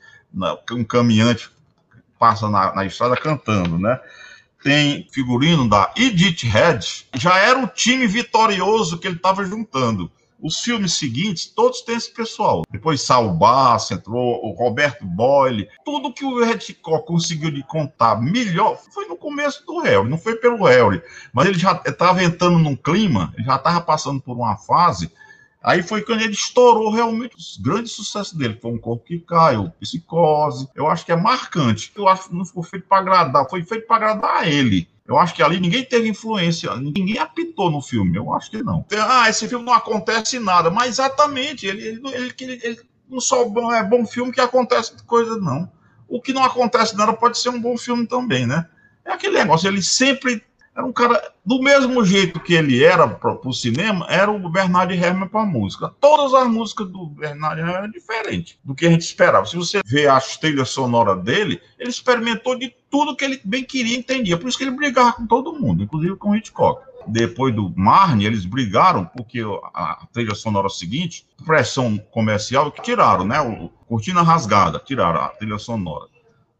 um 0.72 0.84
caminhante 0.84 1.50
passa 2.18 2.48
na, 2.48 2.74
na 2.74 2.84
estrada 2.84 3.16
cantando, 3.16 3.78
né? 3.78 3.98
Tem 4.62 5.06
figurino 5.12 5.68
da 5.68 5.92
Edith 5.96 6.44
Head, 6.44 7.06
já 7.14 7.38
era 7.38 7.58
o 7.60 7.68
time 7.68 8.06
vitorioso 8.06 8.98
que 8.98 9.06
ele 9.06 9.16
estava 9.16 9.44
juntando. 9.44 10.10
Os 10.40 10.60
filmes 10.60 10.94
seguintes, 10.94 11.46
todos 11.46 11.80
têm 11.82 11.96
esse 11.96 12.12
pessoal. 12.12 12.62
Depois 12.70 13.02
Saul 13.02 13.32
Bass 13.32 13.90
entrou, 13.90 14.40
o 14.44 14.52
Roberto 14.52 15.04
Boyle. 15.04 15.68
Tudo 15.84 16.12
que 16.12 16.24
o 16.24 16.44
Hitchcock 16.44 17.06
conseguiu 17.06 17.50
de 17.50 17.64
contar 17.64 18.20
melhor 18.20 18.78
foi 18.92 19.06
no 19.06 19.16
começo 19.16 19.66
do 19.66 19.80
Harry, 19.80 20.08
não 20.08 20.16
foi 20.16 20.36
pelo 20.36 20.64
Harry. 20.64 21.02
Mas 21.32 21.46
ele 21.46 21.58
já 21.58 21.80
estava 21.84 22.22
entrando 22.22 22.58
num 22.58 22.76
clima, 22.76 23.34
já 23.38 23.56
estava 23.56 23.80
passando 23.80 24.20
por 24.20 24.36
uma 24.36 24.56
fase 24.56 25.10
Aí 25.62 25.82
foi 25.82 26.02
quando 26.02 26.22
ele 26.22 26.32
estourou 26.32 26.90
realmente 26.90 27.36
os 27.36 27.56
grandes 27.56 27.92
sucessos 27.92 28.32
dele. 28.32 28.59
Foi 28.61 28.70
um 28.70 28.78
corpo 28.78 29.04
que 29.04 29.18
caiu, 29.18 29.70
psicose. 29.80 30.68
Eu 30.74 30.88
acho 30.88 31.04
que 31.04 31.12
é 31.12 31.16
marcante. 31.16 31.92
Eu 31.96 32.09
acho 32.09 32.28
que 32.28 32.34
não 32.34 32.44
foi 32.44 32.62
feito 32.62 32.86
para 32.86 32.98
agradar, 32.98 33.48
foi 33.48 33.62
feito 33.64 33.86
para 33.86 33.96
agradar 33.96 34.36
a 34.38 34.48
ele. 34.48 34.88
Eu 35.06 35.18
acho 35.18 35.34
que 35.34 35.42
ali 35.42 35.59
ninguém 35.59 35.84
teve 35.84 36.09
influência, 36.09 36.76
ninguém 36.76 37.18
apitou 37.18 37.70
no 37.70 37.80
filme. 37.80 38.16
Eu 38.16 38.32
acho 38.34 38.50
que 38.50 38.62
não. 38.62 38.84
Ah, 38.92 39.28
esse 39.28 39.48
filme 39.48 39.64
não 39.64 39.72
acontece 39.72 40.38
nada. 40.38 40.70
Mas 40.70 40.90
exatamente, 40.90 41.66
ele, 41.66 41.82
ele, 41.82 42.00
ele, 42.14 42.61
ele 42.62 42.80
não 43.09 43.20
só 43.20 43.42
é 43.74 43.82
bom 43.82 44.06
filme 44.06 44.32
que 44.32 44.40
acontece 44.40 44.92
coisa, 45.04 45.38
não. 45.38 45.70
O 46.06 46.20
que 46.20 46.32
não 46.32 46.44
acontece 46.44 46.96
nada 46.96 47.12
pode 47.12 47.38
ser 47.38 47.48
um 47.48 47.61
bom 47.61 47.76
filme 47.76 48.06
também, 48.06 48.46
né? 48.46 48.66
É 49.04 49.12
aquele 49.12 49.38
negócio, 49.38 49.66
ele 49.66 49.82
sempre 49.82 50.42
era 50.78 50.86
um 50.86 50.92
cara, 50.92 51.20
do 51.44 51.60
mesmo 51.60 52.04
jeito 52.04 52.38
que 52.38 52.54
ele 52.54 52.84
era 52.84 53.08
para 53.08 53.36
o 53.44 53.52
cinema, 53.52 54.06
era 54.08 54.30
o 54.30 54.48
Bernard 54.48 54.94
Herrmann 54.94 55.26
para 55.26 55.40
a 55.40 55.44
música. 55.44 55.92
Todas 56.00 56.32
as 56.32 56.46
músicas 56.46 56.88
do 56.88 57.06
Bernard 57.06 57.58
Herrmann 57.58 57.78
eram 57.78 57.90
diferentes 57.90 58.56
do 58.62 58.76
que 58.76 58.86
a 58.86 58.90
gente 58.90 59.00
esperava. 59.00 59.44
Se 59.44 59.56
você 59.56 59.80
vê 59.84 60.06
as 60.06 60.36
trilhas 60.36 60.68
sonoras 60.68 61.20
dele, 61.24 61.60
ele 61.80 61.90
experimentou 61.90 62.56
de 62.56 62.72
tudo 62.88 63.16
que 63.16 63.24
ele 63.24 63.40
bem 63.44 63.64
queria 63.64 63.96
e 63.96 63.98
entendia. 63.98 64.38
Por 64.38 64.48
isso 64.48 64.56
que 64.56 64.62
ele 64.62 64.70
brigava 64.70 65.14
com 65.14 65.26
todo 65.26 65.58
mundo, 65.58 65.82
inclusive 65.82 66.14
com 66.14 66.36
Hitchcock. 66.36 66.80
Depois 67.08 67.52
do 67.52 67.72
Marne, 67.74 68.26
eles 68.26 68.44
brigaram 68.44 69.04
porque 69.04 69.42
a 69.74 70.06
trilha 70.12 70.34
sonora 70.36 70.68
seguinte, 70.68 71.26
pressão 71.44 71.98
comercial, 72.12 72.70
que 72.70 72.82
tiraram, 72.82 73.24
né? 73.24 73.40
O 73.40 73.68
Cortina 73.88 74.22
Rasgada, 74.22 74.78
tiraram 74.78 75.22
a 75.22 75.28
trilha 75.28 75.58
sonora 75.58 76.06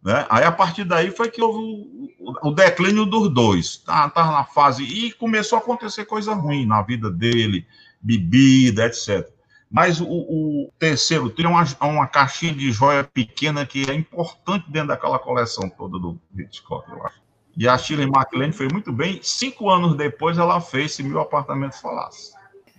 Né? 0.09 0.25
Aí 0.31 0.43
a 0.43 0.51
partir 0.51 0.85
daí 0.85 1.11
foi 1.11 1.31
que 1.31 1.43
houve 1.43 2.09
o, 2.19 2.49
o 2.49 2.51
declínio 2.51 3.05
dos 3.05 3.29
dois. 3.29 3.77
Tá, 3.77 4.09
tá 4.09 4.25
na 4.25 4.43
fase. 4.43 4.83
E 4.83 5.13
começou 5.13 5.59
a 5.59 5.61
acontecer 5.61 6.07
coisa 6.07 6.33
ruim 6.33 6.65
na 6.65 6.81
vida 6.81 7.11
dele, 7.11 7.67
bebida, 8.01 8.87
etc. 8.87 9.29
Mas 9.71 10.01
o, 10.01 10.07
o 10.09 10.73
terceiro 10.79 11.29
tem 11.29 11.45
uma, 11.45 11.63
uma 11.83 12.07
caixinha 12.07 12.55
de 12.55 12.73
joia 12.73 13.05
pequena 13.05 13.67
que 13.67 13.85
é 13.91 13.93
importante 13.93 14.65
dentro 14.71 14.89
daquela 14.89 15.19
coleção 15.19 15.69
toda 15.69 15.99
do 15.99 16.19
Hitchcock, 16.35 16.91
eu 16.91 17.05
acho. 17.05 17.21
E 17.55 17.69
a 17.69 17.77
Shirley 17.77 18.09
MacLaine 18.09 18.55
foi 18.55 18.69
muito 18.73 18.91
bem. 18.91 19.21
Cinco 19.23 19.69
anos 19.69 19.95
depois, 19.95 20.39
ela 20.39 20.59
fez 20.59 20.95
Se 20.95 21.03
Mil 21.03 21.21
Apartamentos 21.21 21.81
Falasse. 21.81 22.33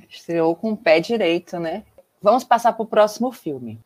Estreou 0.10 0.56
com 0.56 0.72
o 0.72 0.78
pé 0.78 1.00
direito, 1.00 1.60
né? 1.60 1.84
Vamos 2.24 2.44
passar 2.44 2.74
para 2.74 2.82
o 2.82 2.88
próximo 2.88 3.32
filme. 3.32 3.80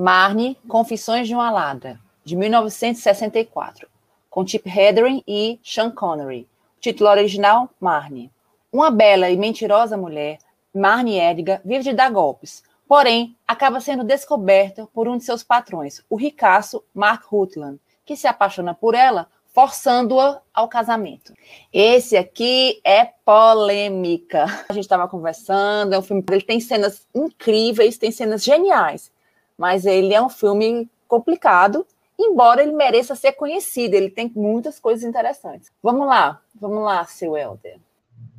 Marnie, 0.00 0.56
Confissões 0.66 1.28
de 1.28 1.34
uma 1.34 1.50
Ladra, 1.50 2.00
de 2.24 2.34
1964, 2.34 3.86
com 4.30 4.46
Chip 4.46 4.66
Hedren 4.66 5.22
e 5.28 5.60
Sean 5.62 5.90
Connery. 5.90 6.48
O 6.78 6.80
título 6.80 7.10
original, 7.10 7.68
Marnie. 7.78 8.30
Uma 8.72 8.90
bela 8.90 9.28
e 9.28 9.36
mentirosa 9.36 9.98
mulher, 9.98 10.38
Marnie 10.74 11.20
Edgar, 11.20 11.60
vive 11.62 11.84
de 11.84 11.92
dar 11.92 12.10
golpes, 12.10 12.62
porém 12.88 13.36
acaba 13.46 13.78
sendo 13.78 14.02
descoberta 14.02 14.88
por 14.94 15.06
um 15.06 15.18
de 15.18 15.24
seus 15.24 15.42
patrões, 15.42 16.02
o 16.08 16.16
ricaço 16.16 16.82
Mark 16.94 17.26
Rutland, 17.26 17.78
que 18.06 18.16
se 18.16 18.26
apaixona 18.26 18.72
por 18.72 18.94
ela, 18.94 19.28
forçando-a 19.52 20.40
ao 20.54 20.66
casamento. 20.66 21.34
Esse 21.70 22.16
aqui 22.16 22.80
é 22.82 23.04
polêmica. 23.04 24.46
A 24.66 24.72
gente 24.72 24.84
estava 24.84 25.06
conversando, 25.06 25.92
é 25.92 25.98
um 25.98 26.02
filme, 26.02 26.24
ele 26.30 26.40
tem 26.40 26.58
cenas 26.58 27.06
incríveis, 27.14 27.98
tem 27.98 28.10
cenas 28.10 28.42
geniais 28.42 29.12
mas 29.60 29.84
ele 29.84 30.14
é 30.14 30.22
um 30.22 30.30
filme 30.30 30.88
complicado, 31.06 31.86
embora 32.18 32.62
ele 32.62 32.72
mereça 32.72 33.14
ser 33.14 33.32
conhecido, 33.32 33.94
ele 33.94 34.08
tem 34.08 34.32
muitas 34.34 34.80
coisas 34.80 35.04
interessantes. 35.04 35.70
Vamos 35.82 36.06
lá, 36.06 36.40
vamos 36.58 36.82
lá, 36.82 37.04
seu 37.04 37.36
Helder. 37.36 37.78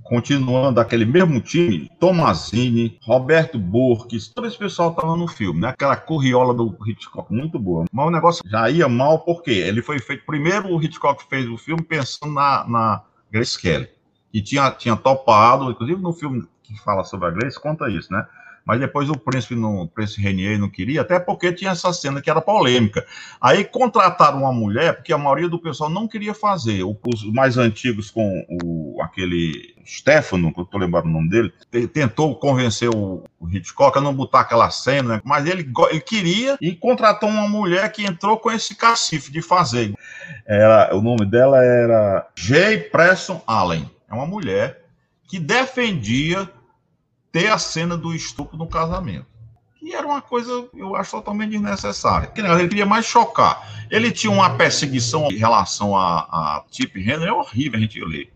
Continuando 0.04 0.80
aquele 0.80 1.06
mesmo 1.06 1.40
time, 1.40 1.92
Tomazini, 2.00 2.98
Roberto 3.04 3.60
Burques, 3.60 4.30
todo 4.30 4.48
esse 4.48 4.58
pessoal 4.58 4.90
estava 4.90 5.16
no 5.16 5.28
filme, 5.28 5.62
né? 5.62 5.68
Aquela 5.68 5.96
corriola 5.96 6.56
do 6.56 6.76
Hitchcock, 6.88 7.32
muito 7.32 7.60
boa. 7.60 7.86
Mas 7.92 8.08
o 8.08 8.10
negócio 8.10 8.44
já 8.50 8.68
ia 8.68 8.90
mal 8.90 9.20
porque 9.20 9.52
ele 9.52 9.84
foi 9.84 10.00
feito. 10.00 10.26
Primeiro, 10.26 10.74
o 10.74 10.82
Hitchcock 10.82 11.24
fez 11.30 11.48
o 11.48 11.56
filme 11.56 11.84
pensando 11.84 12.34
na, 12.34 12.68
na 12.68 13.04
Grace 13.32 13.62
Kelly, 13.62 13.88
que 14.32 14.42
tinha, 14.42 14.72
tinha 14.72 14.96
topado, 14.96 15.70
inclusive 15.70 16.02
no 16.02 16.14
filme 16.14 16.48
que 16.64 16.76
fala 16.82 17.04
sobre 17.04 17.28
a 17.28 17.32
Grace, 17.32 17.62
conta 17.62 17.88
isso, 17.92 18.12
né? 18.12 18.26
Mas 18.66 18.80
depois 18.80 19.10
o 19.10 19.18
príncipe, 19.18 19.56
não, 19.56 19.82
o 19.82 19.88
príncipe 19.88 20.22
Renier 20.22 20.60
não 20.60 20.70
queria, 20.70 21.02
até 21.02 21.20
porque 21.20 21.52
tinha 21.52 21.72
essa 21.72 21.92
cena 21.94 22.22
que 22.22 22.30
era 22.30 22.42
polêmica. 22.42 23.06
Aí 23.40 23.64
contrataram 23.64 24.40
uma 24.40 24.54
mulher, 24.54 24.96
porque 24.96 25.12
a 25.12 25.18
maioria 25.18 25.50
do 25.50 25.60
pessoal 25.60 25.90
não 25.90 26.08
queria 26.08 26.34
fazer. 26.34 26.84
Os 26.84 27.24
mais 27.32 27.58
antigos 27.58 28.12
com 28.12 28.46
o, 28.64 29.02
aquele 29.02 29.74
Stefano, 29.86 30.54
que 30.54 30.60
eu 30.60 30.64
estou 30.64 30.80
lembrando 30.80 31.06
o 31.06 31.12
nome 31.12 31.30
dele, 31.30 31.52
tentou 31.88 32.36
convencer 32.36 32.90
o, 32.90 33.24
Hitchcock 33.50 33.98
a 33.98 34.02
não 34.02 34.14
botar 34.14 34.42
aquela 34.42 34.70
cena, 34.70 35.16
né? 35.16 35.22
mas 35.26 35.46
ele, 35.46 35.70
ele 35.90 36.00
queria 36.00 36.58
e 36.62 36.74
contratou 36.74 37.28
uma 37.28 37.50
mulher 37.50 37.92
que 37.92 38.06
entrou 38.06 38.38
com 38.38 38.52
esse 38.52 38.76
cacife 38.76 39.32
de 39.32 39.42
fazer. 39.42 39.94
Era, 40.46 40.96
o 40.96 41.02
nome 41.02 41.26
dela 41.26 41.64
era 41.64 42.28
Jay 42.36 42.78
Preston 42.78 43.42
Allen. 43.48 43.90
É 44.10 44.14
uma 44.14 44.26
mulher 44.26 44.86
que 45.28 45.40
defendia 45.40 46.50
ter 47.32 47.48
a 47.48 47.58
cena 47.58 47.98
do 47.98 48.14
estupro 48.14 48.58
no 48.58 48.68
casamento. 48.68 49.26
Que 49.80 49.96
era 49.96 50.06
uma 50.06 50.22
coisa, 50.22 50.68
eu 50.76 50.96
acho, 50.96 51.12
totalmente 51.12 51.52
desnecessária. 51.52 52.32
Ele 52.36 52.68
queria 52.68 52.86
mais 52.86 53.06
chocar. 53.06 53.88
Ele 53.90 54.12
tinha 54.12 54.32
uma 54.32 54.52
perseguição 54.52 55.28
em 55.32 55.38
relação 55.38 55.98
a, 55.98 56.20
a 56.20 56.66
Chip 56.70 57.00
Henry, 57.00 57.26
é 57.26 57.34
horrível 57.34 57.80
a 57.80 57.82
gente 57.82 58.00
ler. 58.04 58.32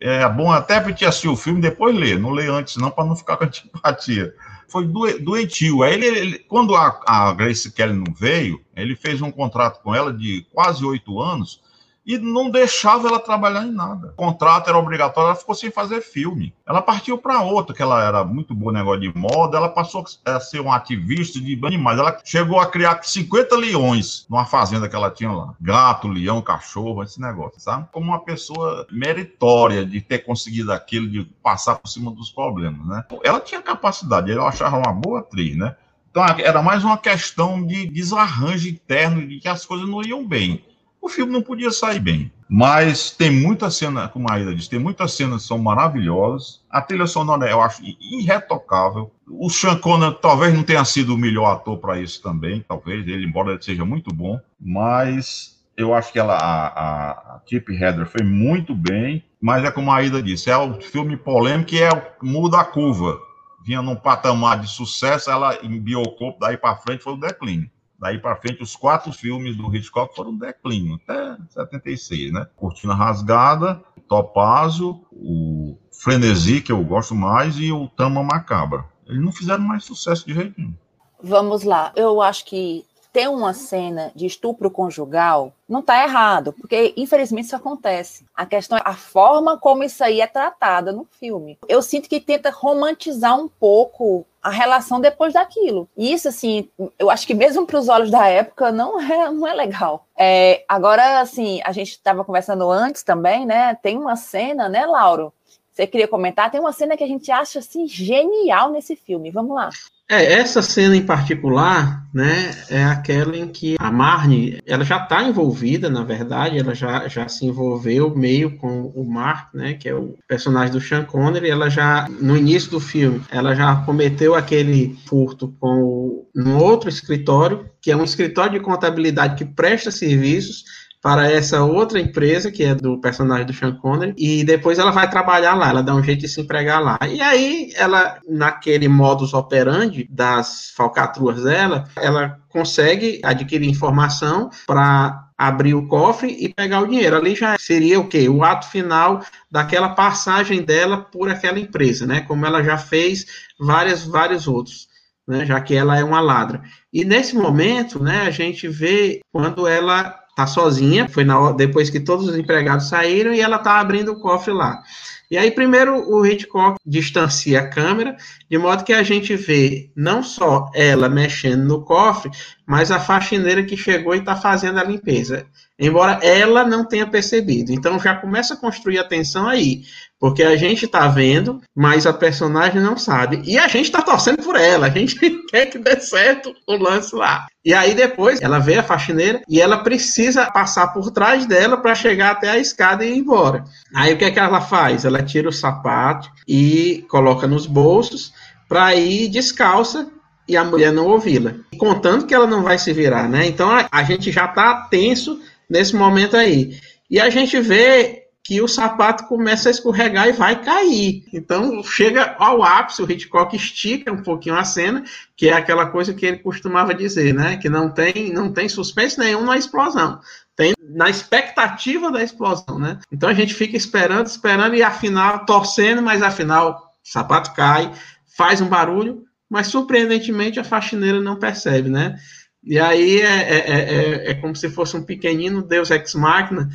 É 0.00 0.28
bom 0.28 0.52
até 0.52 0.82
gente 0.84 1.04
assistir 1.04 1.28
o 1.28 1.36
filme 1.36 1.60
depois 1.60 1.96
ler, 1.96 2.18
não 2.20 2.30
ler 2.30 2.48
antes 2.50 2.76
não, 2.76 2.90
para 2.90 3.04
não 3.04 3.16
ficar 3.16 3.36
com 3.36 3.44
antipatia. 3.44 4.32
Foi 4.68 4.86
doentio. 4.86 5.82
Aí 5.82 5.94
ele, 5.94 6.06
ele 6.06 6.38
quando 6.40 6.76
a, 6.76 7.00
a 7.04 7.32
Grace 7.32 7.72
Kelly 7.72 7.94
não 7.94 8.14
veio, 8.14 8.60
ele 8.76 8.94
fez 8.94 9.20
um 9.20 9.32
contrato 9.32 9.82
com 9.82 9.92
ela 9.92 10.12
de 10.12 10.46
quase 10.52 10.84
oito 10.84 11.20
anos, 11.20 11.60
e 12.08 12.16
não 12.16 12.48
deixava 12.48 13.06
ela 13.06 13.20
trabalhar 13.20 13.66
em 13.66 13.70
nada. 13.70 14.08
O 14.08 14.16
contrato 14.16 14.70
era 14.70 14.78
obrigatório, 14.78 15.28
ela 15.28 15.36
ficou 15.36 15.54
sem 15.54 15.70
fazer 15.70 16.00
filme. 16.00 16.54
Ela 16.66 16.80
partiu 16.80 17.18
para 17.18 17.42
outra, 17.42 17.76
que 17.76 17.82
ela 17.82 18.02
era 18.02 18.24
muito 18.24 18.54
boa 18.54 18.72
negócio 18.72 19.02
de 19.02 19.12
moda, 19.14 19.58
ela 19.58 19.68
passou 19.68 20.02
a 20.24 20.40
ser 20.40 20.60
uma 20.60 20.74
ativista 20.74 21.38
de 21.38 21.60
animais. 21.66 21.98
Ela 21.98 22.18
chegou 22.24 22.58
a 22.58 22.66
criar 22.66 23.02
50 23.02 23.54
leões 23.56 24.26
numa 24.30 24.46
fazenda 24.46 24.88
que 24.88 24.96
ela 24.96 25.10
tinha 25.10 25.30
lá. 25.30 25.54
Gato, 25.60 26.08
leão, 26.08 26.40
cachorro, 26.40 27.02
esse 27.02 27.20
negócio, 27.20 27.60
sabe? 27.60 27.86
Como 27.92 28.06
uma 28.06 28.20
pessoa 28.20 28.86
meritória 28.90 29.84
de 29.84 30.00
ter 30.00 30.20
conseguido 30.20 30.72
aquilo, 30.72 31.10
de 31.10 31.24
passar 31.42 31.76
por 31.76 31.88
cima 31.88 32.10
dos 32.10 32.30
problemas, 32.30 32.86
né? 32.86 33.04
Ela 33.22 33.38
tinha 33.38 33.60
capacidade, 33.60 34.30
eu 34.30 34.46
achava 34.46 34.78
uma 34.78 34.94
boa 34.94 35.20
atriz, 35.20 35.54
né? 35.58 35.76
Então 36.10 36.24
era 36.24 36.62
mais 36.62 36.82
uma 36.84 36.96
questão 36.96 37.62
de 37.62 37.86
desarranjo 37.86 38.66
interno, 38.66 39.26
de 39.26 39.40
que 39.40 39.48
as 39.48 39.66
coisas 39.66 39.86
não 39.86 40.02
iam 40.02 40.26
bem 40.26 40.64
o 41.00 41.08
filme 41.08 41.32
não 41.32 41.42
podia 41.42 41.70
sair 41.70 42.00
bem. 42.00 42.30
Mas 42.48 43.10
tem 43.10 43.30
muita 43.30 43.70
cena, 43.70 44.08
como 44.08 44.28
a 44.28 44.34
Aida 44.34 44.54
disse, 44.54 44.70
tem 44.70 44.78
muitas 44.78 45.12
cenas 45.12 45.42
que 45.42 45.48
são 45.48 45.58
maravilhosas. 45.58 46.62
A 46.70 46.80
trilha 46.80 47.06
sonora 47.06 47.48
eu 47.48 47.60
acho 47.60 47.82
irretocável. 48.00 49.12
O 49.28 49.50
Sean 49.50 49.76
Connery 49.76 50.16
talvez 50.20 50.54
não 50.54 50.62
tenha 50.62 50.84
sido 50.84 51.14
o 51.14 51.18
melhor 51.18 51.52
ator 51.52 51.78
para 51.78 52.00
isso 52.00 52.22
também, 52.22 52.64
talvez, 52.66 53.06
ele, 53.06 53.26
embora 53.26 53.50
ele 53.50 53.62
seja 53.62 53.84
muito 53.84 54.14
bom. 54.14 54.40
Mas 54.58 55.62
eu 55.76 55.94
acho 55.94 56.12
que 56.12 56.18
ela, 56.18 56.36
a, 56.36 57.10
a 57.36 57.42
Chip 57.46 57.70
Heather 57.72 58.06
foi 58.06 58.24
muito 58.24 58.74
bem. 58.74 59.22
Mas 59.40 59.64
é 59.64 59.70
como 59.70 59.92
a 59.92 59.96
Aida 59.96 60.22
disse, 60.22 60.50
é 60.50 60.56
o 60.56 60.80
filme 60.80 61.16
polêmico 61.16 61.70
que 61.70 61.82
é, 61.82 61.90
muda 62.22 62.58
a 62.58 62.64
curva. 62.64 63.20
Vinha 63.64 63.82
num 63.82 63.94
patamar 63.94 64.58
de 64.58 64.68
sucesso, 64.68 65.30
ela 65.30 65.58
embiocou, 65.62 66.36
daí 66.40 66.56
para 66.56 66.76
frente 66.76 67.04
foi 67.04 67.12
o 67.12 67.20
declínio. 67.20 67.70
Daí 67.98 68.18
para 68.18 68.36
frente, 68.36 68.62
os 68.62 68.76
quatro 68.76 69.12
filmes 69.12 69.56
do 69.56 69.74
Hitchcock 69.74 70.14
foram 70.14 70.36
declínio, 70.36 71.00
até 71.04 71.36
76, 71.48 72.32
né? 72.32 72.46
Cortina 72.54 72.94
Rasgada, 72.94 73.82
Topázio, 74.08 75.04
o 75.12 75.76
Frenesi, 75.92 76.60
que 76.60 76.70
eu 76.70 76.82
gosto 76.84 77.14
mais, 77.14 77.58
e 77.58 77.72
o 77.72 77.88
Tama 77.88 78.22
Macabra. 78.22 78.84
Eles 79.06 79.22
não 79.22 79.32
fizeram 79.32 79.62
mais 79.62 79.84
sucesso 79.84 80.26
de 80.26 80.34
jeito 80.34 80.54
nenhum. 80.58 80.74
Vamos 81.22 81.64
lá. 81.64 81.92
Eu 81.96 82.22
acho 82.22 82.44
que 82.44 82.84
ter 83.12 83.28
uma 83.28 83.52
cena 83.52 84.12
de 84.14 84.26
estupro 84.26 84.70
conjugal 84.70 85.52
não 85.68 85.80
está 85.80 86.02
errado, 86.02 86.52
porque 86.52 86.94
infelizmente 86.96 87.46
isso 87.46 87.56
acontece. 87.56 88.24
A 88.34 88.46
questão 88.46 88.78
é 88.78 88.82
a 88.84 88.94
forma 88.94 89.58
como 89.58 89.84
isso 89.84 90.02
aí 90.02 90.20
é 90.20 90.26
tratada 90.26 90.92
no 90.92 91.06
filme. 91.18 91.58
Eu 91.68 91.82
sinto 91.82 92.08
que 92.08 92.20
tenta 92.20 92.50
romantizar 92.50 93.38
um 93.38 93.48
pouco 93.48 94.24
a 94.42 94.50
relação 94.50 95.00
depois 95.00 95.34
daquilo. 95.34 95.88
E 95.96 96.12
isso, 96.12 96.28
assim, 96.28 96.68
eu 96.98 97.10
acho 97.10 97.26
que 97.26 97.34
mesmo 97.34 97.66
para 97.66 97.78
os 97.78 97.88
olhos 97.88 98.10
da 98.10 98.26
época 98.28 98.72
não 98.72 99.00
é, 99.00 99.30
não 99.30 99.46
é 99.46 99.52
legal. 99.52 100.06
É, 100.16 100.64
agora, 100.66 101.20
assim, 101.20 101.60
a 101.64 101.72
gente 101.72 101.90
estava 101.90 102.24
conversando 102.24 102.70
antes 102.70 103.02
também, 103.02 103.44
né? 103.44 103.74
Tem 103.74 103.98
uma 103.98 104.16
cena, 104.16 104.68
né, 104.68 104.86
Lauro? 104.86 105.32
Você 105.78 105.86
queria 105.86 106.08
comentar? 106.08 106.50
Tem 106.50 106.58
uma 106.60 106.72
cena 106.72 106.96
que 106.96 107.04
a 107.04 107.06
gente 107.06 107.30
acha 107.30 107.60
assim 107.60 107.86
genial 107.86 108.72
nesse 108.72 108.96
filme. 108.96 109.30
Vamos 109.30 109.54
lá. 109.54 109.70
É, 110.10 110.32
essa 110.32 110.60
cena 110.60 110.96
em 110.96 111.06
particular, 111.06 112.02
né, 112.12 112.50
é 112.68 112.82
aquela 112.82 113.36
em 113.36 113.46
que 113.46 113.76
a 113.78 113.92
Marnie, 113.92 114.60
ela 114.66 114.82
já 114.82 114.96
está 114.96 115.22
envolvida, 115.22 115.88
na 115.88 116.02
verdade, 116.02 116.58
ela 116.58 116.74
já, 116.74 117.06
já 117.06 117.28
se 117.28 117.46
envolveu 117.46 118.12
meio 118.16 118.56
com 118.56 118.86
o 118.86 119.04
Mark, 119.04 119.54
né, 119.54 119.74
que 119.74 119.88
é 119.88 119.94
o 119.94 120.16
personagem 120.26 120.72
do 120.72 120.80
Sean 120.80 121.04
Connery, 121.04 121.50
ela 121.50 121.68
já, 121.68 122.08
no 122.08 122.36
início 122.36 122.70
do 122.70 122.80
filme, 122.80 123.22
ela 123.30 123.54
já 123.54 123.76
cometeu 123.84 124.34
aquele 124.34 124.98
furto 125.06 125.54
com 125.60 125.82
o, 125.82 126.28
um 126.34 126.56
outro 126.56 126.88
escritório, 126.88 127.70
que 127.80 127.92
é 127.92 127.96
um 127.96 128.04
escritório 128.04 128.52
de 128.52 128.60
contabilidade 128.60 129.36
que 129.36 129.44
presta 129.44 129.90
serviços 129.90 130.64
para 131.00 131.30
essa 131.30 131.62
outra 131.62 132.00
empresa, 132.00 132.50
que 132.50 132.64
é 132.64 132.74
do 132.74 133.00
personagem 133.00 133.46
do 133.46 133.52
Sean 133.52 133.76
Connery, 133.76 134.14
e 134.18 134.42
depois 134.44 134.78
ela 134.78 134.90
vai 134.90 135.08
trabalhar 135.08 135.54
lá, 135.54 135.68
ela 135.70 135.82
dá 135.82 135.94
um 135.94 136.02
jeito 136.02 136.20
de 136.22 136.28
se 136.28 136.40
empregar 136.40 136.82
lá. 136.82 136.98
E 137.08 137.20
aí, 137.20 137.72
ela, 137.76 138.18
naquele 138.28 138.88
modus 138.88 139.32
operandi 139.32 140.08
das 140.10 140.72
falcatruas 140.76 141.44
dela, 141.44 141.84
ela 141.96 142.38
consegue 142.48 143.20
adquirir 143.22 143.68
informação 143.68 144.50
para 144.66 145.24
abrir 145.38 145.74
o 145.74 145.86
cofre 145.86 146.36
e 146.40 146.52
pegar 146.52 146.80
o 146.80 146.88
dinheiro. 146.88 147.16
Ali 147.16 147.36
já 147.36 147.56
seria 147.58 148.00
o 148.00 148.08
quê? 148.08 148.28
O 148.28 148.42
ato 148.42 148.68
final 148.68 149.22
daquela 149.48 149.90
passagem 149.90 150.62
dela 150.62 150.96
por 150.98 151.30
aquela 151.30 151.60
empresa, 151.60 152.06
né? 152.06 152.22
Como 152.22 152.44
ela 152.44 152.60
já 152.62 152.76
fez 152.76 153.24
várias, 153.60 154.04
vários 154.04 154.48
outros. 154.48 154.88
né, 155.28 155.44
já 155.44 155.60
que 155.60 155.74
ela 155.74 155.98
é 155.98 156.02
uma 156.02 156.20
ladra. 156.20 156.62
E 156.90 157.04
nesse 157.04 157.36
momento, 157.36 158.02
né, 158.02 158.22
a 158.22 158.30
gente 158.30 158.66
vê 158.66 159.20
quando 159.30 159.66
ela 159.68 160.18
tá 160.38 160.46
sozinha, 160.46 161.08
foi 161.08 161.24
na, 161.24 161.50
depois 161.50 161.90
que 161.90 161.98
todos 161.98 162.28
os 162.28 162.36
empregados 162.36 162.88
saíram 162.88 163.34
e 163.34 163.40
ela 163.40 163.58
tá 163.58 163.80
abrindo 163.80 164.12
o 164.12 164.20
cofre 164.20 164.52
lá. 164.52 164.80
E 165.28 165.36
aí, 165.36 165.50
primeiro, 165.50 166.08
o 166.08 166.24
Hitchcock 166.24 166.78
distancia 166.86 167.58
a 167.58 167.68
câmera, 167.68 168.16
de 168.48 168.56
modo 168.56 168.84
que 168.84 168.92
a 168.92 169.02
gente 169.02 169.34
vê 169.34 169.90
não 169.96 170.22
só 170.22 170.70
ela 170.72 171.08
mexendo 171.08 171.64
no 171.64 171.84
cofre, 171.84 172.30
mas 172.64 172.92
a 172.92 173.00
faxineira 173.00 173.64
que 173.64 173.76
chegou 173.76 174.14
e 174.14 174.18
está 174.18 174.36
fazendo 174.36 174.78
a 174.78 174.84
limpeza. 174.84 175.44
Embora 175.78 176.18
ela 176.22 176.64
não 176.64 176.84
tenha 176.84 177.06
percebido. 177.06 177.72
Então 177.72 177.98
já 178.00 178.14
começa 178.14 178.54
a 178.54 178.56
construir 178.56 178.98
a 178.98 179.04
tensão 179.04 179.48
aí. 179.48 179.82
Porque 180.18 180.42
a 180.42 180.56
gente 180.56 180.86
está 180.86 181.06
vendo, 181.06 181.62
mas 181.72 182.04
a 182.04 182.12
personagem 182.12 182.82
não 182.82 182.96
sabe. 182.96 183.40
E 183.44 183.56
a 183.56 183.68
gente 183.68 183.84
está 183.84 184.02
torcendo 184.02 184.42
por 184.42 184.56
ela. 184.56 184.88
A 184.88 184.90
gente 184.90 185.16
quer 185.48 185.66
que 185.66 185.78
dê 185.78 186.00
certo 186.00 186.52
o 186.66 186.74
lance 186.74 187.14
lá. 187.14 187.46
E 187.64 187.72
aí 187.72 187.94
depois 187.94 188.42
ela 188.42 188.58
vê 188.58 188.78
a 188.78 188.82
faxineira 188.82 189.40
e 189.48 189.60
ela 189.60 189.78
precisa 189.78 190.50
passar 190.50 190.88
por 190.88 191.12
trás 191.12 191.46
dela 191.46 191.76
para 191.76 191.94
chegar 191.94 192.32
até 192.32 192.50
a 192.50 192.58
escada 192.58 193.04
e 193.04 193.12
ir 193.12 193.18
embora. 193.18 193.64
Aí 193.94 194.12
o 194.12 194.18
que 194.18 194.24
é 194.24 194.30
que 194.32 194.40
ela 194.40 194.60
faz? 194.60 195.04
Ela 195.04 195.22
tira 195.22 195.48
o 195.48 195.52
sapato 195.52 196.28
e 196.46 197.04
coloca 197.08 197.46
nos 197.46 197.66
bolsos 197.66 198.32
para 198.68 198.94
ir 198.96 199.28
descalça 199.28 200.08
e 200.48 200.56
a 200.56 200.64
mulher 200.64 200.92
não 200.92 201.06
ouvi-la. 201.06 201.54
Contando 201.78 202.26
que 202.26 202.34
ela 202.34 202.46
não 202.46 202.62
vai 202.62 202.78
se 202.78 202.92
virar, 202.92 203.28
né? 203.28 203.46
Então 203.46 203.70
a, 203.70 203.86
a 203.92 204.02
gente 204.02 204.32
já 204.32 204.46
está 204.46 204.86
tenso 204.90 205.38
nesse 205.68 205.94
momento 205.94 206.36
aí. 206.36 206.78
E 207.10 207.20
a 207.20 207.30
gente 207.30 207.60
vê 207.60 208.28
que 208.48 208.62
o 208.62 208.66
sapato 208.66 209.26
começa 209.26 209.68
a 209.68 209.70
escorregar 209.70 210.26
e 210.26 210.32
vai 210.32 210.62
cair. 210.62 211.22
Então 211.34 211.82
chega 211.82 212.34
ao 212.38 212.62
ápice, 212.62 213.02
o 213.02 213.10
Hitchcock 213.10 213.54
estica 213.54 214.10
um 214.10 214.22
pouquinho 214.22 214.56
a 214.56 214.64
cena, 214.64 215.04
que 215.36 215.50
é 215.50 215.52
aquela 215.52 215.84
coisa 215.84 216.14
que 216.14 216.24
ele 216.24 216.38
costumava 216.38 216.94
dizer, 216.94 217.34
né? 217.34 217.58
Que 217.58 217.68
não 217.68 217.90
tem, 217.90 218.32
não 218.32 218.50
tem 218.50 218.66
suspense 218.66 219.18
nenhum 219.18 219.44
na 219.44 219.58
explosão. 219.58 220.18
Tem 220.56 220.72
na 220.80 221.10
expectativa 221.10 222.10
da 222.10 222.22
explosão, 222.22 222.78
né? 222.78 222.98
Então 223.12 223.28
a 223.28 223.34
gente 223.34 223.52
fica 223.52 223.76
esperando, 223.76 224.26
esperando 224.26 224.74
e 224.74 224.82
afinal 224.82 225.44
torcendo, 225.44 226.00
mas 226.00 226.22
afinal 226.22 226.94
o 227.04 227.10
sapato 227.10 227.52
cai, 227.52 227.92
faz 228.34 228.62
um 228.62 228.66
barulho, 228.66 229.24
mas 229.50 229.66
surpreendentemente 229.66 230.58
a 230.58 230.64
faxineira 230.64 231.20
não 231.20 231.36
percebe, 231.36 231.90
né? 231.90 232.18
E 232.62 232.78
aí 232.78 233.20
é, 233.20 233.26
é, 233.26 233.68
é, 233.70 234.30
é 234.30 234.34
como 234.34 234.54
se 234.54 234.68
fosse 234.68 234.96
um 234.96 235.02
pequenino 235.02 235.62
Deus 235.62 235.90
Ex 235.90 236.14
Machina, 236.14 236.68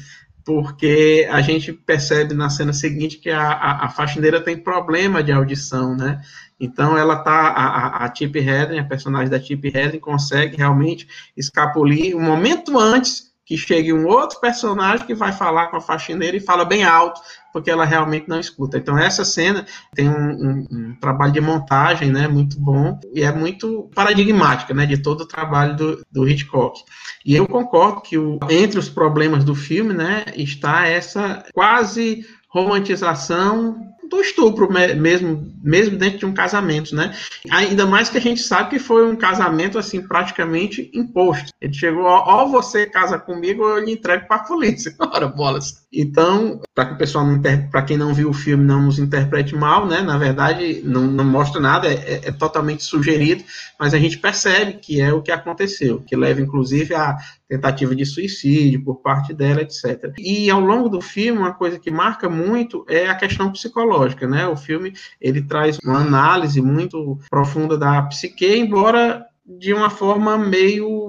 porque 0.46 1.28
a 1.32 1.42
gente 1.42 1.72
percebe 1.72 2.34
na 2.34 2.50
cena 2.50 2.74
seguinte 2.74 3.18
que 3.18 3.30
a, 3.30 3.42
a, 3.42 3.86
a 3.86 3.90
faxineira 3.90 4.42
tem 4.42 4.58
problema 4.58 5.24
de 5.24 5.32
audição, 5.32 5.96
né? 5.96 6.22
Então 6.60 6.98
ela 6.98 7.18
tá, 7.18 7.50
a, 7.50 8.06
a 8.06 8.16
Chip 8.16 8.38
Hedren, 8.38 8.80
a 8.80 8.86
personagem 8.86 9.30
da 9.30 9.40
Chip 9.40 9.68
Hedren, 9.68 10.00
consegue 10.00 10.58
realmente 10.58 11.08
escapulir 11.36 12.16
um 12.16 12.22
momento 12.22 12.78
antes 12.78 13.33
que 13.46 13.58
chegue 13.58 13.92
um 13.92 14.08
outro 14.08 14.40
personagem 14.40 15.06
que 15.06 15.14
vai 15.14 15.32
falar 15.32 15.68
com 15.68 15.78
a 15.78 15.82
faxineira 15.82 16.38
e 16.38 16.40
fala 16.40 16.64
bem 16.64 16.84
alto, 16.84 17.20
porque 17.52 17.70
ela 17.70 17.86
realmente 17.86 18.28
não 18.28 18.40
escuta. 18.40 18.78
Então, 18.78 18.98
essa 18.98 19.26
cena 19.26 19.66
tem 19.94 20.10
um, 20.10 20.14
um, 20.14 20.68
um, 20.72 20.96
trabalho 21.00 21.34
de 21.34 21.42
montagem 21.42 22.12
né, 22.12 22.28
muito 22.28 22.60
bom 22.60 23.00
e 23.14 23.22
é 23.22 23.32
muito 23.32 23.90
paradigmática 23.94 24.74
né, 24.74 24.86
de 24.86 24.98
todo 24.98 25.22
o 25.22 25.28
trabalho 25.28 25.76
do, 25.76 26.06
do 26.12 26.28
Hitchcock. 26.28 26.82
E 27.26 27.36
eu 27.36 27.48
concordo 27.48 28.02
que 28.02 28.18
o, 28.18 28.40
entre 28.50 28.80
os 28.80 28.90
problemas 28.90 29.44
do 29.44 29.54
filme 29.54 29.94
né, 29.94 30.26
está 30.36 30.88
essa 30.88 31.44
quase 31.54 32.26
romantização 32.50 33.94
do 34.14 34.22
estupro 34.22 34.72
mesmo, 34.72 35.52
mesmo 35.64 35.98
dentro 35.98 36.20
de 36.20 36.26
um 36.26 36.34
casamento, 36.34 36.96
né? 36.96 37.16
Ainda 37.50 37.86
mais 37.86 38.10
que 38.10 38.18
a 38.18 38.22
gente 38.22 38.42
sabe 38.42 38.72
que 38.72 38.80
foi 38.80 39.06
um 39.06 39.16
casamento 39.16 39.80
assim 39.80 40.02
praticamente 40.02 40.92
imposto. 40.94 41.52
Ele 41.60 41.74
chegou, 41.74 42.04
ó, 42.04 42.46
você 42.46 42.86
casa 42.86 43.18
comigo, 43.18 43.64
eu 43.64 43.84
lhe 43.84 43.94
entrego 43.94 44.28
para 44.28 44.38
a 44.38 44.46
polícia. 44.46 44.96
Ora, 45.12 45.28
bolas. 45.28 45.83
Então, 45.94 46.60
para 46.74 46.88
que 46.88 46.94
o 46.96 46.98
pessoal 46.98 47.26
para 47.70 47.84
quem 47.84 47.98
não 47.98 48.16
viu 48.16 48.30
o 48.32 48.34
filme 48.34 48.64
não 48.64 48.82
nos 48.82 48.98
interprete 48.98 49.56
mal, 49.56 49.86
né? 49.86 50.02
Na 50.02 50.18
verdade, 50.18 50.82
não, 50.84 51.04
não 51.04 51.24
mostra 51.24 51.62
nada, 51.62 51.88
é, 51.88 51.94
é, 51.94 52.22
é, 52.26 52.32
totalmente 52.32 52.84
sugerido, 52.84 53.44
mas 53.80 53.94
a 53.94 54.00
gente 54.00 54.18
percebe 54.18 54.74
que 54.74 55.00
é 55.00 55.14
o 55.14 55.22
que 55.22 55.32
aconteceu, 55.32 56.02
que 56.02 56.16
leva 56.16 56.42
inclusive 56.42 56.96
a 56.96 57.16
tentativa 57.48 57.96
de 57.96 58.06
suicídio 58.06 58.84
por 58.84 58.96
parte 59.02 59.34
dela, 59.34 59.62
etc. 59.62 60.12
E 60.18 60.50
ao 60.50 60.60
longo 60.60 60.90
do 60.90 61.00
filme, 61.00 61.38
uma 61.38 61.54
coisa 61.54 61.78
que 61.78 61.92
marca 61.92 62.28
muito 62.28 62.84
é 62.90 63.08
a 63.08 63.16
questão 63.16 63.52
psicológica, 63.52 64.28
né? 64.28 64.48
O 64.48 64.58
filme 64.58 64.94
ele 65.22 65.44
traz 65.44 65.78
uma 65.84 66.00
análise 66.00 66.60
muito 66.60 67.20
profunda 67.30 67.78
da 67.78 68.02
psique, 68.02 68.56
embora 68.56 69.24
de 69.46 69.74
uma 69.74 69.90
forma 69.90 70.38
meio 70.38 71.03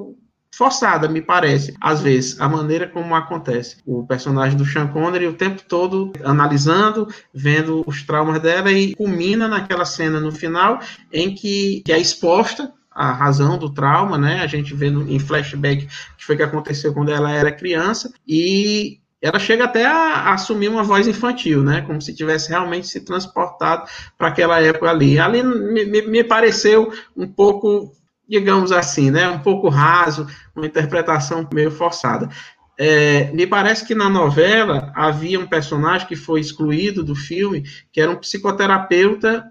forçada, 0.56 1.08
me 1.08 1.20
parece, 1.20 1.74
às 1.80 2.00
vezes, 2.00 2.40
a 2.40 2.48
maneira 2.48 2.86
como 2.86 3.14
acontece. 3.14 3.76
O 3.84 4.06
personagem 4.06 4.56
do 4.56 4.64
Sean 4.64 4.88
Connery 4.88 5.26
o 5.26 5.34
tempo 5.34 5.62
todo 5.68 6.12
analisando, 6.22 7.08
vendo 7.32 7.82
os 7.86 8.02
traumas 8.02 8.40
dela 8.40 8.70
e 8.70 8.94
culmina 8.94 9.48
naquela 9.48 9.84
cena 9.84 10.20
no 10.20 10.30
final 10.30 10.80
em 11.12 11.34
que, 11.34 11.82
que 11.84 11.92
é 11.92 11.98
exposta 11.98 12.72
a 12.90 13.12
razão 13.12 13.58
do 13.58 13.72
trauma, 13.72 14.16
né? 14.16 14.40
A 14.40 14.46
gente 14.46 14.72
vê 14.74 14.86
em 14.86 15.18
flashback 15.18 15.88
que 16.16 16.24
foi 16.24 16.36
que 16.36 16.42
aconteceu 16.42 16.94
quando 16.94 17.10
ela 17.10 17.32
era 17.32 17.50
criança 17.50 18.12
e 18.26 19.00
ela 19.20 19.38
chega 19.38 19.64
até 19.64 19.86
a, 19.86 19.92
a 19.92 20.34
assumir 20.34 20.68
uma 20.68 20.84
voz 20.84 21.08
infantil, 21.08 21.64
né? 21.64 21.80
Como 21.80 22.00
se 22.00 22.14
tivesse 22.14 22.50
realmente 22.50 22.86
se 22.86 23.00
transportado 23.00 23.88
para 24.16 24.28
aquela 24.28 24.60
época 24.60 24.90
ali. 24.90 25.18
Ali 25.18 25.42
me, 25.42 25.84
me, 25.86 26.02
me 26.02 26.22
pareceu 26.22 26.92
um 27.16 27.26
pouco 27.26 27.90
digamos 28.28 28.72
assim, 28.72 29.10
né, 29.10 29.28
um 29.28 29.38
pouco 29.38 29.68
raso, 29.68 30.26
uma 30.54 30.66
interpretação 30.66 31.46
meio 31.52 31.70
forçada. 31.70 32.28
É, 32.76 33.30
me 33.32 33.46
parece 33.46 33.86
que 33.86 33.94
na 33.94 34.08
novela 34.08 34.92
havia 34.96 35.38
um 35.38 35.46
personagem 35.46 36.08
que 36.08 36.16
foi 36.16 36.40
excluído 36.40 37.04
do 37.04 37.14
filme, 37.14 37.62
que 37.92 38.00
era 38.00 38.10
um 38.10 38.16
psicoterapeuta 38.16 39.44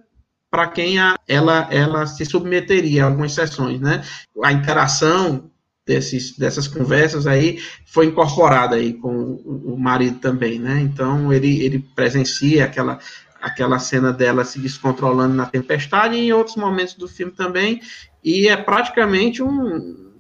para 0.52 0.68
quem 0.68 1.00
a, 1.00 1.18
ela, 1.28 1.68
ela 1.72 2.06
se 2.06 2.26
submeteria 2.26 3.04
a 3.04 3.08
algumas 3.08 3.34
sessões, 3.34 3.80
né? 3.80 4.04
A 4.44 4.52
interação 4.52 5.50
desses, 5.86 6.38
dessas 6.38 6.68
conversas 6.68 7.26
aí 7.26 7.60
foi 7.86 8.08
incorporada 8.08 8.76
aí 8.76 8.94
com 8.94 9.10
o, 9.46 9.78
marido 9.78 10.20
também, 10.20 10.60
né? 10.60 10.80
Então 10.82 11.32
ele, 11.32 11.62
ele 11.64 11.80
presencia 11.80 12.66
aquela 12.66 13.00
aquela 13.42 13.78
cena 13.78 14.14
dela 14.14 14.46
se 14.46 14.58
descontrolando 14.58 15.34
na 15.36 15.46
tempestade 15.46 16.16
e 16.16 16.28
em 16.28 16.32
outros 16.32 16.56
momentos 16.56 16.94
do 16.94 17.10
filme 17.10 17.34
também 17.34 17.82
e 18.24 18.48
é 18.48 18.56
praticamente 18.56 19.44
um, 19.44 20.14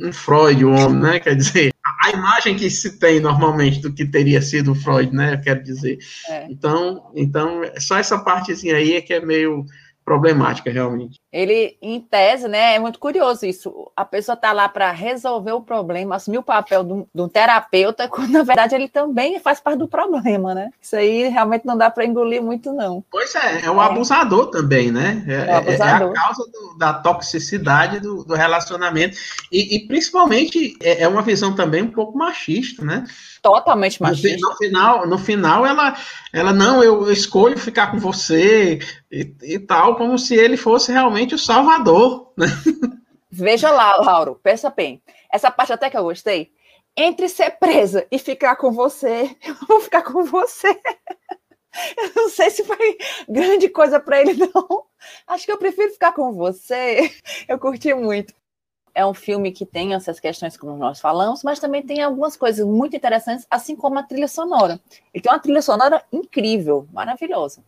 um 0.00 0.12
Freud, 0.12 0.64
um 0.64 0.74
homem, 0.74 1.00
né? 1.00 1.20
Quer 1.20 1.36
dizer, 1.36 1.72
a 2.02 2.10
imagem 2.10 2.56
que 2.56 2.68
se 2.70 2.98
tem 2.98 3.20
normalmente 3.20 3.80
do 3.80 3.92
que 3.92 4.04
teria 4.04 4.40
sido 4.42 4.72
o 4.72 4.74
Freud, 4.74 5.14
né? 5.14 5.36
Quero 5.38 5.62
dizer. 5.62 5.98
É. 6.28 6.46
Então, 6.50 7.10
então, 7.14 7.62
só 7.78 7.96
essa 7.96 8.18
partezinha 8.18 8.76
aí 8.76 8.94
é 8.94 9.00
que 9.00 9.12
é 9.12 9.20
meio 9.20 9.64
problemática, 10.04 10.70
realmente. 10.70 11.18
Ele, 11.36 11.76
em 11.82 12.00
tese, 12.00 12.48
né, 12.48 12.76
é 12.76 12.78
muito 12.78 12.98
curioso 12.98 13.44
isso. 13.44 13.92
A 13.94 14.06
pessoa 14.06 14.32
está 14.32 14.52
lá 14.52 14.70
para 14.70 14.90
resolver 14.90 15.52
o 15.52 15.60
problema, 15.60 16.16
assumir 16.16 16.38
o 16.38 16.42
papel 16.42 16.82
de 16.82 16.92
um, 16.94 17.06
um, 17.14 17.28
terapeuta, 17.28 18.08
quando 18.08 18.30
na 18.30 18.42
verdade 18.42 18.74
ele 18.74 18.88
também 18.88 19.38
faz 19.38 19.60
parte 19.60 19.78
do 19.78 19.86
problema, 19.86 20.54
né? 20.54 20.70
Isso 20.80 20.96
aí 20.96 21.28
realmente 21.28 21.66
não 21.66 21.76
dá 21.76 21.90
para 21.90 22.06
engolir 22.06 22.42
muito, 22.42 22.72
não. 22.72 23.04
Pois 23.10 23.34
é, 23.34 23.66
é 23.66 23.70
o 23.70 23.82
é. 23.82 23.84
abusador 23.84 24.46
também, 24.46 24.90
né? 24.90 25.22
É, 25.28 25.34
é, 25.34 25.54
abusador. 25.56 26.08
é 26.08 26.18
a 26.18 26.22
causa 26.22 26.50
do, 26.50 26.78
da 26.78 26.94
toxicidade 26.94 28.00
do, 28.00 28.24
do 28.24 28.34
relacionamento. 28.34 29.18
E, 29.52 29.76
e 29.76 29.86
principalmente 29.86 30.74
é, 30.82 31.02
é 31.02 31.08
uma 31.08 31.20
visão 31.20 31.54
também 31.54 31.82
um 31.82 31.90
pouco 31.90 32.16
machista, 32.16 32.82
né? 32.82 33.04
totalmente 33.46 34.02
machista. 34.02 34.38
No, 34.40 34.56
final, 34.56 35.06
no 35.06 35.18
final 35.18 35.64
ela, 35.64 35.94
ela 36.32 36.52
não, 36.52 36.82
eu 36.82 37.12
escolho 37.12 37.56
ficar 37.56 37.92
com 37.92 37.98
você 37.98 38.80
e, 39.10 39.32
e 39.42 39.58
tal, 39.60 39.94
como 39.94 40.18
se 40.18 40.34
ele 40.34 40.56
fosse 40.56 40.90
realmente 40.90 41.25
o 41.34 41.38
salvador, 41.38 42.32
né? 42.36 42.46
Veja 43.30 43.70
lá, 43.70 43.96
Lauro, 43.96 44.40
pensa 44.42 44.70
bem. 44.70 45.02
Essa 45.30 45.50
parte 45.50 45.72
até 45.72 45.90
que 45.90 45.96
eu 45.96 46.04
gostei. 46.04 46.52
Entre 46.96 47.28
ser 47.28 47.58
presa 47.58 48.06
e 48.10 48.18
ficar 48.18 48.56
com 48.56 48.72
você, 48.72 49.36
eu 49.46 49.54
vou 49.68 49.80
ficar 49.80 50.02
com 50.02 50.24
você. 50.24 50.68
Eu 51.94 52.10
não 52.16 52.30
sei 52.30 52.48
se 52.48 52.64
foi 52.64 52.96
grande 53.28 53.68
coisa 53.68 54.00
para 54.00 54.18
ele, 54.18 54.32
não. 54.32 54.86
Acho 55.26 55.44
que 55.44 55.52
eu 55.52 55.58
prefiro 55.58 55.92
ficar 55.92 56.10
com 56.12 56.32
você. 56.32 57.12
Eu 57.46 57.58
curti 57.58 57.92
muito 57.92 58.32
é 58.96 59.04
um 59.04 59.12
filme 59.12 59.52
que 59.52 59.66
tem 59.66 59.92
essas 59.92 60.18
questões 60.18 60.56
como 60.56 60.74
nós 60.74 60.98
falamos, 60.98 61.42
mas 61.42 61.60
também 61.60 61.82
tem 61.82 62.02
algumas 62.02 62.34
coisas 62.34 62.66
muito 62.66 62.96
interessantes, 62.96 63.46
assim 63.50 63.76
como 63.76 63.98
a 63.98 64.02
trilha 64.02 64.26
sonora. 64.26 64.80
Ele 65.12 65.22
tem 65.22 65.30
uma 65.30 65.38
trilha 65.38 65.60
sonora 65.60 66.02
incrível, 66.10 66.88
maravilhosa. 66.90 67.62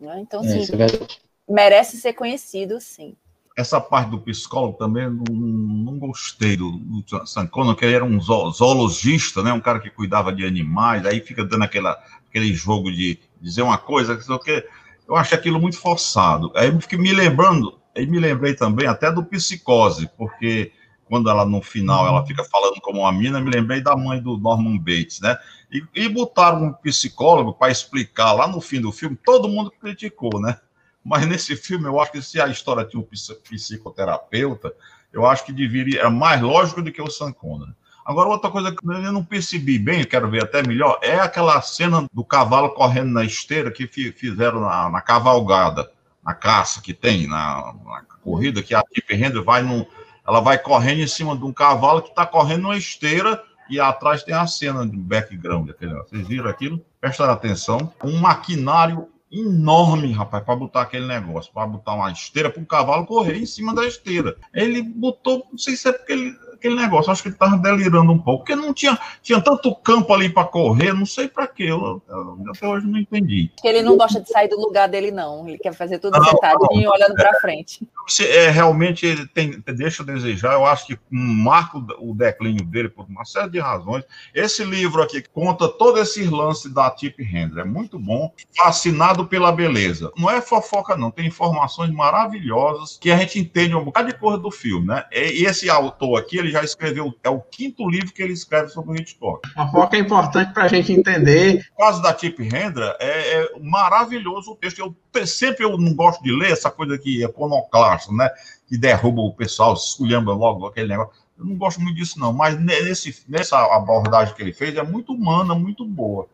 Né? 0.00 0.18
Então, 0.18 0.42
é, 0.42 0.48
assim, 0.48 0.72
é 0.74 1.06
merece 1.48 1.96
ser 1.96 2.12
conhecido, 2.12 2.80
sim. 2.80 3.16
Essa 3.56 3.80
parte 3.80 4.10
do 4.10 4.20
psicólogo 4.20 4.76
também 4.76 5.08
não, 5.08 5.24
não 5.32 5.98
gostei 5.98 6.56
do, 6.56 6.72
do 6.72 7.26
Sancona, 7.26 7.74
que 7.76 7.84
ele 7.84 7.94
era 7.94 8.04
um 8.04 8.20
zoologista, 8.20 9.42
né? 9.42 9.52
um 9.52 9.60
cara 9.60 9.78
que 9.78 9.90
cuidava 9.90 10.32
de 10.32 10.44
animais, 10.44 11.06
aí 11.06 11.20
fica 11.20 11.44
dando 11.44 11.62
aquela, 11.62 11.96
aquele 12.28 12.52
jogo 12.52 12.90
de 12.90 13.18
dizer 13.40 13.62
uma 13.62 13.78
coisa, 13.78 14.16
que 14.16 14.64
eu 15.06 15.14
acho 15.14 15.34
aquilo 15.34 15.60
muito 15.60 15.78
forçado. 15.78 16.50
Aí 16.56 16.68
eu 16.68 16.80
fiquei 16.80 16.98
me 16.98 17.12
lembrando 17.12 17.78
E 17.94 18.06
me 18.06 18.18
lembrei 18.18 18.54
também 18.54 18.88
até 18.88 19.12
do 19.12 19.24
Psicose, 19.24 20.10
porque 20.16 20.72
quando 21.04 21.30
ela 21.30 21.44
no 21.44 21.62
final 21.62 22.06
ela 22.08 22.26
fica 22.26 22.42
falando 22.42 22.80
como 22.80 23.00
uma 23.00 23.12
mina, 23.12 23.40
me 23.40 23.50
lembrei 23.50 23.80
da 23.80 23.96
mãe 23.96 24.20
do 24.20 24.36
Norman 24.36 24.78
Bates, 24.78 25.20
né? 25.20 25.36
E, 25.70 25.84
e 25.94 26.08
botaram 26.08 26.64
um 26.64 26.72
psicólogo 26.72 27.52
para 27.52 27.70
explicar 27.70 28.32
lá 28.32 28.48
no 28.48 28.60
fim 28.60 28.80
do 28.80 28.90
filme, 28.90 29.16
todo 29.24 29.48
mundo 29.48 29.70
criticou, 29.70 30.40
né? 30.40 30.58
Mas 31.04 31.26
nesse 31.26 31.54
filme 31.54 31.86
eu 31.86 32.00
acho 32.00 32.12
que 32.12 32.22
se 32.22 32.40
a 32.40 32.48
história 32.48 32.84
tinha 32.84 33.00
um 33.00 33.06
psicoterapeuta, 33.42 34.72
eu 35.12 35.26
acho 35.26 35.44
que 35.44 35.52
deveria 35.52 36.00
é 36.00 36.08
mais 36.08 36.40
lógico 36.40 36.82
do 36.82 36.90
que 36.90 37.02
o 37.02 37.10
Sancona. 37.10 37.76
Agora, 38.04 38.28
outra 38.28 38.50
coisa 38.50 38.70
que 38.70 38.86
eu 38.86 39.12
não 39.12 39.24
percebi 39.24 39.78
bem, 39.78 40.04
quero 40.04 40.30
ver 40.30 40.42
até 40.42 40.62
melhor, 40.62 40.98
é 41.02 41.18
aquela 41.18 41.60
cena 41.62 42.06
do 42.12 42.22
cavalo 42.22 42.70
correndo 42.70 43.10
na 43.10 43.24
esteira 43.24 43.70
que 43.70 43.86
fizeram 43.86 44.60
na, 44.60 44.90
na 44.90 45.00
cavalgada, 45.00 45.90
na 46.22 46.34
caça 46.34 46.82
que 46.82 46.92
tem, 46.92 47.26
na, 47.26 47.74
na 47.84 48.02
corrida, 48.22 48.62
que 48.62 48.74
a 48.74 48.82
Tip 48.82 49.10
Render 49.10 49.42
vai 49.42 49.62
num, 49.62 49.86
ela 50.26 50.40
vai 50.40 50.58
correndo 50.58 51.00
em 51.00 51.06
cima 51.06 51.34
de 51.34 51.44
um 51.44 51.52
cavalo 51.52 52.02
que 52.02 52.10
está 52.10 52.26
correndo 52.26 52.62
numa 52.62 52.76
esteira 52.76 53.42
e 53.70 53.80
atrás 53.80 54.22
tem 54.22 54.34
a 54.34 54.46
cena 54.46 54.84
do 54.84 54.98
background. 54.98 55.70
Vocês 56.06 56.28
viram 56.28 56.50
aquilo? 56.50 56.84
Prestaram 57.00 57.32
atenção. 57.32 57.90
Um 58.02 58.18
maquinário 58.18 59.08
enorme, 59.40 60.12
rapaz, 60.12 60.44
para 60.44 60.56
botar 60.56 60.82
aquele 60.82 61.06
negócio, 61.06 61.52
para 61.52 61.66
botar 61.66 61.94
uma 61.94 62.10
esteira 62.10 62.50
para 62.50 62.62
o 62.62 62.66
cavalo 62.66 63.06
correr 63.06 63.36
em 63.36 63.46
cima 63.46 63.74
da 63.74 63.84
esteira. 63.84 64.36
Ele 64.52 64.82
botou, 64.82 65.46
não 65.50 65.58
sei 65.58 65.76
se 65.76 65.88
é 65.88 65.92
porque 65.92 66.12
ele 66.12 66.43
aquele 66.64 66.74
negócio. 66.74 67.12
Acho 67.12 67.22
que 67.22 67.28
ele 67.28 67.34
estava 67.34 67.58
delirando 67.58 68.10
um 68.10 68.18
pouco, 68.18 68.44
porque 68.44 68.56
não 68.56 68.72
tinha, 68.72 68.98
tinha 69.22 69.40
tanto 69.40 69.74
campo 69.76 70.12
ali 70.14 70.28
para 70.28 70.44
correr, 70.44 70.94
não 70.94 71.04
sei 71.04 71.28
para 71.28 71.46
quê. 71.46 71.64
Eu, 71.64 72.02
eu, 72.08 72.38
até 72.50 72.66
hoje 72.66 72.86
não 72.86 72.98
entendi. 72.98 73.50
Ele 73.62 73.82
não 73.82 73.96
gosta 73.96 74.20
de 74.20 74.30
sair 74.30 74.48
do 74.48 74.58
lugar 74.58 74.88
dele, 74.88 75.10
não. 75.10 75.46
Ele 75.46 75.58
quer 75.58 75.74
fazer 75.74 75.98
tudo 75.98 76.22
sentadinho, 76.24 76.90
olhando 76.90 77.14
para 77.14 77.38
frente. 77.40 77.86
É, 78.20 78.50
realmente 78.50 79.06
ele 79.06 79.26
tem, 79.26 79.62
deixa 79.66 80.02
a 80.02 80.06
desejar. 80.06 80.54
Eu 80.54 80.64
acho 80.64 80.86
que 80.86 80.98
marca 81.10 81.78
o 81.98 82.14
declínio 82.14 82.64
dele 82.64 82.88
por 82.88 83.06
uma 83.06 83.24
série 83.24 83.50
de 83.50 83.58
razões. 83.58 84.04
Esse 84.34 84.64
livro 84.64 85.02
aqui 85.02 85.22
conta 85.22 85.68
todo 85.68 85.98
esse 85.98 86.24
lance 86.24 86.72
da 86.72 86.90
Tip 86.90 87.20
Hendler. 87.20 87.64
É 87.64 87.68
muito 87.68 87.98
bom, 87.98 88.32
fascinado 88.56 89.26
pela 89.26 89.52
beleza. 89.52 90.10
Não 90.16 90.30
é 90.30 90.40
fofoca, 90.40 90.96
não. 90.96 91.10
Tem 91.10 91.26
informações 91.26 91.90
maravilhosas 91.90 92.98
que 93.00 93.10
a 93.10 93.16
gente 93.16 93.38
entende 93.38 93.74
um 93.74 93.84
bocado 93.84 94.08
de 94.08 94.18
coisa 94.18 94.38
do 94.38 94.50
filme, 94.50 94.86
né? 94.86 95.04
E 95.12 95.44
esse 95.44 95.68
autor 95.70 96.18
aqui, 96.18 96.38
ele 96.38 96.53
já 96.54 96.62
escreveu, 96.62 97.12
é 97.24 97.28
o 97.28 97.40
quinto 97.40 97.88
livro 97.88 98.12
que 98.12 98.22
ele 98.22 98.32
escreve 98.32 98.68
sobre 98.68 98.92
o 98.92 98.96
Hitchcock. 98.96 99.40
Uma 99.56 99.70
foca 99.70 99.96
é 99.96 100.00
importante 100.00 100.52
para 100.54 100.64
a 100.64 100.68
gente 100.68 100.92
entender. 100.92 101.66
O 101.74 101.78
caso 101.78 102.00
da 102.00 102.14
Tip 102.14 102.38
Hendra 102.40 102.96
é, 103.00 103.40
é, 103.40 103.58
maravilhoso 103.60 104.52
o 104.52 104.56
texto. 104.56 104.78
Eu 104.78 105.26
sempre 105.26 105.64
eu 105.64 105.76
não 105.76 105.94
gosto 105.94 106.22
de 106.22 106.30
ler 106.30 106.52
essa 106.52 106.70
coisa 106.70 106.96
que 106.96 107.24
é 107.24 107.26
iconoclasta, 107.26 108.12
né? 108.12 108.30
Que 108.68 108.78
derruba 108.78 109.20
o 109.20 109.34
pessoal, 109.34 109.74
esculhamba 109.74 110.32
logo 110.32 110.66
aquele 110.66 110.88
negócio. 110.88 111.12
Eu 111.36 111.44
não 111.44 111.56
gosto 111.56 111.80
muito 111.80 111.96
disso, 111.96 112.20
não. 112.20 112.32
Mas 112.32 112.56
nesse, 112.58 113.24
nessa 113.28 113.58
abordagem 113.74 114.34
que 114.34 114.42
ele 114.42 114.52
fez 114.52 114.76
é 114.76 114.82
muito 114.84 115.12
humana, 115.12 115.56
muito 115.56 115.84
boa. 115.84 116.28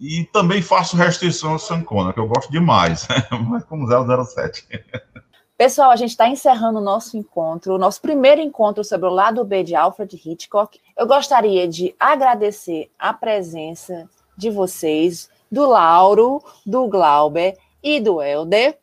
E 0.00 0.24
também 0.32 0.62
faço 0.62 0.96
restrição 0.96 1.52
ao 1.52 1.58
Sancona, 1.58 2.14
que 2.14 2.20
eu 2.20 2.28
gosto 2.28 2.50
demais, 2.50 3.06
mas 3.46 3.64
como 3.64 3.86
007. 3.86 4.66
Pessoal, 5.58 5.90
a 5.90 5.96
gente 5.96 6.10
está 6.10 6.28
encerrando 6.28 6.78
o 6.78 6.82
nosso 6.82 7.16
encontro, 7.16 7.74
o 7.74 7.78
nosso 7.78 8.00
primeiro 8.00 8.40
encontro 8.40 8.84
sobre 8.84 9.08
o 9.08 9.12
lado 9.12 9.44
B 9.44 9.64
de 9.64 9.74
Alfred 9.74 10.14
Hitchcock. 10.14 10.80
Eu 10.96 11.04
gostaria 11.04 11.66
de 11.66 11.96
agradecer 11.98 12.88
a 12.96 13.12
presença 13.12 14.08
de 14.36 14.50
vocês, 14.50 15.28
do 15.50 15.66
Lauro, 15.66 16.40
do 16.64 16.86
Glauber 16.86 17.58
e 17.82 17.98
do 17.98 18.22
Helder, 18.22 18.78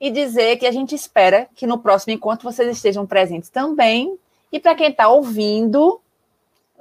e 0.00 0.10
dizer 0.10 0.56
que 0.56 0.66
a 0.66 0.72
gente 0.72 0.96
espera 0.96 1.48
que 1.54 1.64
no 1.64 1.78
próximo 1.78 2.12
encontro 2.12 2.50
vocês 2.50 2.76
estejam 2.76 3.06
presentes 3.06 3.48
também. 3.48 4.18
E 4.50 4.58
para 4.58 4.74
quem 4.74 4.90
está 4.90 5.08
ouvindo, 5.08 6.00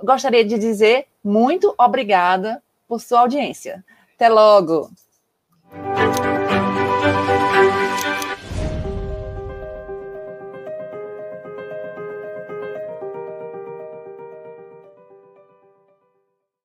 gostaria 0.04 0.44
de 0.44 0.58
dizer 0.58 1.06
muito 1.24 1.76
obrigada 1.78 2.64
por 2.88 3.00
sua 3.00 3.20
audiência. 3.20 3.86
Até 4.16 4.28
logo! 4.28 4.90